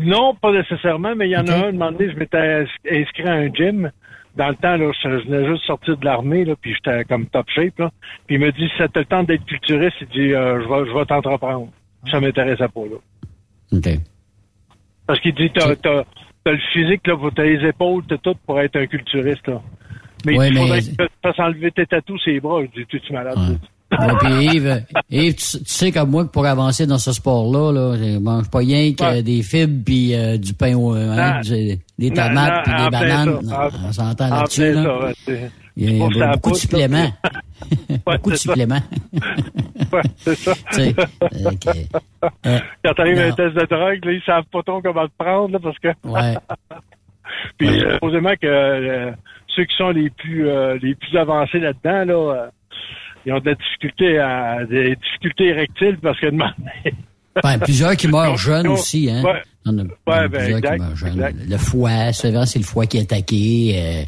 [0.00, 2.64] non, pas nécessairement, mais il y en a un, un moment donné, je m'étais ins-
[2.90, 3.90] inscrit à un gym.
[4.36, 7.46] Dans le temps, là, je, venais juste sortir de l'armée, là, puis j'étais comme top
[7.50, 7.90] shape, là.
[8.26, 10.68] Puis il me dit, si ça te le temps d'être culturiste, il dit, euh, je
[10.68, 11.68] vais, je vais t'entreprendre.
[12.10, 12.96] Ça m'intéressait pas, là.
[13.72, 13.88] OK.
[15.06, 16.02] Parce qu'il dit, t'as, t'as,
[16.44, 19.62] t'as le physique, là, t'as les épaules, t'as tout pour être un culturiste, là.
[20.26, 22.62] Mais Ouais, il mais- faudrait que tu fasses enlever tes tatous ses bras.
[22.62, 23.36] Je dis, tu es malade?
[23.38, 23.56] Ouais,
[24.20, 27.96] puis Yves, Yves, tu, tu sais comme moi que pour avancer dans ce sport-là, là,
[27.96, 29.22] je mange pas rien que Ouais.
[29.22, 31.40] des fibres puis euh, du pain au hein,
[31.98, 33.40] des tomates puis des bananes.
[33.46, 33.68] ça.
[33.86, 34.72] On s'entend en là-dessus.
[34.72, 34.98] Là.
[35.28, 37.10] ouais, Il y a beaucoup de pousse, suppléments.
[38.06, 38.42] beaucoup de ça.
[38.42, 38.82] suppléments.
[39.92, 40.52] Ouais, c'est ça.
[42.46, 45.12] Euh, Quand t'arrives à un test de drogue, là, ils savent pas trop comment te
[45.18, 45.88] prendre, là, parce que...
[46.04, 46.34] Ouais.
[47.58, 49.10] Puis, euh, supposément que euh,
[49.54, 50.48] ceux qui sont les plus
[50.82, 52.48] les plus avancés là-dedans, là,
[53.26, 56.52] ils ont de la difficulté à des difficultés érectiles parce que demain.
[57.42, 59.22] Ben, plusieurs qui meurent jeunes aussi, hein.
[59.24, 59.42] ouais.
[59.66, 61.34] En a- en a Ouais, ben, plusieurs qui meurent jeunes.
[61.48, 63.74] Le foie, souvent, c'est le foie qui est attaqué.
[63.76, 64.02] euh,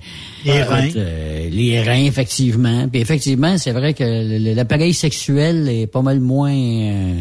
[0.44, 0.88] Les reins.
[0.96, 2.86] euh, les reins, effectivement.
[2.88, 6.52] Puis effectivement, c'est vrai que l'appareil sexuel est pas mal moins...
[6.54, 7.20] euh,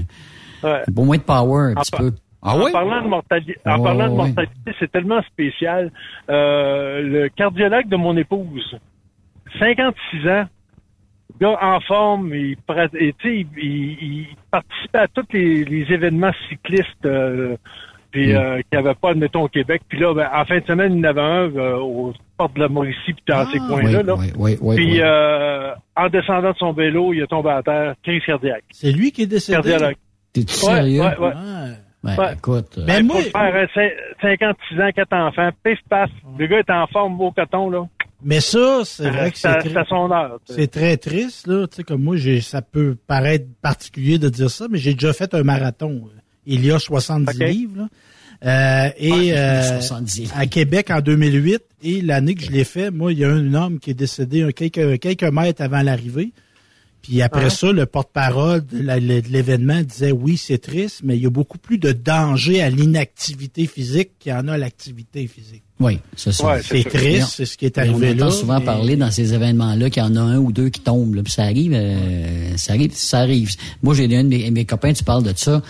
[0.63, 0.81] Ouais.
[0.95, 2.11] pas moins de power, un En petit peu.
[2.43, 2.71] Ah en oui?
[2.71, 5.91] parlant de mortalité, en parlant de mortalité, c'est tellement spécial.
[6.29, 8.75] Euh, le cardiologue de mon épouse,
[9.59, 10.45] 56 ans,
[11.39, 12.55] gars en forme, il,
[12.99, 17.55] et, il, il- il participait à tous les, les événements cyclistes euh,
[18.11, 18.35] puis Mm.
[18.37, 19.81] euh, qu'il n'y avait pas, admettons, au Québec.
[19.89, 22.53] Puis là, ben, en fin de semaine, il y en avait un euh, aux portes
[22.55, 24.03] de la Mauricie, puis dans ces Oui, coins-là.
[24.03, 24.15] là.
[24.17, 24.99] oui, oui, oui, puis oui.
[25.03, 28.63] euh, en descendant de son vélo, il est tombé à terre, crise cardiaque.
[28.71, 29.55] C'est lui qui est décédé?
[29.57, 29.95] Cardiologue.
[30.31, 31.01] T'es-tu Ouais, sérieux?
[31.01, 31.31] ouais, ouais.
[31.35, 31.65] Ah.
[32.03, 32.33] Ben, Ouais.
[32.33, 32.77] écoute...
[32.77, 36.59] euh, Ben, moi, Pour faire euh, cin- 56 ans, quatre enfants, pif paf, le gars
[36.59, 37.83] est en forme au coton, là.
[38.25, 39.69] Mais ça, c'est vrai que c'est très,
[40.55, 41.67] c'est très triste, là.
[41.67, 45.13] Tu sais, comme moi, j'ai, ça peut paraître particulier de dire ça, mais j'ai déjà
[45.13, 46.09] fait un marathon.
[46.13, 47.47] euh, Il y a 70 Ok.
[47.47, 47.87] livres, là.
[48.43, 50.31] Euh, et euh, 70.
[50.35, 53.53] à Québec en 2008 et l'année que je l'ai fait, moi il y a un
[53.53, 56.33] homme qui est décédé un quelques quelques mètres avant l'arrivée.
[57.01, 61.23] Puis après ça, le porte-parole de la- de l'événement disait oui, c'est triste, mais il
[61.23, 65.25] y a beaucoup plus de danger à l'inactivité physique qu'il y en a à l'activité
[65.27, 65.63] physique.
[65.79, 66.45] Oui, c'est ça.
[66.47, 69.11] Ouais, c'est triste, c'est ce qui est arrivé on entend là, souvent mais- parler dans
[69.11, 71.15] ces événements-là qu'il y en a un ou deux qui tombent.
[71.15, 73.51] Là, puis ça arrive, euh, ça arrive, ça arrive.
[73.83, 75.61] Moi, j'ai un de mes, mes copains, tu parles de ça.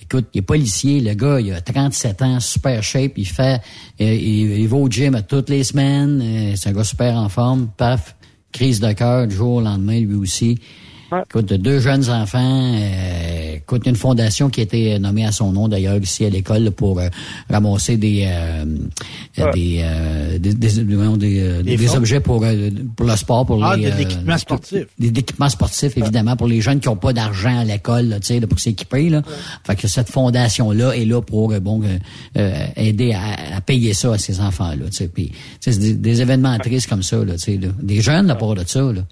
[0.00, 3.60] Écoute, il est policier, le gars, il a 37 ans, super shape, il fait,
[4.00, 7.16] euh, il, il va au gym à toutes les semaines, euh, c'est un gars super
[7.16, 8.16] en forme, paf,
[8.50, 10.58] crise de cœur du jour au lendemain, lui aussi.
[11.28, 15.68] Écoute, deux jeunes enfants, euh, écoute, une fondation qui a été nommée à son nom
[15.68, 17.08] d'ailleurs ici à l'école pour euh,
[17.50, 18.64] ramasser des, euh,
[19.38, 23.44] euh, des, euh, des, des, des, euh, Des des objets pour, euh, pour le sport,
[23.44, 23.84] pour Ah, les...
[23.86, 24.86] de euh, l'équipement sportif.
[24.98, 28.20] Des des équipements sportifs, évidemment, pour les jeunes qui n'ont pas d'argent à l'école, là,
[28.20, 29.10] tu sais, là, pour s'équiper.
[29.10, 29.22] Là.
[29.66, 31.98] Fait que cette fondation-là est là pour euh, bon euh,
[32.38, 34.86] euh, aider à, à payer ça à ces enfants-là.
[34.86, 35.08] tu sais.
[35.08, 37.68] Puis, c'est des, des événements tristes comme ça, là, tu sais, là.
[37.82, 38.80] des jeunes à part de ça.
[38.80, 39.02] Là.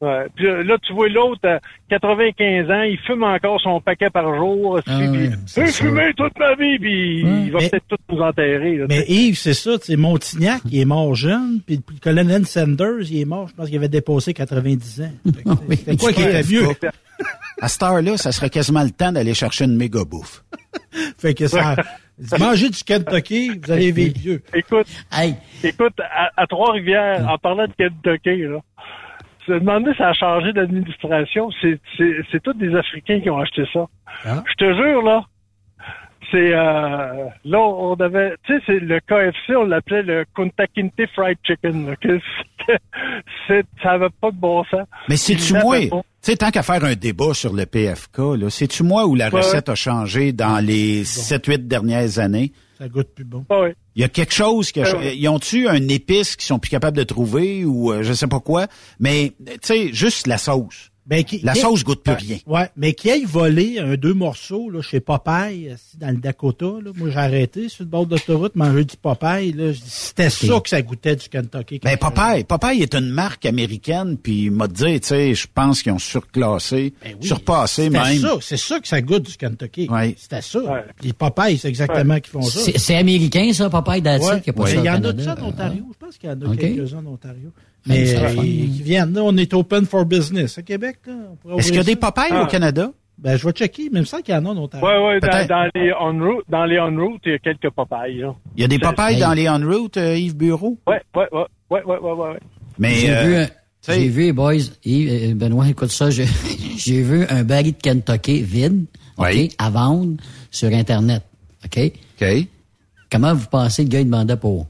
[0.00, 0.26] Ouais.
[0.34, 4.34] Puis euh, là, tu vois l'autre, à 95 ans, il fume encore son paquet par
[4.36, 4.80] jour.
[4.86, 4.98] Ah
[5.46, 5.86] J'ai sûr.
[5.86, 8.76] fumé toute ma vie, puis il va peut-être tout nous enterrer.
[8.76, 9.12] là, Mais tu sais.
[9.12, 13.24] Yves, c'est ça, c'est Montignac, il est mort jeune, puis le colonel Sanders, il est
[13.24, 15.12] mort, je pense qu'il avait dépassé 90 ans.
[15.84, 16.68] C'est quoi qui était mieux?
[17.60, 20.42] À cette heure-là, ça serait quasiment le temps d'aller chercher une méga bouffe.
[21.18, 21.76] Fait que ça,
[22.38, 24.42] mangez du Kentucky, vous allez vivre vieux.
[24.52, 24.88] Écoute,
[25.62, 28.58] écoute, à, à Trois-Rivières, en parlant de Kentucky, là,
[29.46, 31.50] se demander si ça a changé d'administration?
[31.60, 33.86] C'est, c'est, c'est tous des Africains qui ont acheté ça.
[34.24, 35.24] Je te jure, là.
[36.30, 41.06] C'est euh, là on avait tu sais c'est le KFC on l'appelait le Kunta Kinte
[41.14, 42.78] Fried Chicken là, que c'était-
[43.46, 44.86] c'est ça avait pas de bon sens.
[45.10, 45.90] Mais c'est-tu Il moi, tu
[46.22, 49.40] sais, tant qu'à faire un débat sur le PFK, là, c'est-tu moi où la Ouais,
[49.40, 52.52] recette a changé dans les 7-8 dernières années?
[52.78, 53.44] Ça goûte plus bon.
[53.50, 53.76] Ah ouais.
[53.94, 55.16] Il y a quelque chose que Ah ouais.
[55.16, 58.40] ils ont-tu un épice qu'ils sont plus capables de trouver ou euh, je sais pas
[58.40, 58.66] quoi,
[58.98, 60.90] mais tu sais juste la sauce.
[61.06, 62.18] Ben, qui- la qui- sauce goûte plus Ouais.
[62.18, 62.38] rien.
[62.46, 66.64] Ouais, mais qui aille voler un deux morceaux là, chez Popeye, ici, dans le Dakota,
[66.82, 69.52] là, moi j'ai arrêté sur le bord d'autoroute manger du Popeye.
[69.52, 71.80] Là, Je dis, C'était ça que ça goûtait du Kentucky.
[71.82, 75.82] Ben Popeye, Popeye est une marque américaine, puis il m'a dit, tu sais, je pense
[75.82, 78.18] qu'ils ont surclassé, surpassé C'était même.
[78.18, 79.88] ça, c'est ça que ça goûte du Kentucky.
[79.90, 80.14] Ouais.
[80.18, 80.60] C'était ça.
[81.00, 82.60] Puis Popeye, c'est exactement qu'ils font ça.
[82.76, 84.40] C'est américain, ça, Popeye d'Atie, Ouais.
[84.40, 84.70] qui a pas Ouais.
[84.72, 85.84] ça au Il y en a de ça en Ontario.
[85.92, 87.50] Je pense qu'il y en a quelques-uns en Ontario.
[87.86, 89.12] Mais euh, ils, ils viennent.
[89.12, 90.58] Là, on est open for business.
[90.58, 90.98] À Québec,
[91.56, 92.10] Est-ce qu'il y a des ça.
[92.10, 92.90] Popeyes au Canada?
[93.18, 93.90] Ben, je vais checker.
[93.90, 94.86] Même ça qu'il y en a en Ontario.
[94.86, 98.34] Ouais, ouais, dans, les on-route, dans les on-route, il y a quelques Popeyes, là.
[98.56, 100.78] Il y a des Popeyes dans les on-route, euh, Yves Bureau?
[100.86, 102.38] Ouais, ouais, ouais, ouais, ouais, ouais.
[102.78, 103.46] Mais J'ai euh, vu,
[103.86, 104.54] j'ai vu, boys,
[104.84, 106.26] Yves, euh, Benoît, écoute ça, j'ai
[106.76, 108.86] j'ai vu un baril de Kentucky vide,
[109.16, 110.16] OK, à vendre
[110.50, 111.22] sur Internet,
[111.64, 111.92] OK?
[112.20, 112.28] OK.
[113.10, 114.66] Comment vous pensez que le gars il demandait pour?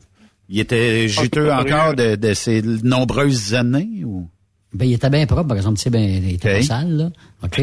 [0.48, 4.02] Il était juteux Ah, encore de, de ces nombreuses années?
[4.04, 4.28] Ou?
[4.72, 6.56] Ben, il était bien propre, par exemple, tu sais, ben, il était OK.
[6.60, 7.10] pas sale, là,
[7.44, 7.62] OK?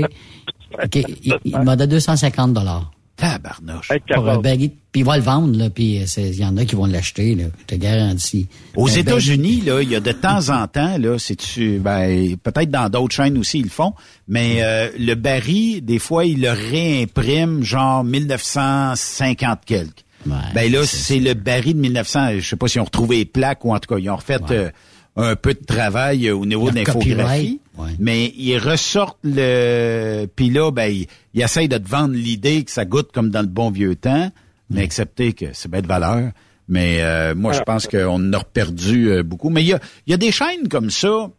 [0.83, 2.91] OK, il, il demandait 250 dollars.
[3.17, 3.89] Tabarnouche.
[4.15, 6.65] Pour un baril, puis il va le vendre, là, puis euh, il y en a
[6.65, 8.47] qui vont l'acheter, là, je te garantis.
[8.75, 11.77] Aux Un baril- États-Unis, là, il y a de temps en temps, là, c'est tu,
[11.77, 13.93] ben, peut-être dans d'autres chaînes aussi ils le font,
[14.27, 20.03] mais euh, le baril, des fois, ils le réimpriment genre 1950 quelques.
[20.25, 22.39] Ben là, c'est le baril de 1900.
[22.39, 24.37] Je sais pas si on retrouvé les plaques ou en tout cas, ils ont refait
[24.51, 24.69] euh,
[25.15, 27.59] un peu de travail euh, au niveau de l'infographie.
[27.77, 27.89] ouais.
[27.99, 30.25] Mais ils ressortent le...
[30.35, 33.41] Puis là, ben, ils, ils essayent de te vendre l'idée que ça goûte comme dans
[33.41, 34.31] le bon vieux temps,
[34.69, 36.31] mais accepter que c'est bien de valeur.
[36.67, 39.49] Mais euh, moi, je pense qu'on en a perdu euh, beaucoup.
[39.49, 41.29] Mais il y a, il y a des chaînes comme ça,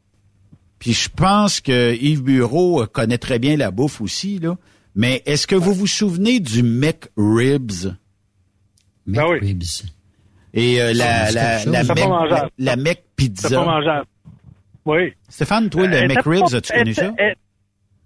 [0.78, 4.56] puis je pense que Yves Bureau connaît très bien la bouffe aussi, là.
[4.94, 7.94] Mais est-ce que vous vous souvenez du McRibs?
[9.07, 9.85] McRibs.
[10.55, 11.85] Et euh, la, la, la,
[13.16, 13.49] Pizza.
[13.49, 14.07] C'est pas mangeable.
[14.85, 15.12] Oui.
[15.29, 17.12] Stéphane, toi, le était McRibs, as-tu connu ça?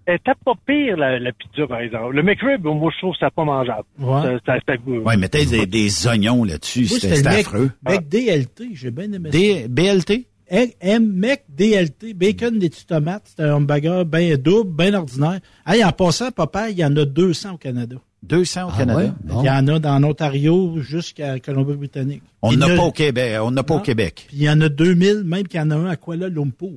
[0.08, 2.14] Elle était pas pire, la, la pizza, par exemple.
[2.14, 3.82] Le McRib, moi, je trouve que c'est pas mangeable.
[3.98, 4.22] Ouais.
[4.22, 5.04] Ça- ça- ça goûte.
[5.04, 7.70] Ouais, mettez des, des oignons là-dessus, c'était c'était c'était mec, affreux.
[7.88, 9.38] mec DLT, j'ai bien aimé ça.
[9.38, 10.26] D- BLT?
[10.48, 15.40] M mec DLT, bacon, des petites tomates, c'est un hamburger bien double, bien ordinaire.
[15.66, 17.96] Hey, en passant, papa, il y en a 200 au Canada.
[18.22, 18.98] 200 au Ah Canada?
[18.98, 19.12] ouais?
[19.24, 19.42] Bon.
[19.42, 22.22] Il y en a dans l'Ontario jusqu'à Colombie-Britannique.
[22.42, 23.38] On Il y n'a en a- pas au Québec.
[23.42, 23.80] On n'a pas au.
[23.80, 24.24] Québec.
[24.28, 26.70] Puis il y en a 2000, même qu'il y en a un à Kuala Lumpur.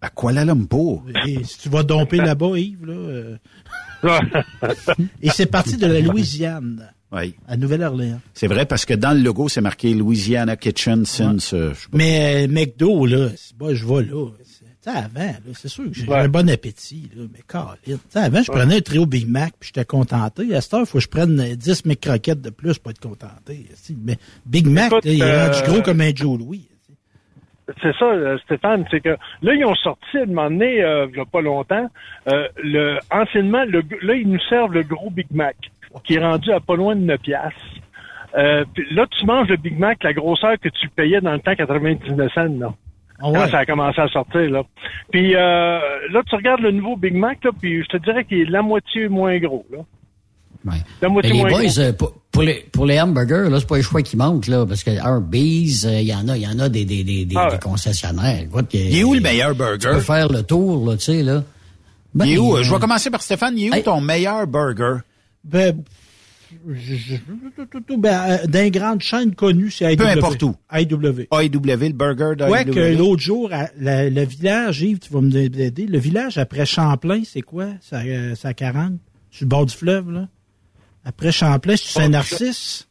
[0.00, 1.04] À Kuala Lumpur?
[1.26, 2.92] Et si tu vas domper là-bas, Yves, là.
[2.94, 3.36] euh,
[5.22, 7.34] Et c'est parti de la Louisiane, Oui.
[7.46, 8.20] à Nouvelle-Orléans.
[8.34, 11.54] C'est vrai parce que dans le logo, c'est marqué Louisiana Kitchen since.
[11.54, 11.96] euh, je sais pas.
[11.98, 13.28] Mais euh, McDo, là,
[13.58, 14.28] pas, je vais là.
[14.82, 16.16] Sais, avant, c'est sûr que j'ai Ouais.
[16.18, 17.38] un bon appétit, là, mais
[18.08, 20.52] sais, avant, je prenais un trio Big Mac, puis j'étais contenté.
[20.56, 23.00] À cette heure, il faut que je prenne euh, 10 croquettes de plus pour être
[23.00, 23.66] contenté.
[24.04, 26.68] Mais Big Mac, Écoute, là, il est euh, rendu gros comme un Joe Louis.
[27.80, 31.06] c'est ça, euh, Stéphane, c'est que là, ils ont sorti à un moment donné, euh,
[31.12, 31.88] il y a pas longtemps,
[32.28, 35.56] euh, le, anciennement, le, là, ils nous servent le gros Big Mac,
[36.02, 37.60] qui est rendu à pas loin de 9 piastres.
[38.36, 41.38] Euh, puis là, tu manges le Big Mac, la grosseur que tu payais dans le
[41.40, 42.74] temps 99 cents, là.
[43.22, 43.38] Ah ouais.
[43.38, 44.62] Quand ça a commencé à sortir, là.
[45.10, 45.38] Puis euh,
[46.10, 48.62] là, tu regardes le nouveau Big Mac, là, puis je te dirais qu'il est la
[48.62, 49.78] moitié moins gros, là.
[51.00, 51.78] La moitié les moins boys, gros.
[51.80, 54.64] euh, pour, pour les, pour les hamburgers, là, c'est pas les choix qui manquent, là,
[54.66, 57.24] parce que Arby's, euh, il y en a, il y en a des, des, des,
[57.24, 58.42] des, Ah des concessionnaires.
[58.42, 59.78] Écoute, Il est où le meilleur burger?
[59.80, 61.42] Tu peux faire le tour, là, tu sais, là.
[62.14, 62.56] Ben, il est où?
[62.56, 63.58] euh, Je vais commencer par Stéphane.
[63.58, 64.98] Il est où ton meilleur burger?
[65.44, 65.82] Ben,
[67.98, 69.96] ben, euh, dans les grandes chaînes connues, c'est IW.
[69.96, 70.54] Peu importe où.
[70.72, 71.26] IW.
[71.30, 72.50] AEW, le burger d'AEW.
[72.50, 76.38] Ouais, que l'autre jour, à- la- le village, Yves, tu vas me aider, le village
[76.38, 77.66] après Champlain, c'est quoi?
[77.80, 78.94] Ça, euh, ça 40?
[79.30, 80.28] Sur le bord du fleuve, là?
[81.04, 82.88] Après Champlain, c'est Saint-Narcisse?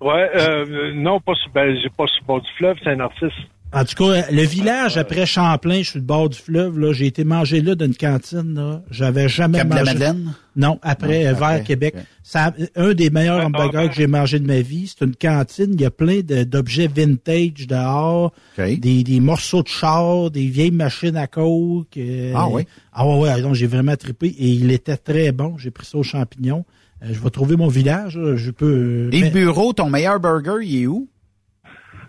[0.00, 3.30] Ouais, euh, non, pas sur, ben, pas sur le bord du fleuve, c'est un narcisse.
[3.74, 7.24] En tout cas, le village après Champlain, sur le bord du fleuve, là, j'ai été
[7.24, 8.82] manger là d'une cantine, là.
[8.90, 9.84] J'avais jamais Cap mangé.
[9.84, 10.34] la Madeleine?
[10.56, 11.94] Non, après, Non, euh, vers après, Québec.
[12.22, 14.86] Ça, un des meilleurs hamburgers que j'ai mangé de ma vie.
[14.94, 15.70] C'est une cantine.
[15.72, 18.32] Il y a plein de- d'objets vintage dehors.
[18.58, 21.96] Des, des morceaux de char, des vieilles machines à coke.
[21.96, 22.64] euh, Ah oui?
[22.92, 23.40] Ah ouais, ouais.
[23.40, 24.26] Donc, j'ai vraiment trippé.
[24.26, 25.56] Et il était très bon.
[25.56, 26.66] J'ai pris ça aux champignons.
[27.02, 28.18] Euh, je vais trouver mon village.
[28.18, 28.36] là.
[28.36, 28.66] Je peux...
[28.66, 31.08] euh, Et mais- bureau, ton meilleur burger, il est où?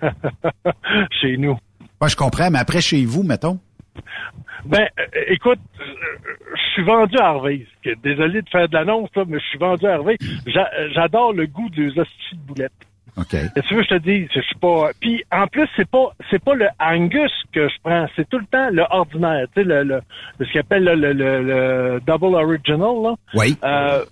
[1.22, 1.58] Chez nous.
[2.02, 3.60] Moi, je comprends, mais après, chez vous, mettons?
[4.66, 5.84] Ben, euh, écoute, euh,
[6.56, 7.66] je suis vendu à Harvey.
[8.04, 10.18] Désolé de faire de l'annonce, mais je suis vendu à Harvey.
[10.48, 12.72] J'a- J'adore le goût des hosties de boulettes.
[13.16, 13.28] OK.
[13.30, 14.28] Que tu veux que je te dis?
[14.34, 14.90] Je suis pas.
[15.00, 18.46] Puis en plus, c'est pas c'est pas le Angus que je prends, c'est tout le
[18.48, 19.46] temps le ordinaire.
[19.56, 20.02] Tu sais, le, le,
[20.40, 23.14] ce qu'ils appelle le, le, le- le double original, là.
[23.36, 23.56] Oui.
[23.64, 24.04] Euh,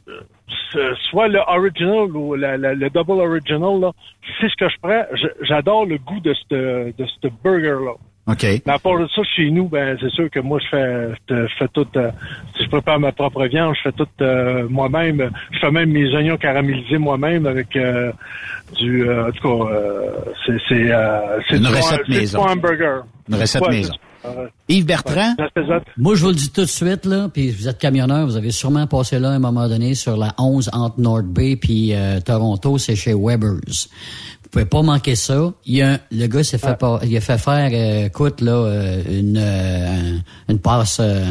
[1.09, 3.91] soit le original ou la- la- le double original, là,
[4.39, 5.03] c'est ce que je prends.
[5.41, 7.93] J'adore le goût de ce de ce burger-là.
[8.27, 8.43] OK.
[8.43, 11.47] Mais à part de ça, chez nous, ben c'est sûr que moi je fais je,
[11.57, 12.11] fais tout euh,
[12.55, 15.31] si je prépare ma propre viande, je fais tout euh, moi-même.
[15.51, 18.11] Je fais même mes oignons caramélisés moi-même avec euh,
[18.77, 19.73] du en tout cas
[20.45, 20.91] c'est c'est
[21.49, 22.41] c'est Une recette c'est du maison.
[22.41, 23.03] hamburger.
[23.27, 23.93] Une recette Ouais, maison.
[24.69, 25.35] Yves Bertrand?
[25.97, 28.51] Moi, je vous le dis tout de suite, là, puis vous êtes camionneur, vous avez
[28.51, 32.19] sûrement passé là à un moment donné sur la 11 entre North Bay puis euh,
[32.21, 33.89] Toronto, c'est chez Weber's.
[34.43, 35.51] Vous pouvez pas manquer ça.
[35.65, 38.41] Il y a un- le gars s'est fait pas, il a fait faire, euh, écoute
[38.41, 40.17] là, euh, une euh,
[40.49, 41.25] une passe, euh,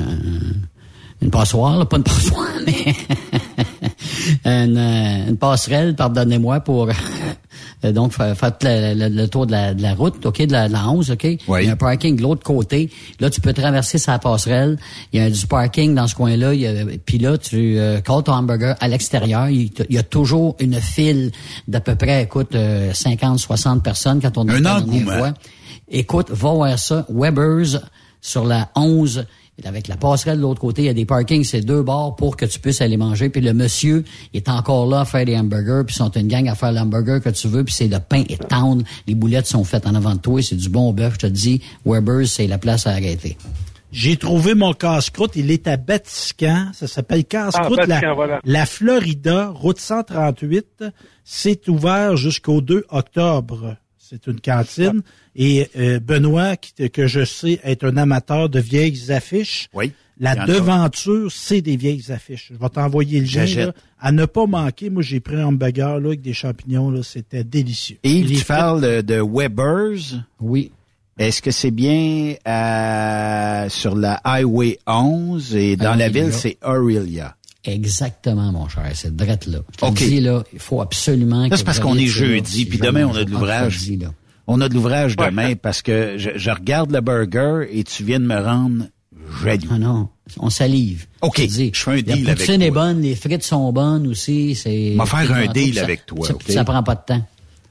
[1.23, 2.95] une passoire, là, pas une passoire, mais
[4.65, 6.93] une, euh, une passerelle, pardonnez-moi pour euh,
[7.83, 10.53] donc faire, faire tout le, le- le tour de la, de la route, ok, de
[10.53, 11.25] la, de la 11, ok?
[11.25, 12.91] Il y a un parking de l'autre côté.
[13.21, 14.79] Là, tu peux traverser sa passerelle.
[15.13, 16.53] Il y a du parking dans ce coin-là.
[16.55, 19.49] Il y a- Puis là, tu euh, colles ton hamburger à l'extérieur.
[19.49, 21.31] Il, y a toujours une file
[21.69, 24.81] d'à peu près, écoute, euh, 50, 60 personnes quand on est Un dans
[25.19, 25.33] fois.
[25.91, 27.07] Écoute, va voir ça.
[27.09, 27.81] Weber's
[28.21, 29.25] sur la 11.
[29.65, 32.37] Avec la passerelle de l'autre côté, il y a des parkings, c'est deux bars pour
[32.37, 33.29] que tu puisses aller manger.
[33.29, 34.05] Puis le monsieur
[34.35, 37.21] est encore là à faire des hamburgers, puis ils sont une gang à faire l'hamburger
[37.23, 38.85] que tu veux, puis c'est le pain et tendre.
[39.07, 41.15] Les boulettes sont faites en avant de toi, c'est du bon bœuf.
[41.15, 43.37] Je te dis, Weber's, c'est la place à arrêter.
[43.93, 45.33] J'ai trouvé mon casse-croûte.
[45.35, 46.69] Il est à Batiscan.
[46.73, 47.81] Ça s'appelle casse-croûte.
[47.83, 48.41] Ah, la, voilà.
[48.45, 50.85] la Florida, route 138.
[51.25, 53.77] C'est ouvert jusqu'au 2 octobre.
[54.11, 55.03] C'est une cantine.
[55.37, 59.69] Et euh, Benoît, qui- que je sais être un amateur de vieilles affiches.
[59.73, 59.93] Oui.
[60.19, 62.51] La devanture, c'est des vieilles affiches.
[62.53, 63.27] Je vais t'envoyer le
[63.67, 63.73] là.
[64.01, 64.91] À ne pas manquer.
[64.91, 66.91] Moi, j'ai pris un hamburger là, avec des champignons.
[66.91, 67.99] Là, C'était délicieux.
[68.03, 70.17] Les tu parles de, Weber's.
[70.41, 70.73] Oui.
[71.19, 77.37] Est-ce que c'est bien à- sur la Highway 11 et dans la ville, c'est Aurelia?
[77.65, 78.91] Exactement, mon cher.
[78.95, 79.59] C'est drette là.
[79.81, 82.79] Je te dis, là, il faut absolument Là, que c'est parce qu'on est jeudi, puis
[82.79, 83.79] demain, on a de l'ouvrage.
[83.79, 84.13] vendredi, là.
[84.47, 88.19] On a de l'ouvrage demain parce que je, je regarde le burger et tu viens
[88.19, 88.87] de me rendre
[89.45, 89.69] jaloux.
[89.71, 90.09] Ah non,
[90.39, 91.07] on salive.
[91.21, 92.87] OK, je fais un deal La avec poutine est toi.
[92.87, 94.55] bonne, les frites sont bonnes aussi.
[94.57, 94.95] C'est.
[94.99, 97.27] On va faire un deal ça- avec toi, Ça, ça prend pas de temps.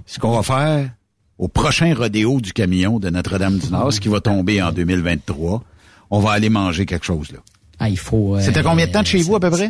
[0.06, 0.90] Ce qu'on va faire
[1.38, 5.64] au prochain rodéo du camion de Notre-Dame-du-Nord, ce qui va tomber en 2023,
[6.12, 7.40] on va aller manger quelque chose là.
[7.80, 8.36] Ah, il faut.
[8.36, 9.70] euh, C'était combien de temps de chez vous à peu près?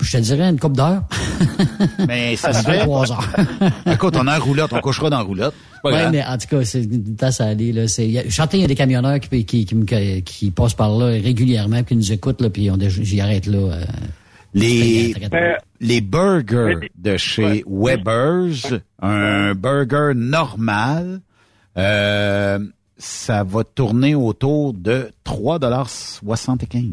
[0.00, 1.04] Je te dirais une coupe d'heure.
[2.08, 2.84] Mais ça se Ça fait fait.
[2.84, 3.26] trois heures.
[3.90, 5.54] Écoute, on est en roulotte, on couchera dans la roulotte.
[5.84, 6.10] Grave.
[6.10, 7.70] mais en tout cas, c'est une tasse à aller.
[7.72, 7.86] Là.
[7.86, 10.50] C'est, il y a, je sentais, il y a des camionneurs qui, qui, qui, qui
[10.50, 13.58] passent par là régulièrement, qui nous écoutent, là, puis on, déjà- j'y arrête là.
[13.58, 13.84] euh,
[14.52, 21.20] Les, très- les burgers de chez Weber's, un burger normal,
[21.78, 22.58] euh,
[22.98, 26.88] ça va tourner autour de 3,75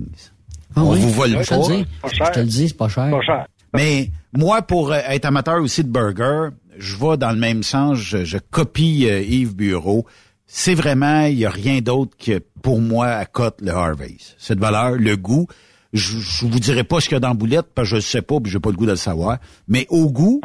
[0.76, 1.00] Ah On oui?
[1.02, 1.68] vous vole Je te le pas.
[1.68, 1.86] dis.
[2.14, 3.10] Je te le dis, c'est pas cher.
[3.12, 3.48] Pas cher.
[3.74, 7.98] Mais moi, pour euh, être amateur aussi de burger, je vais dans le même sens,
[7.98, 10.06] je, je copie euh, Yves Bureau.
[10.48, 14.36] c'est vraiment, il y a rien d'autre que pour moi à cote le Harvey's.
[14.38, 15.48] Cette valeur, le goût,
[15.92, 17.96] je, je vous dirai pas ce qu'il y a dans la boulette parce que je
[17.98, 19.38] ne sais pas, puis j'ai pas le goût de le savoir.
[19.68, 20.42] Mais au goût,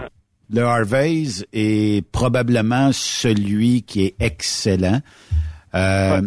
[0.50, 5.00] le Harvey's est probablement celui qui est excellent.
[5.74, 6.22] Euh,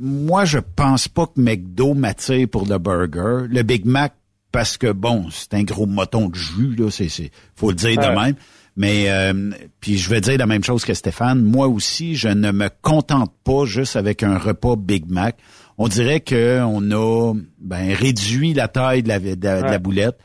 [0.00, 3.46] moi, je pense pas que McDo m'attire pour le burger.
[3.48, 4.14] Le Big Mac,
[4.52, 7.96] parce que bon, c'est un gros moton de jus, là, c'est, c'est, faut le dire
[7.96, 8.34] de même.
[8.76, 9.50] Mais euh,
[9.80, 11.42] puis je vais dire la même chose que Stéphane.
[11.42, 15.36] Moi aussi, je ne me contente pas juste avec un repas Big Mac.
[15.78, 20.18] On dirait que on a ben, réduit la taille de la, de, la boulette.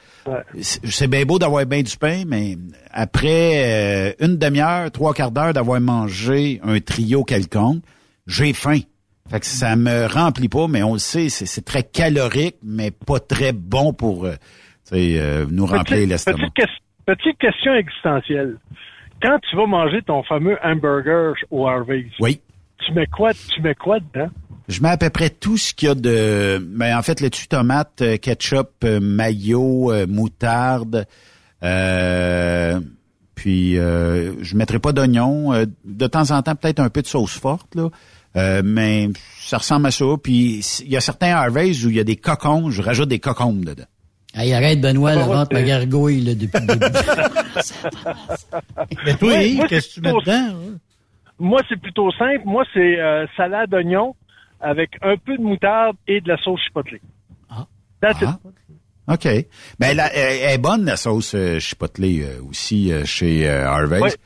[0.61, 2.57] C'est bien beau d'avoir bien du pain, mais
[2.91, 7.81] après euh, une demi-heure, trois quarts d'heure d'avoir mangé un trio quelconque,
[8.27, 8.81] j'ai faim.
[9.29, 13.19] Fait que ça me remplit pas, mais on le sait, c'est très calorique, mais pas
[13.19, 14.35] très bon pour euh,
[14.91, 16.49] euh nous remplir l'estomac.
[17.05, 18.57] Petite question existentielle.
[19.21, 22.39] Quand tu vas manger ton fameux hamburger au Harvey's, oui.
[22.79, 24.29] tu mets quoi, tu mets quoi dedans?
[24.69, 26.65] Je mets à peu près tout ce qu'il y a de...
[26.69, 31.05] Mais ben, en fait, le dessus tomate, euh, ketchup, mayo, moutarde.
[31.63, 32.79] Euh,
[33.35, 35.51] puis, euh, je mettrai pas d'oignon.
[35.83, 37.89] de temps en temps, peut-être un peu de sauce forte, là.
[38.35, 40.05] Mais ça ressemble à ça.
[40.21, 42.69] Puis, il y a certains Harvey's où il y a des cocons.
[42.69, 43.85] Je rajoute des cocons dedans.
[44.35, 46.85] Hey, arrête, Benoît, la vente ma gargouille là, depuis le début.
[49.05, 50.55] Mais toi, qu'est-ce que tu mets dedans?
[50.55, 50.79] Hein?
[51.37, 52.41] Moi, c'est plutôt simple.
[52.45, 54.15] Moi, c'est euh, salade d'oignon
[54.59, 56.99] avec un peu de moutarde et de la sauce chipotle.
[57.49, 57.67] Ah.
[58.01, 58.39] That's ah.
[59.13, 59.27] OK.
[59.79, 64.17] Ben, la, elle est bonne, la sauce euh, chipotle euh, aussi euh, chez euh, Harvey's.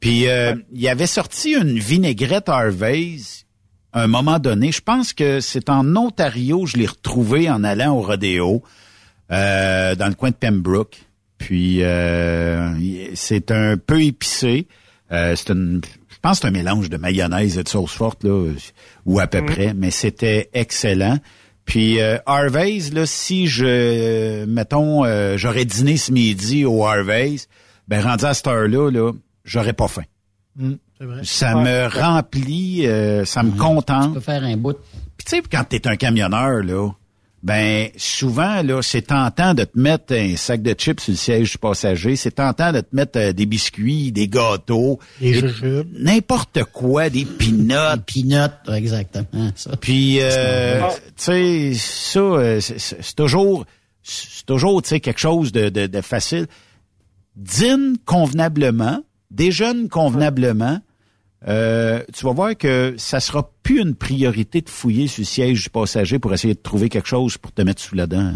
[0.00, 3.43] Puis, il y avait sorti une vinaigrette Harvey's
[3.94, 4.70] à un moment donné.
[4.70, 8.62] Je pense que c'est en Ontario, je l'ai retrouvé en allant au rodéo.
[9.32, 11.00] Euh, dans le coin de Pembroke.
[11.38, 12.74] Puis euh,
[13.14, 14.68] c'est un peu épicé.
[15.12, 15.80] Euh, c'est une,
[16.10, 18.52] je pense que c'est un mélange de mayonnaise et de sauce forte là,
[19.06, 19.46] ou à peu mm.
[19.46, 21.18] près, mais c'était excellent.
[21.64, 25.04] Puis Harvey's, là, si je, mettons,
[25.38, 27.48] j'aurais dîné ce midi au Harvey's,
[27.88, 29.12] ben rendu à cette heure-là, là,
[29.46, 30.04] j'aurais pas faim.
[30.56, 30.74] Mm,
[31.22, 32.86] ça me remplit,
[33.24, 33.56] ça me mm.
[33.56, 34.08] contente.
[34.08, 34.76] Tu peux faire un bout.
[35.16, 36.90] Puis tu sais, quand t'es un camionneur, là,
[37.44, 41.52] ben souvent là, c'est tentant de te mettre un sac de chips sur le siège
[41.52, 45.42] du passager, c'est tentant de te mettre euh, des biscuits, des gâteaux, des
[45.92, 49.50] n'importe quoi, des peanuts, peanuts, exactement.
[49.56, 49.76] Ça.
[49.76, 53.66] Puis euh, tu sais ça euh, c'est toujours
[54.02, 56.46] c'est toujours tu sais quelque chose de, de, de facile.
[57.36, 60.80] Dîne convenablement, déjeune convenablement
[61.46, 65.64] euh, tu vas voir que ça sera plus une priorité de fouiller sur le siège
[65.64, 68.32] du passager pour essayer de trouver quelque chose pour te mettre sous la dent.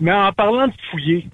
[0.00, 1.28] Mais en parlant de fouiller,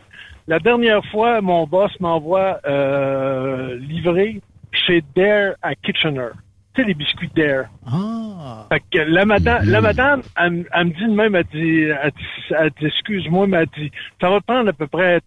[0.46, 4.40] la dernière fois, mon boss m'envoie euh, livrer
[4.72, 6.28] chez Dare à Kitchener.
[6.74, 7.66] Tu sais, les biscuits Dare.
[7.86, 8.66] Ah.
[8.72, 12.12] Fait que la madame, la madame, elle, me dit de même, elle dit,
[12.50, 13.90] elle dit excuse-moi, mais elle dit,
[14.20, 15.20] ça va prendre à peu près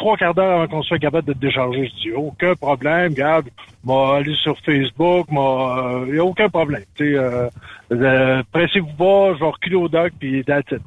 [0.00, 1.86] trois quarts d'heure avant qu'on soit capable de te décharger.
[1.86, 3.48] Je dis, aucun problème, regarde,
[3.84, 6.82] m'a aller sur Facebook, il n'y a aucun problème.
[6.96, 7.48] Tu sais, euh,
[7.92, 10.80] euh, pressez-vous pas, je vais reculer au dock, puis that's it.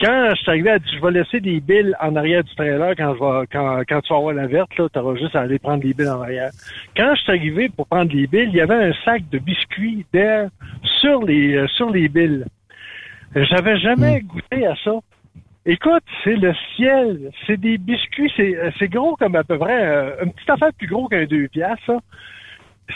[0.00, 2.94] Quand je suis arrivé, elle dit, je vais laisser des billes en arrière du trailer
[2.96, 5.58] quand je vais, quand, quand tu vas avoir la verte, là, auras juste à aller
[5.58, 6.50] prendre les billes en arrière.
[6.96, 10.06] Quand je suis arrivé pour prendre les billes, il y avait un sac de biscuits
[10.12, 10.50] d'air
[11.00, 12.44] sur les, euh, sur les billes.
[13.34, 14.26] J'avais jamais hmm.
[14.26, 14.92] goûté à ça.
[15.68, 17.32] Écoute, c'est le ciel.
[17.46, 18.32] C'est des biscuits.
[18.36, 22.00] C'est gros comme à peu près euh, une petite affaire plus gros qu'un deux piastres.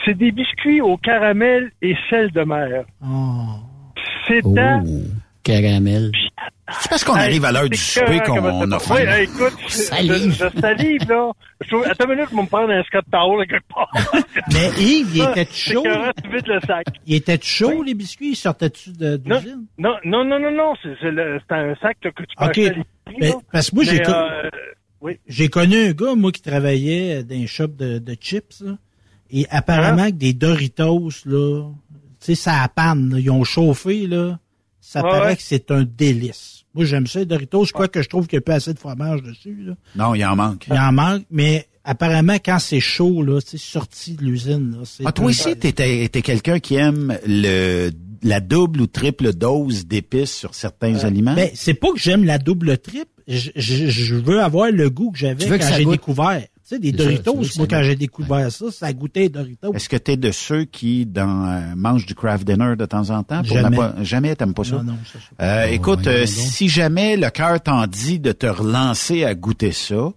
[0.05, 2.85] C'est des biscuits au caramel et sel de mer.
[3.03, 3.57] Oh.
[4.29, 4.55] C'est oh,
[5.43, 6.13] caramel.
[6.81, 8.95] C'est parce qu'on arrive à l'heure du souper qu'on a faim.
[8.97, 11.33] Oui, écoute, je, je, salive, là.
[11.61, 13.91] Je, attends une minute, je vais me prendre un Scott Towel quelque part.
[14.53, 15.85] Mais Yves, il était chaud.
[16.33, 16.87] vite le sac.
[17.07, 18.31] Il était chaud, les biscuits?
[18.31, 19.67] Ils sortaient-tu d'usine?
[19.79, 22.73] Non, non, non, non, non, c'est un sac que tu peux okay.
[23.19, 24.49] Mais, parce que moi, j'ai euh,
[25.01, 25.19] oui.
[25.27, 28.77] j'ai connu un gars, moi, qui travaillait dans un shop de, de chips, là,
[29.31, 30.11] et apparemment hein?
[30.11, 31.71] que des Doritos, là,
[32.21, 34.39] tu sais, ça a panne, ils ont chauffé, là,
[34.81, 36.60] ça paraît que c'est un délice.
[36.75, 37.65] Moi, j'aime ça, Doritos.
[37.65, 39.57] Je crois que je trouve qu'il n'y a pas assez de fromage dessus.
[39.65, 39.75] Là.
[39.97, 40.67] Non, il en manque.
[40.69, 44.77] Il en manque, mais apparemment, quand c'est chaud, là, c'est sorti de l'usine.
[45.05, 47.91] Ah, toi aussi, t'es quelqu'un qui aime le
[48.23, 51.35] la double ou triple dose d'épices sur certains euh, aliments?
[51.35, 53.07] Ben, c'est pas que j'aime la double triple.
[53.27, 56.45] Je, je, veux avoir le goût que j'avais quand j'ai découvert.
[56.71, 59.73] Tu sais, des Doritos, moi, quand j'ai découvert ça, ça goûtait Doritos.
[59.75, 63.11] Est-ce que tu es de ceux qui dans, euh, mangent du craft dinner de temps
[63.11, 63.43] en temps?
[63.43, 63.77] jamais.
[63.77, 64.77] Pas, jamais, t'aimes pas ça?
[64.77, 69.25] Non, non, ça, euh, écoute, euh, si jamais le cœur t'en dit de te relancer
[69.25, 70.13] à goûter ça,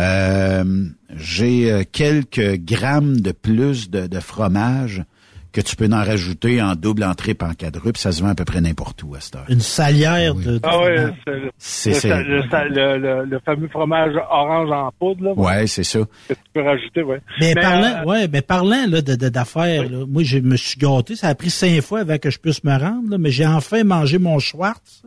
[0.00, 5.04] euh, j'ai quelques grammes de plus de, de fromage
[5.52, 7.98] que tu peux en rajouter en double, en triple, en quadruple.
[7.98, 9.44] Ça se vend à peu près n'importe où à cette heure.
[9.48, 11.12] Une salière de, de Ah fromage.
[11.58, 15.32] c'est le, le, le- le- le fameux fromage orange en poudre, là.
[15.34, 16.00] Ouais, c'est ça.
[16.28, 17.20] Que tu peux rajouter, ouais.
[17.40, 20.78] Mais, Mais, parlant, euh, ouais, mais parlant là, de, de- d'affaires, moi je me suis
[20.78, 21.16] gâté.
[21.16, 23.84] Ça a pris cinq fois avant que je puisse me rendre, là, mais j'ai enfin
[23.84, 25.02] mangé mon Schwartz.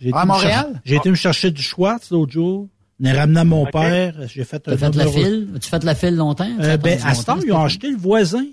[0.00, 0.80] J'ai À Montréal?
[0.84, 2.66] J'ai été me chercher du Schwartz l'autre jour.
[3.02, 4.14] On est ramené à mon père.
[4.26, 5.48] J'ai fait un fait la numéro- file?
[5.60, 6.50] Tu fait la file longtemps?
[6.60, 8.44] Euh, ben, à ce temps, ils ont acheté le voisin.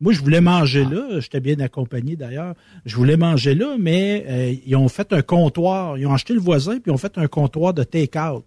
[0.00, 1.20] Moi, je voulais manger là.
[1.20, 2.54] J'étais bien accompagné d'ailleurs.
[2.84, 5.96] Je voulais manger là, mais euh, ils ont fait un comptoir.
[5.98, 8.44] Ils ont acheté le voisin, puis ils ont fait un comptoir de take-out.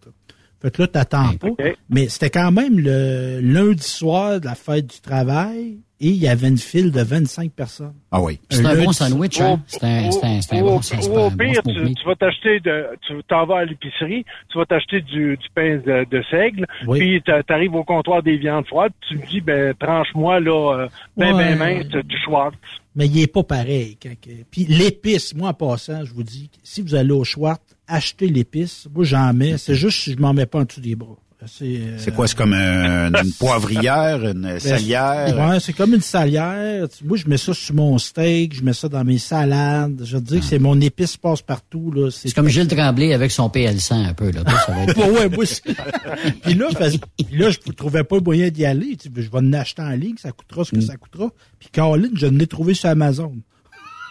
[0.62, 1.48] Fait que là, t'attends pas.
[1.90, 6.28] Mais c'était quand même le lundi soir de la fête du travail et il y
[6.28, 7.94] avait une file de 25 personnes.
[8.12, 8.40] Ah oui.
[8.50, 9.62] C'est un bon sandwich, hein?
[9.68, 12.16] C'est un, c'est un, c'est un bon, un au bon pire, smoked tu, tu vas
[12.16, 16.24] t'acheter de, tu t'en vas à l'épicerie, tu vas t'acheter du, du pain de, de
[16.32, 17.00] seigle, Oui.
[17.00, 20.88] puis t'a- t'arrives au comptoir des viandes froides, tu me dis, ben, tranche-moi, là, euh,
[21.18, 21.56] ben, Ouais.
[21.56, 22.56] ben mince, du Schwartz.
[22.96, 23.98] Mais il est pas pareil.
[24.52, 28.88] Puis l'épice, moi en passant, je vous dis, si vous allez au Schwartz, achetez l'épice.
[28.94, 29.58] Moi, j'en mets.
[29.58, 31.16] C'est juste si je m'en mets pas en dessous des bras.
[31.48, 32.28] C'est euh, C'est quoi?
[32.28, 35.38] C'est comme un- une poivrière, une ben, salière?
[35.40, 36.86] Ouais, c'est comme une salière.
[37.06, 40.02] Moi, je mets ça sur mon steak, je mets ça dans mes salades.
[40.04, 41.92] Je veux dire que c'est mon épice passe partout.
[41.92, 42.10] là.
[42.12, 44.32] C'est comme Gilles Tremblay avec son PL100 un peu.
[44.32, 44.44] Là.
[44.44, 44.98] Toi, ça va être...
[45.14, 45.64] Ouais, moi, c'est-
[46.44, 48.98] puis là, parce- puis là, je ne trouvais pas moyen d'y aller.
[49.04, 50.66] Je vais en acheter en ligne, ça coûtera Mm.
[50.66, 51.30] ce que ça coûtera.
[51.58, 53.34] Puis Caroline, je l'ai trouvé sur Amazon.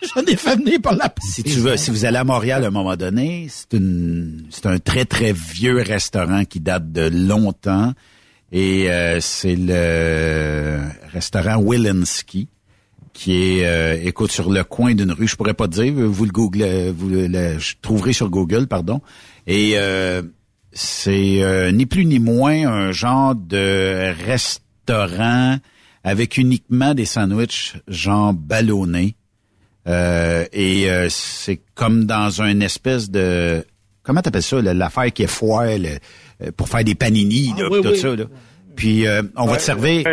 [0.15, 2.69] J'en ai fait venir par la Si tu veux, si vous allez à Montréal à
[2.69, 7.93] un moment donné, c'est une, c'est un très très vieux restaurant qui date de longtemps
[8.53, 10.81] et euh, c'est le
[11.13, 12.49] restaurant Willinski
[13.19, 15.27] qui est, euh, écoute, sur le coin d'une rue.
[15.27, 19.01] Je pourrais pas te dire, vous le googlez, vous le, je trouverez sur Google, pardon.
[19.49, 20.23] Et euh,
[20.73, 25.57] c'est euh, ni plus ni moins un genre de restaurant
[26.05, 29.17] avec uniquement des sandwichs genre ballonnés.
[29.89, 33.65] Euh, et euh, c'est comme dans une espèce de
[34.03, 37.81] comment t'appelles ça l'affaire qui est foire euh, pour faire des panini là, Ah, oui,
[37.83, 37.99] tout oui.
[37.99, 38.25] ça là.
[38.77, 40.07] Puis euh, on va te servir.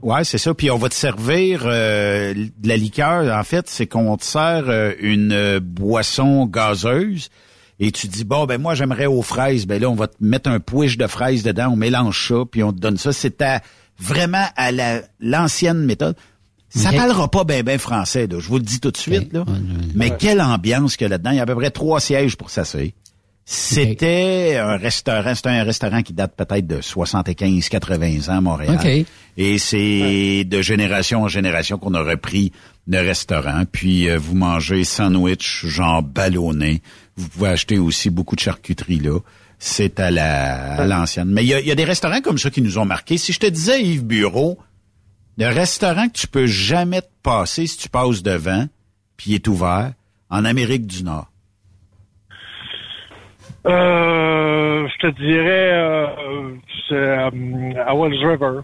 [0.00, 0.54] Ouais, c'est ça.
[0.54, 3.36] Puis on va te servir euh, de la liqueur.
[3.36, 7.28] En fait, c'est qu'on te sert euh, une boisson gazeuse.
[7.78, 9.66] Et tu dis, bon, ben moi, j'aimerais aux fraises.
[9.66, 12.62] Ben là, on va te mettre un pouiche de fraises dedans, on mélange ça, puis
[12.62, 13.12] on te donne ça.
[13.12, 13.60] C'est à-
[13.98, 16.14] vraiment à la- l'ancienne méthode.
[16.70, 18.38] Ça parlera pas ben ben français, là.
[18.38, 19.32] je vous le dis tout de suite.
[19.32, 19.44] Là.
[19.94, 21.30] Mais quelle ambiance qu'il y a là-dedans.
[21.32, 22.84] Il y a à peu près trois sièges pour s'asseoir.
[23.52, 28.78] C'était un restaurant, c'était un restaurant qui date peut-être de 75, 80 ans à Montréal.
[28.78, 29.06] OK.
[29.36, 32.52] Et c'est de génération en génération qu'on a repris
[32.86, 33.64] le restaurant.
[33.70, 36.80] Puis euh, vous mangez sandwich genre ballonné.
[37.16, 39.18] Vous pouvez acheter aussi beaucoup de charcuterie là.
[39.58, 41.30] C'est à la à l'ancienne.
[41.30, 43.18] Mais il y a, il y a des restaurants comme ça qui nous ont marqué.
[43.18, 44.58] Si je te disais Yves Bureau,
[45.38, 48.66] le restaurant que tu peux jamais te passer si tu passes devant,
[49.16, 49.92] puis il est ouvert,
[50.30, 51.26] en Amérique du Nord?
[53.66, 56.54] Euh, je te dirais, euh,
[56.88, 58.60] c'est euh, à Wells River.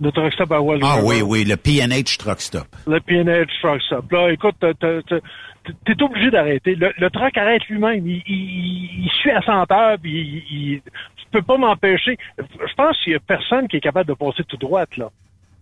[0.00, 1.06] Le truck stop à Wells Ah River.
[1.06, 2.66] oui, oui, le P&H Truck Stop.
[2.86, 4.10] Le P&H Truck Stop.
[4.10, 6.74] Là, écoute, t'es obligé d'arrêter.
[6.74, 8.06] Le, le truck arrête lui-même.
[8.06, 10.80] Il, il, il suit à 100 heures, puis il, il,
[11.16, 12.16] tu peux pas m'empêcher.
[12.38, 15.10] Je pense qu'il y a personne qui est capable de passer tout droit, là.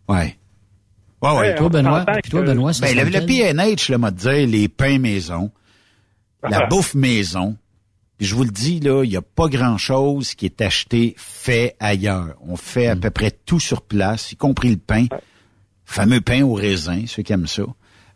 [0.09, 0.36] Ouais.
[1.22, 1.55] Ouais, ouais.
[1.55, 3.27] Toi, Benoît, puis toi, Benoît, ça Ben, le, le?
[3.27, 5.51] P&H, là, m'a dit, les pains maison,
[6.48, 6.66] la Ah.
[6.66, 7.56] bouffe maison.
[8.16, 11.77] Puis je vous le dis, là, il n'y a pas grand-chose qui est acheté, fait
[11.81, 12.36] ailleurs.
[12.47, 15.06] On fait à peu près tout sur place, y compris le pain.
[15.85, 17.62] Fameux pain au raisin, ceux qui aiment ça.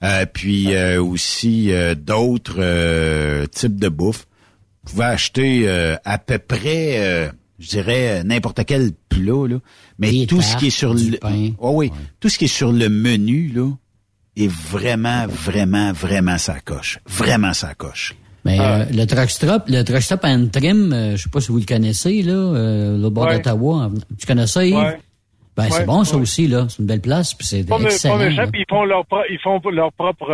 [0.02, 4.26] Euh, puis euh, aussi euh, d'autres euh, types de bouffe.
[4.84, 9.56] Vous pouvez acheter euh, à peu près, euh, je dirais, n'importe quel plat, là.
[9.98, 11.18] Mais Des tout ce qui est sur le...
[11.18, 11.50] pain.
[11.58, 13.70] Oh oui, tout ce qui est sur le menu, là,
[14.36, 16.98] est vraiment, vraiment, vraiment sa coche.
[17.06, 18.14] Vraiment sa coche.
[18.44, 21.48] Mais euh, le truck stop, le truck stop and trim, euh, je sais pas si
[21.52, 23.36] vous le connaissez là, euh, le bord Ouais.
[23.36, 23.90] d'Ottawa.
[24.18, 24.74] Tu connais ça, Yves?
[24.76, 24.98] Ouais.
[25.56, 26.22] Ben c'est bon ça ouais.
[26.22, 27.78] aussi là, c'est une belle place puis c'est excellent.
[27.78, 30.26] pas méchant, ils font leur, pro- ils font leur propre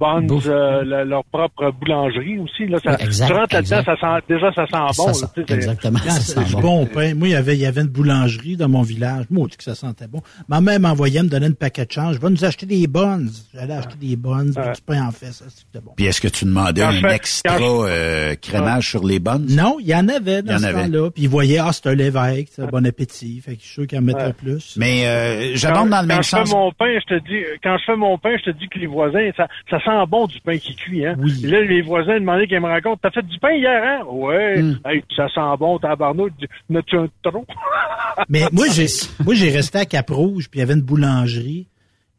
[0.00, 0.46] buns, Bouffe.
[0.48, 2.66] euh, la- leur propre boulangerie aussi.
[2.66, 5.12] Là, ça, exact, tu rentres là-dedans, ça sent, déjà ça sent bon.
[5.12, 6.60] Ça sent- exactement, Ah, ça c'est sent du bon.
[6.60, 7.14] bon pain.
[7.14, 9.24] Moi, il y avait, il y avait une boulangerie dans mon village.
[9.30, 10.20] Moi, que ça sentait bon.
[10.48, 12.18] Ma mère m'envoyait me donner une paquet de change.
[12.18, 13.26] Va nous acheter des buns.
[13.54, 15.32] J'allais acheter des buns, puis du pain en fait.
[15.32, 15.92] Ça, c'était bon.
[15.96, 19.46] Puis est-ce que tu demandais Quand un je extra quand euh, crémage sur les bonnes?
[19.50, 20.82] Non, il y en avait Il y dans en ce avait.
[20.88, 21.10] temps-là.
[21.10, 23.40] Puis ils voyaient, ah, c'est un l'évêque, c'est un bon appétit.
[23.40, 24.32] Fait que je suis sûr qu'ils en mettraient Ouais.
[24.32, 24.74] plus.
[24.76, 26.48] Mais euh, j'abonde dans le quand même je sens.
[26.50, 28.78] fais mon pain, je te dis, quand je fais mon pain, je te dis que
[28.78, 29.46] les voisins, ça,
[29.78, 31.16] ça sent bon du pain qui cuit, hein.
[31.18, 31.40] Oui.
[31.42, 34.04] Là, les voisins demandaient qu'ils me racontent, t'as fait du pain hier, hein?
[34.06, 34.62] Ouais.
[34.62, 34.78] Hmm.
[34.84, 36.32] Hey, ça sent bon, tabarnouche.
[36.68, 37.44] N'as-tu un trop?
[38.28, 38.86] Mais moi, j'ai,
[39.24, 41.68] moi, j'ai resté à Cap-Rouge, puis il y avait une boulangerie.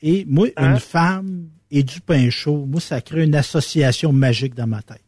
[0.01, 0.73] Et moi, Hein?
[0.73, 5.01] une femme et du pain chaud, moi, ça crée une association magique dans ma tête.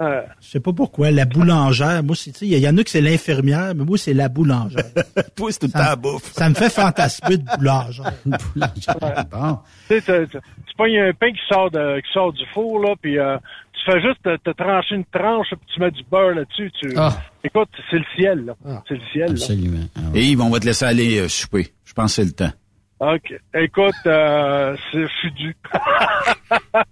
[0.00, 1.10] Euh, Je sais pas pourquoi.
[1.10, 3.98] La boulangère, moi, c'est, tu sais, il y en a que c'est l'infirmière, mais moi,
[3.98, 4.82] c'est la boulangère.
[5.36, 6.32] Toi, c'est tout le Ça- temps à bouffe.
[6.32, 8.12] Ça me fait fantasmer de boulangère.
[9.30, 9.58] Bon.
[9.88, 10.38] tu sais, tu
[10.76, 13.36] pognes un pain qui sort de, qui sort du four, là, puis euh,
[13.72, 16.72] tu fais juste te, te trancher une tranche, puis tu mets du beurre là-dessus.
[16.80, 16.92] Tu...
[16.96, 17.12] Ah.
[17.44, 18.82] Écoute, c'est le ciel, là.
[18.88, 19.32] C'est le ciel, là.
[19.32, 19.86] Absolument.
[20.14, 21.68] Et Yves, on va te laisser aller euh, souper.
[21.84, 22.52] Je pense que c'est le temps.
[23.00, 23.34] OK.
[23.54, 25.56] Écoute, euh, c'est fudu.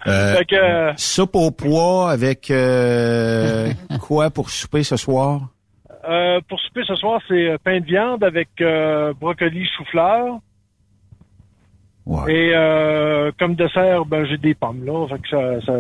[0.07, 5.49] Euh, fait que, euh, Soupe au pois avec euh, quoi pour souper ce soir?
[6.09, 10.39] euh, pour souper ce soir, c'est euh, pain de viande avec euh, brocoli chou-fleur.
[12.27, 15.07] Et euh, comme dessert, ben j'ai des pommes, là.
[15.09, 15.61] Fait que ça...
[15.67, 15.73] ça...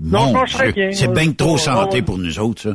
[0.00, 0.92] Non, je bien.
[0.92, 2.02] C'est bien trop santé ouais.
[2.02, 2.70] pour nous autres, ça.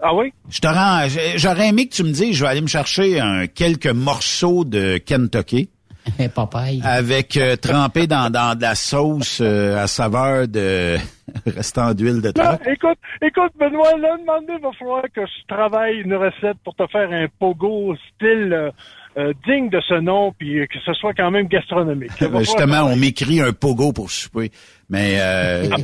[0.00, 0.32] Ah oui?
[0.48, 1.06] Je te rends,
[1.36, 4.98] j'aurais aimé que tu me dises, je vais aller me chercher un, quelques morceaux de
[4.98, 5.70] Kentucky.
[6.34, 6.80] Papaye.
[6.84, 10.96] Avec euh, trempé dans, dans de la sauce euh, à saveur de
[11.46, 12.60] restant d'huile de troc.
[12.66, 16.86] écoute, écoute, Benoît, là, demandez, il va falloir que je travaille une recette pour te
[16.86, 18.70] faire un pogo style euh,
[19.18, 22.12] euh, digne de ce nom, puis que ce soit quand même gastronomique.
[22.20, 24.52] Ben, Justement, on m'écrit un pogo pour souper.
[24.90, 25.68] Mais euh,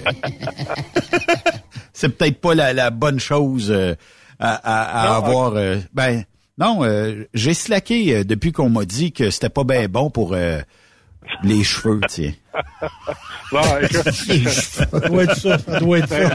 [1.92, 3.94] c'est peut-être pas la, la bonne chose euh,
[4.38, 5.52] à, à- à Non, avoir.
[5.56, 6.24] euh, ben
[6.58, 10.32] non, euh, j'ai slacké euh, depuis qu'on m'a dit que c'était pas bien bon pour
[10.32, 10.60] euh,
[11.42, 12.32] les cheveux, tiens.
[13.52, 14.10] Bon, écoute.
[14.12, 16.34] Ça doit être ça, ça doit être ça.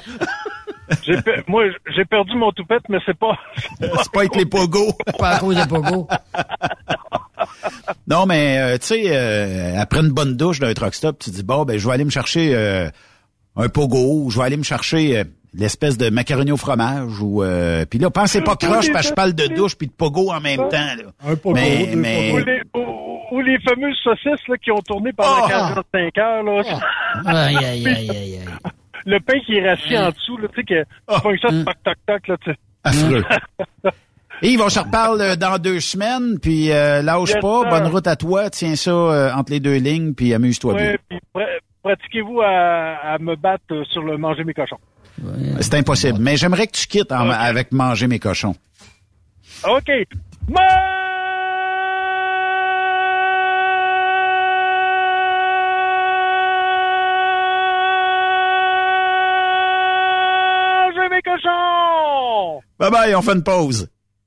[1.05, 1.63] J'ai pe- moi,
[1.95, 3.37] j'ai perdu mon toupette, mais c'est pas.
[3.79, 4.91] C'est pas avec les pogos.
[5.19, 6.07] Pas à cause des pogos.
[8.07, 11.43] Non, mais euh, tu sais, euh, après une bonne douche d'un truck stop, tu dis
[11.43, 12.89] bon, ben je vais aller me chercher euh,
[13.55, 15.23] un pogo, ou je vais aller me chercher euh,
[15.53, 19.13] l'espèce de macaroni au fromage ou euh, puis là pensez pas croche parce que je
[19.15, 21.03] parle de douche puis de pogo en même temps là.
[21.27, 24.81] Un pogo, mais, deux mais Ou les, ou- ou les fameuses saucisses là, qui ont
[24.81, 25.73] tourné pendant Ah!
[25.93, 26.43] 45 heures.
[26.43, 26.61] Là.
[27.25, 28.39] Aïe, aïe, aïe, aïe, aïe.
[29.05, 30.83] Le pain qui est rassis en dessous, là, tu sais, que
[31.15, 32.57] tu pognes ça, toc, toc, toc, là, tu sais.
[32.83, 33.23] affreux.
[34.41, 37.69] Et on se reparle euh, dans deux semaines, puis euh, lâche Yes, pas, sir.
[37.69, 40.95] bonne route à toi, tiens ça euh, entre les deux lignes, puis amuse-toi bien.
[41.09, 41.19] Puis
[41.83, 44.77] pratiquez-vous à, à me battre sur le manger mes cochons.
[45.59, 48.55] C'est impossible, mais j'aimerais que tu quittes en- avec manger mes cochons.
[49.67, 49.89] OK.
[59.69, 62.61] Manger mes cochons!
[62.79, 63.87] Bye bye, on fait une pause.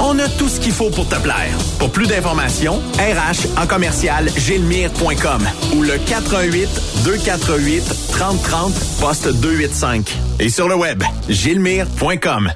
[0.00, 1.56] On a tout ce qu'il faut pour te plaire.
[1.78, 5.46] Pour plus d'informations, RH en commercial gilmire.com
[5.76, 6.68] ou le 418
[7.04, 12.52] 248 3030 poste 285 et sur le web gilmire.com.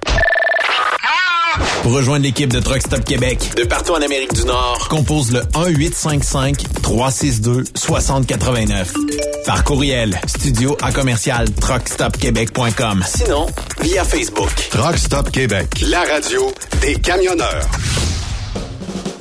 [1.82, 5.42] Pour rejoindre l'équipe de Truck Stop Québec de partout en Amérique du Nord, compose le
[5.54, 8.94] 1 855 362 6089.
[9.44, 13.02] Par courriel, studio à commercial truckstopquebec.com.
[13.04, 13.46] Sinon,
[13.82, 14.54] via Facebook.
[14.70, 17.68] Truck Stop Québec, la radio des camionneurs.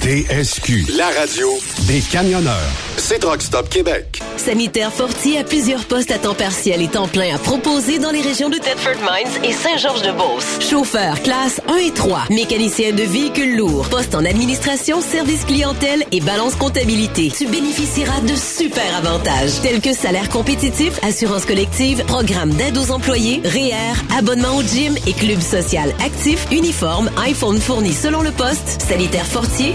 [0.00, 1.48] TSQ, la radio
[1.88, 2.54] des camionneurs.
[2.98, 4.20] C'est Truck Stop Québec.
[4.36, 8.20] Sanitaire Fortier a plusieurs postes à temps partiel et temps plein à proposer dans les
[8.20, 10.68] régions de Thetford Mines et Saint-Georges-de-Beauce.
[10.70, 16.20] Chauffeur classe 1 et 3, mécanicien de véhicules lourds, poste en administration, service clientèle et
[16.20, 17.32] balance comptabilité.
[17.36, 23.40] Tu bénéficieras de super avantages tels que salaire compétitif, assurance collective, programme d'aide aux employés,
[23.44, 29.26] REER, abonnement au gym et club social actif, uniforme, iPhone fourni selon le poste, Sanitaire
[29.26, 29.74] Fortier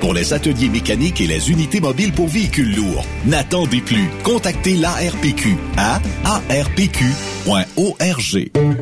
[0.00, 3.04] pour les ateliers mécaniques et les unités mobiles pour véhicules lourds.
[3.26, 4.08] N'attendez plus.
[4.24, 7.00] Contactez l'ARPQ à arpq.org.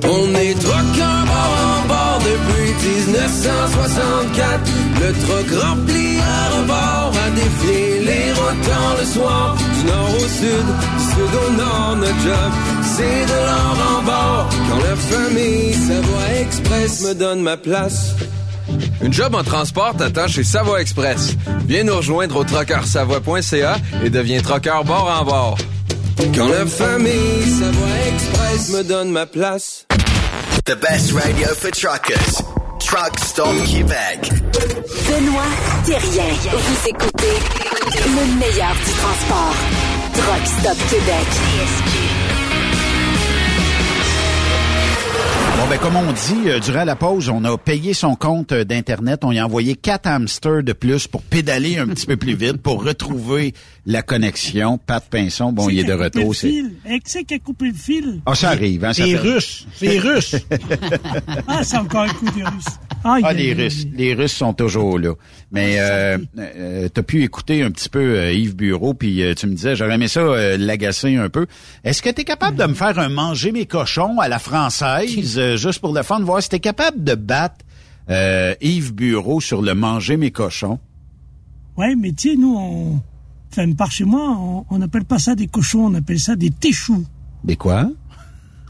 [0.04, 2.68] On est truckers bord en bord depuis
[3.06, 4.70] 1964.
[5.00, 9.56] Le truck rempli à rebord a défié les rotants le soir.
[9.56, 10.66] Du nord au sud,
[10.98, 12.50] du sud au nord, notre job,
[12.96, 14.48] c'est de l'or en bord.
[14.68, 18.14] Quand la famille Savoie Express me donne ma place.
[19.02, 21.36] Une job en transport t'attend chez Savoie Express.
[21.66, 25.58] Viens nous rejoindre au trockeursavoie.ca et deviens trockeur bord en bord.
[26.34, 29.86] Quand la famille Savoie Express me donne ma place.
[30.64, 32.42] The best radio for truckers.
[32.80, 34.30] Truck Stop Québec.
[35.08, 35.42] Benoît
[35.84, 36.34] Thérien.
[36.52, 37.38] Vous écoutez
[38.06, 39.54] le meilleur du transport.
[40.14, 42.17] Truck Stop Québec.
[45.58, 48.64] Bon, ben, comme on dit, euh, durant la pause, on a payé son compte euh,
[48.64, 49.24] d'Internet.
[49.24, 52.58] On y a envoyé quatre hamsters de plus pour pédaler un petit peu plus vite,
[52.58, 53.54] pour retrouver
[53.84, 54.78] la connexion.
[54.78, 56.32] Pat Pinson, bon, il est de retour.
[56.32, 56.74] C'est fil.
[56.88, 58.20] Eh, qui c'est qui a coupé le fil?
[58.24, 58.84] Ah, ça arrive.
[58.84, 59.66] Hein, ça C'est fait- russe.
[59.74, 60.36] C'est russe.
[61.48, 62.78] Ah, c'est encore un coup des Russes.
[63.02, 63.86] Ah, les Russes.
[63.94, 65.14] Les Russes sont toujours là.
[65.50, 69.46] Mais euh, euh, t'as pu écouter un petit peu euh, Yves Bureau, puis euh, tu
[69.46, 71.46] me disais, j'aurais aimé ça euh, l'agacer un peu.
[71.84, 75.34] Est-ce que tu es capable de me faire un manger mes cochons à la française,
[75.38, 77.64] euh, juste pour le fun, voir si t'es capable de battre
[78.10, 80.78] euh, Yves Bureau sur le manger mes cochons?
[81.78, 83.00] Ouais, mais tu sais, nous, on...
[83.50, 86.50] Enfin, par chez moi, on- on n'appelle pas ça des cochons, on appelle ça des
[86.50, 87.06] téchous.
[87.44, 87.88] Des quoi?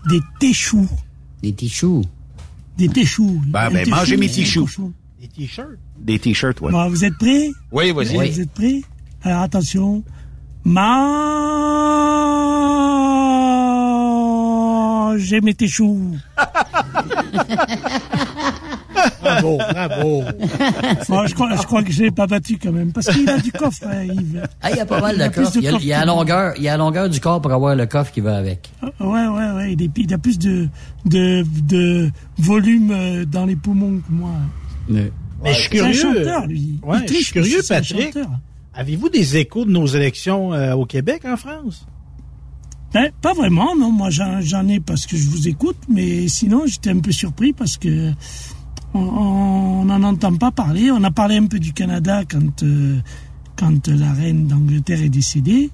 [0.09, 0.89] Des téchous.
[1.43, 2.05] Des tichous.
[2.77, 3.43] Des téchous.
[3.49, 4.93] Ben, ben, téchou, mangez mes cochon.
[5.21, 5.79] Des t-shirts.
[5.99, 6.71] Des t-shirts, ouais.
[6.71, 7.51] Bon, vous êtes prêts?
[7.73, 8.31] Oui, vas-y.
[8.31, 8.83] Vous êtes prêts?
[9.23, 10.03] Alors, attention.
[10.65, 10.91] Mangez
[15.41, 16.17] mes téchous.
[19.23, 20.23] Bravo, bravo.
[21.09, 23.39] Bon, je, crois, je crois que je l'ai pas battu quand même, parce qu'il a
[23.39, 24.43] du coffre, hein, Yves.
[24.61, 26.01] Ah, il y a pas mal Il de Il y a, coffre il y a
[26.01, 28.37] la longueur, il y a la longueur du corps pour avoir le coffre qui va
[28.37, 28.71] avec.
[29.01, 29.73] Ouais, ouais, ouais.
[29.75, 30.69] Il, il a plus de,
[31.05, 34.31] de, de volume euh, dans les poumons que moi.
[34.89, 35.11] Mais
[35.47, 35.93] je suis un curieux.
[36.25, 36.81] chanteur, lui.
[36.83, 38.19] Ouais, Il je suis curieux, un Patrick.
[38.75, 41.87] Avez-vous des échos de nos élections euh, au Québec, en France?
[42.95, 43.93] Ben, pas vraiment, non.
[43.93, 47.77] Moi, j'en ai parce que je vous écoute, mais sinon, j'étais un peu surpris parce
[47.77, 48.13] que
[48.95, 50.91] on- n'en entend pas parler.
[50.91, 52.97] On a parlé un peu du Canada quand, euh,
[53.57, 55.71] quand la reine d'Angleterre est décédée,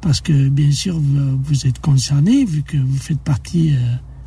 [0.00, 3.78] parce que bien sûr, vous, vous êtes concerné vu que vous faites partie, euh,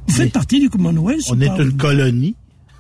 [0.08, 1.26] vous faites partie du Commonwealth.
[1.30, 1.78] On est pas, une vous?
[1.78, 2.36] colonie.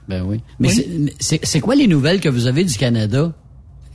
[0.08, 0.42] Ben oui.
[0.60, 1.12] Mais Oui.
[1.20, 3.34] c'est quoi les nouvelles que vous avez du Canada,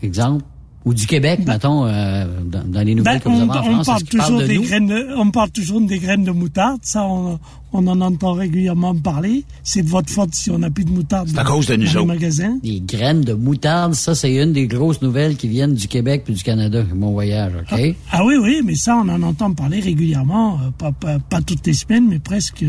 [0.02, 0.44] exemple?
[0.84, 3.84] Ou du Québec, mettons, euh, dans, dans les nouvelles Ben, que vous on, avez on
[3.84, 3.86] France?
[3.86, 4.62] parle toujours de des nous?
[4.64, 6.80] graines de, on parle toujours des graines de moutarde.
[6.82, 7.38] Ça, on,
[7.72, 9.44] on en entend régulièrement parler.
[9.62, 11.28] C'est de votre faute si on n'a plus de moutarde.
[11.32, 12.06] C'est à cause de dans nous les autres.
[12.06, 12.58] magasins.
[12.64, 16.34] Des graines de moutarde, ça, c'est une des grosses nouvelles qui viennent du Québec puis
[16.34, 17.80] du Canada, mon voyage, OK?
[18.10, 21.64] Ah oui, oui, mais ça, on en entend parler régulièrement, euh, pas, pas, pas toutes
[21.66, 22.64] les semaines, mais presque.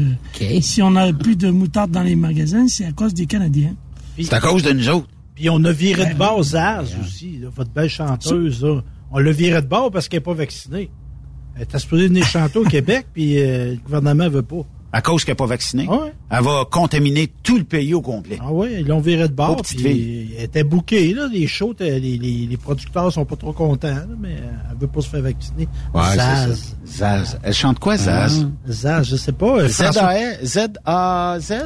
[0.62, 3.74] Si on n'a plus de moutarde dans les magasins, c'est à cause des Canadiens.
[4.22, 5.08] C'est à cause de nous autres.
[5.36, 8.64] Puis on a viré de bord Zaz aussi, là, votre belle chanteuse.
[8.64, 8.82] Là.
[9.12, 10.92] On l'a viré de bord parce qu'elle n'est pas vaccinée.
[11.56, 14.66] Elle était supposée venir chanter au Québec, puis euh, le gouvernement veut pas.
[14.96, 15.88] À cause qu'elle n'est pas vaccinée.
[15.90, 16.14] Ah ouais.
[16.30, 18.38] Elle va contaminer tout le pays au complet.
[18.40, 19.60] Ah oui, ils l'ont viré de bord.
[19.64, 20.30] Puis.
[20.38, 21.28] Elle était bouquée, là.
[21.34, 24.36] Les shows, les, les, les producteurs sont pas trop contents, là, mais
[24.72, 25.68] elle veut pas se faire vacciner.
[25.96, 26.76] Ouais, Zaz.
[26.86, 27.40] Zaz.
[27.42, 28.46] Elle chante quoi, Zaz?
[28.46, 29.68] Ah, Zaz, je sais pas.
[29.68, 30.60] Z-A-Z?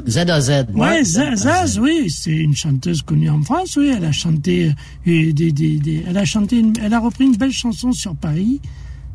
[0.07, 0.65] Z-A-Z.
[0.73, 3.93] Ouais, Zaz, Zaz, oui, c'est une chanteuse connue en France, oui.
[3.95, 4.71] Elle a chanté,
[5.07, 8.15] euh, des, des, des- elle a chanté, une- elle a repris une belle chanson sur
[8.15, 8.61] Paris.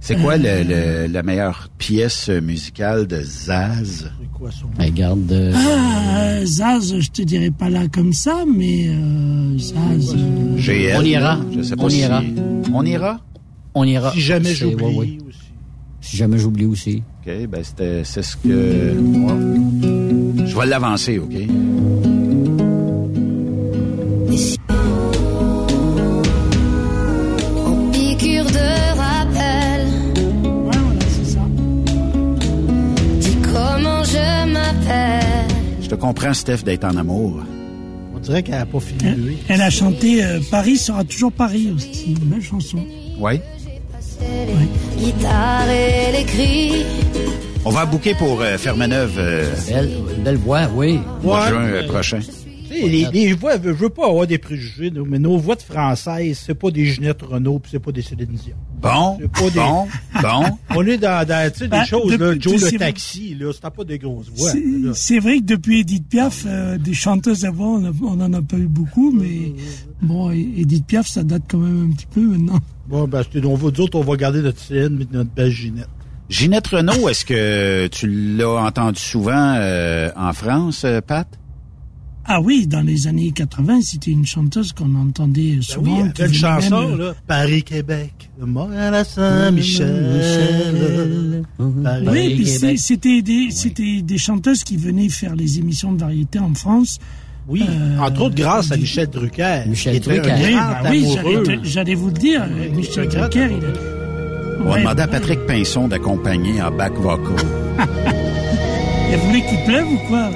[0.04, 4.10] C'est quoi le, le- la meilleure pièce musicale de Zaz?
[4.78, 5.30] Regarde.
[5.30, 10.14] euh, Ah, Zaz, je te dirais pas là comme ça, mais euh, Zaz.
[10.16, 10.96] euh, GL.
[10.98, 11.38] On ira.
[11.56, 12.20] Je sais pas On si- ira.
[12.74, 13.20] On ira?
[13.76, 14.10] On ira.
[14.12, 15.18] Si jamais C'est- j'oublie ouais, ouais.
[16.00, 17.04] Si jamais j'oublie aussi.
[17.24, 18.48] OK, ben c'était c'est ce que...
[18.98, 20.46] ouais.
[20.46, 21.32] Je vais l'avancer, OK?
[36.02, 37.44] Comprends, Steph, d'être en amour.
[38.12, 39.38] On dirait qu'elle n'a pas fini de lui.
[39.48, 42.84] Elle a chanté euh, Paris sera toujours Paris aussi, une belle chanson.
[43.20, 43.34] Oui?
[44.98, 46.84] Guitare et les cris.
[47.64, 49.90] On va booker pour euh, Fermeneuve euh, Belle,
[50.24, 50.98] belle voix, oui.
[51.22, 52.18] Ouais, juin euh, prochain.
[52.72, 56.54] Les, les voix, je veux pas avoir des préjugés, mais nos voix de françaises, c'est
[56.54, 58.54] pas des Ginette Renault, puis c'est pas des Céline Dion.
[58.80, 59.86] Bon, pas des- bon,
[60.22, 60.58] bon.
[60.76, 64.30] On est dans, des Ben, choses, là, Joe le taxi, là, c'était pas des grosses
[64.34, 64.50] voix.
[64.94, 68.42] C'est- vrai que depuis Edith Piaf, euh, des chanteuses avant, on, a- on en a
[68.42, 69.52] pas eu beaucoup, mais
[70.00, 72.58] bon, Edith Piaf, ça date quand même un petit peu maintenant.
[72.88, 75.88] Bon, ben, c'est- on va, autres, on va garder notre Céline, mais notre belle Ginette.
[76.28, 81.28] Ginette Renault, est-ce que tu l'as entendu souvent euh, en France, euh, Pat?
[82.24, 85.96] Ah oui, dans les années 80, c'était une chanteuse qu'on entendait souvent.
[85.96, 87.14] Ben oui, une venait chanson, même, là.
[87.26, 91.42] Paris-Québec, de Montréal à Saint-Michel.
[91.82, 97.00] Paris- Oui, puis c'était des, chanteuses qui venaient faire les émissions de variété en France.
[97.48, 99.62] Oui, Euh, entre autres grâce à Michel Drucker.
[99.66, 100.30] Michel qui Drucker.
[100.30, 101.42] un Oui, amoureux.
[101.64, 102.44] j'allais- vous le dire.
[102.44, 106.92] euh, Michel Drucker, il a- On va Ouais, demander à Patrick Pinson d'accompagner en back
[106.94, 107.34] vocal.
[109.10, 110.30] Il voulait qu'il pleuve ou quoi?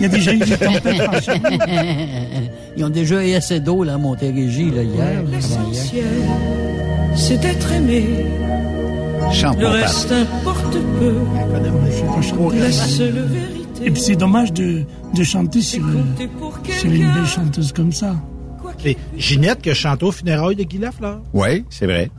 [0.00, 0.56] Il y a déjà eu des nous.
[2.76, 5.22] Ils ont déjà eu assez d'eau, là, à Montérégie, là, hier.
[5.30, 6.04] L'essentiel,
[7.14, 8.26] c'est d'être aimé.
[9.32, 11.14] Chante, Le reste importe peu.
[12.50, 13.12] Vérité.
[13.84, 14.82] Et puis c'est dommage de,
[15.14, 15.84] de chanter sur,
[16.78, 18.16] sur une belle chanteuse comme ça.
[18.82, 21.20] C'est Ginette qui a chanté au funérailles de Guy Lafleur.
[21.34, 22.10] Oui, c'est vrai.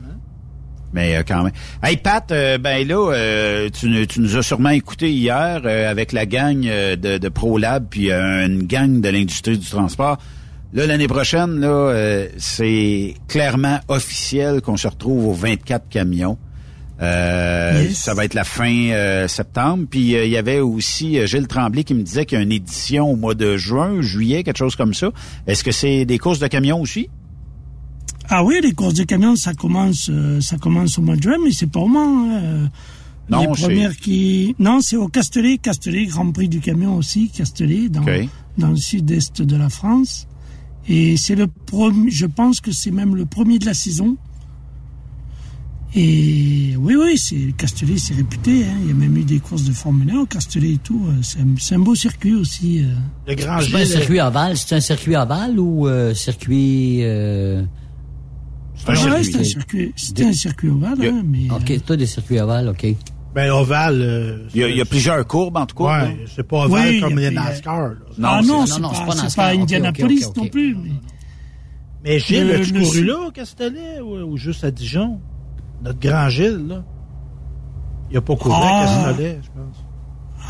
[0.92, 1.52] Mais euh, quand même.
[1.82, 6.12] Hey Pat, euh, ben là, euh, tu, nous- tu nous as sûrement écouté hier avec
[6.12, 10.18] la gang de, de ProLab puis une gang de l'industrie du transport.
[10.74, 11.92] Là, l'année prochaine, là,
[12.38, 16.38] c'est clairement officiel qu'on se retrouve aux 24 camions.
[17.00, 17.96] Euh, Yes.
[17.96, 19.84] Ça va être la fin septembre.
[19.90, 23.10] Puis il y avait aussi Gilles Tremblay qui me disait qu'il y a une édition
[23.10, 25.10] au mois de juin, juillet, quelque chose comme ça.
[25.46, 27.08] Est-ce que c'est des courses de camions aussi?
[28.28, 31.36] Ah oui, les courses de camions, ça commence, euh, ça commence au mois de juin,
[31.44, 32.24] mais c'est pas au Mans.
[32.30, 32.66] hein, euh,
[33.30, 37.28] Non, les c'est- premières qui, non, c'est au Castellet, Castellet, Grand Prix du camion aussi,
[37.30, 38.04] Castellet, dans,
[38.58, 40.26] dans le sud-est de la France.
[40.88, 44.16] Et c'est le premier, je pense que c'est même le premier de la saison.
[45.94, 48.64] Et oui, oui, c'est Castellet, c'est réputé.
[48.64, 48.76] Hein.
[48.82, 51.04] Il y a même eu des courses de Formule 1 au Castellet et tout.
[51.06, 51.20] euh,
[51.58, 52.82] C'est un, beau circuit aussi.
[52.82, 52.94] euh.
[53.28, 57.00] Le grand C'est pas un circuit ovale, c'est un circuit ovale ou euh, circuit...
[57.02, 57.62] Euh...
[57.62, 58.71] Ah ouais, c'est un circuit,
[59.96, 62.86] c'était un circuit ovale, hein, mais OK, toi des circuits ovales, OK.
[63.34, 64.00] Ben, ovale.
[64.02, 66.04] euh, Il y, a, il y a plusieurs courbes, en tout cas.
[66.04, 67.88] Ouais, c'est pas ovale Oui, comme les NASCAR.
[67.88, 67.94] là.
[68.24, 69.44] ah non, c'est- c'est non, non, pas, c'est pas c'est NASCAR.
[69.46, 70.74] pas Indianapolis non plus.
[70.76, 70.90] Mais...
[72.04, 75.20] Mais Gilles, Le- as-tu couru là, au Castellet, ou, ou juste à Dijon?
[75.82, 76.84] Notre grand Gilles, là.
[78.10, 78.80] Il a pas couru Ah.
[78.80, 79.84] à Castellet, je pense.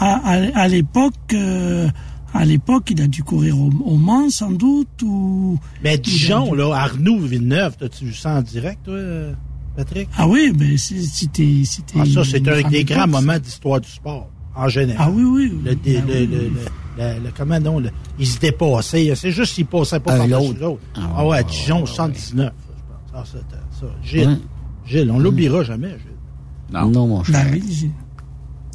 [0.00, 1.88] À, à- à l'époque, euh,
[2.34, 5.58] à l'époque, il a dû courir au, au Mans sans doute ou.
[5.84, 9.32] Mais Dijon, là, Arnoux, Villeneuve, t'as-tu vu ça en direct, toi, euh,
[9.76, 10.08] Patrick?
[10.16, 11.98] Ah oui, mais c'est- c'était, c'était.
[12.00, 15.06] Ah, ça, c'est un des grands moments d'histoire du sport, en général.
[15.08, 15.52] Ah oui, oui.
[15.64, 16.50] Le, dé- le, le, le,
[16.98, 19.12] le- le- comment non, le- ils se dépassaient.
[19.14, 20.60] C'est juste qu'ils passaient pas Un par-dessus l'autre.
[20.60, 20.82] l'autre.
[21.16, 23.12] Ah, ouais, à Dijon, 79, je pense.
[23.14, 23.86] Ah, c'était ça.
[24.02, 24.38] Gilles.
[24.86, 26.08] Gilles, on l'oubliera jamais, Gilles.
[26.72, 26.88] Non.
[26.90, 27.34] Non, mon cher.
[27.44, 27.90] Ben oui, j'ai-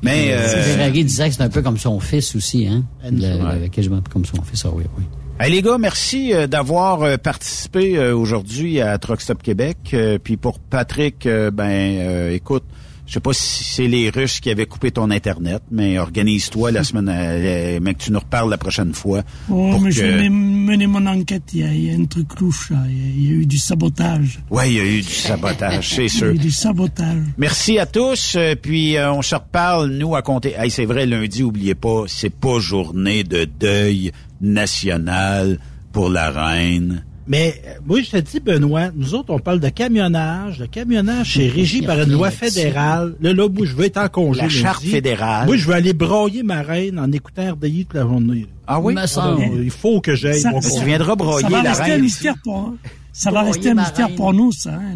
[0.04, 2.84] Mais euh, Ferrari disait que c'est un peu comme son fils aussi, hein?
[3.04, 5.04] Enzo, Le- quasiment comme son fils, ah oui, oui.
[5.40, 9.78] hey, les gars, merci euh, d'avoir euh, participé euh, aujourd'hui à Truck Stop Québec.
[9.94, 11.70] Euh, puis pour Patrick, euh, ben
[12.00, 12.64] euh, écoute,
[13.08, 16.84] je sais pas si c'est les Russes qui avaient coupé ton internet, mais organise-toi la
[16.84, 19.24] semaine, euh, mais que tu nous reparles la prochaine fois.
[19.50, 21.44] Oh, pour mais que- je vais mener mon enquête.
[21.54, 22.78] Il y, a, il y a un truc louche, là.
[22.90, 24.40] Il y a, eu du sabotage.
[24.52, 26.28] Ouais, il y a eu du sabotage, c'est Il y a sûr.
[26.34, 27.24] eu du sabotage.
[27.38, 30.54] Merci à tous, euh, puis euh, on se reparle, nous, à compter.
[30.58, 34.12] Hey, c'est vrai, lundi, oubliez pas, c'est pas journée de deuil
[34.42, 35.60] national
[35.94, 37.06] pour la reine.
[37.28, 40.60] Mais euh, moi, je te dis, Benoît, nous autres, on parle de camionnage.
[40.60, 43.16] Le camionnage, c'est régi par une loi fédérale.
[43.22, 44.38] Là, là, moi, je veux être en congé.
[44.42, 44.58] La lundi.
[44.60, 45.46] charte fédérale.
[45.46, 48.48] Moi, je veux aller broyer ma reine en écoutant RDI toute la journée.
[48.66, 48.96] Ah oui?
[48.98, 49.06] Ah,
[49.38, 50.40] non, il faut que j'aille.
[50.40, 50.80] Ça- mon ça-.
[50.80, 52.02] Tu viendras Ça broyer va la rester un reine.
[52.02, 52.74] mystère pour.
[53.14, 54.16] Ça va rester un mystère reine.
[54.16, 54.74] pour nous, ça.
[54.76, 54.94] hein,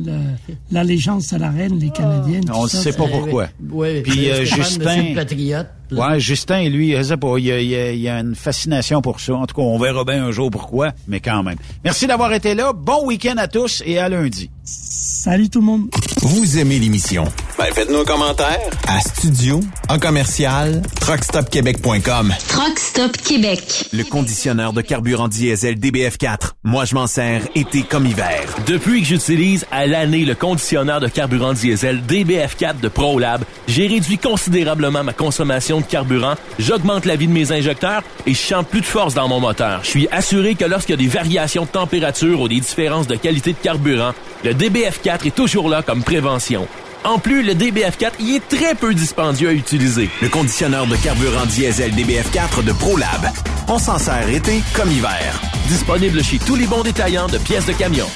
[0.72, 2.42] L'allégeance à la reine, les Canadiens.
[2.54, 3.48] On ne ça, sait ça- pas pourquoi.
[3.72, 5.68] Oui, Puis euh, Justin, patriote.
[5.92, 8.20] Ouais, Justin, lui, je sais pas, il y, a, il y a- il y a
[8.20, 9.34] une fascination pour ça.
[9.36, 11.58] En tout cas, on verra bien un jour pourquoi, mais quand même.
[11.84, 12.74] Merci d'avoir été là.
[12.74, 14.50] Bon week-end à tous et à lundi.
[14.64, 15.90] Salut tout le monde.
[16.22, 17.26] Vous aimez l'émission?
[17.58, 19.60] Ben, faites-nous un commentaire à studio,
[19.90, 22.34] en commercial, truckstopquebec.com.
[22.48, 23.90] Truck Stop Québec.
[23.94, 26.52] Le conditionneur de carburant diesel DBF4.
[26.64, 28.42] Moi, je m'en sers été comme hiver.
[28.68, 34.18] Depuis que j'utilise à l'année le conditionneur de carburant diesel DBF4 de ProLab, j'ai réduit
[34.18, 38.82] considérablement ma consommation de carburant, j'augmente la vie de mes injecteurs et je sens plus
[38.82, 39.82] de force dans mon moteur.
[39.84, 43.16] Je suis assuré que lorsqu'il y a des variations de température ou des différences de
[43.16, 44.14] qualité de carburant,
[44.44, 46.68] le DBF4 est toujours là comme prévention.
[47.04, 50.10] En plus, le DBF4 y est très peu dispendieux à utiliser.
[50.22, 53.32] Le conditionneur de carburant diesel DBF4 de ProLab.
[53.68, 55.42] On s'en sert été comme hiver.
[55.68, 58.08] Disponible chez tous les bons détaillants de pièces de camion.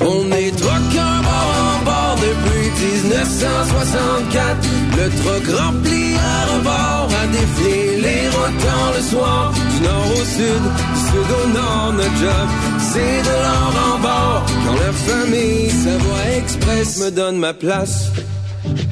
[0.00, 0.52] On est
[2.80, 4.68] 1964.
[4.96, 8.66] Le truck rempli à rebord a défié les routes
[8.96, 9.52] le soir.
[9.52, 10.62] Du nord au sud,
[10.94, 12.48] du sud au nord, notre job,
[12.92, 14.46] c'est de l'or en bord.
[14.66, 18.10] Quand la famille Savoie Express me donne ma place.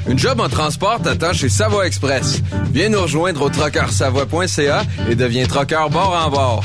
[0.07, 2.41] Une job en transport t'attend chez Savoie Express.
[2.71, 6.63] Viens nous rejoindre au trockeursavoie.ca et deviens trockeur bord en bord.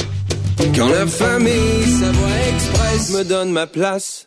[0.74, 4.26] Quand la famille Savoie Express me donne ma place.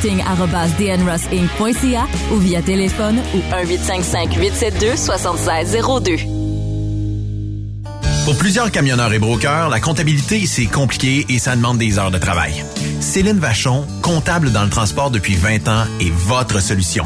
[0.01, 6.27] recruiting.dnrossinc.ca ou via téléphone ou 1-855-872-7602.
[8.25, 12.19] Pour plusieurs camionneurs et brokers, la comptabilité, c'est compliqué et ça demande des heures de
[12.19, 12.63] travail.
[12.99, 17.05] Céline Vachon, comptable dans le transport depuis 20 ans, est votre solution.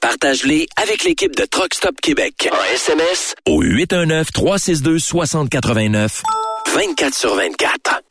[0.00, 2.48] Partage-les avec l'équipe de Truck Stop Québec.
[2.52, 6.22] En SMS au 819-362-6089.
[6.74, 8.02] 24 sur 24.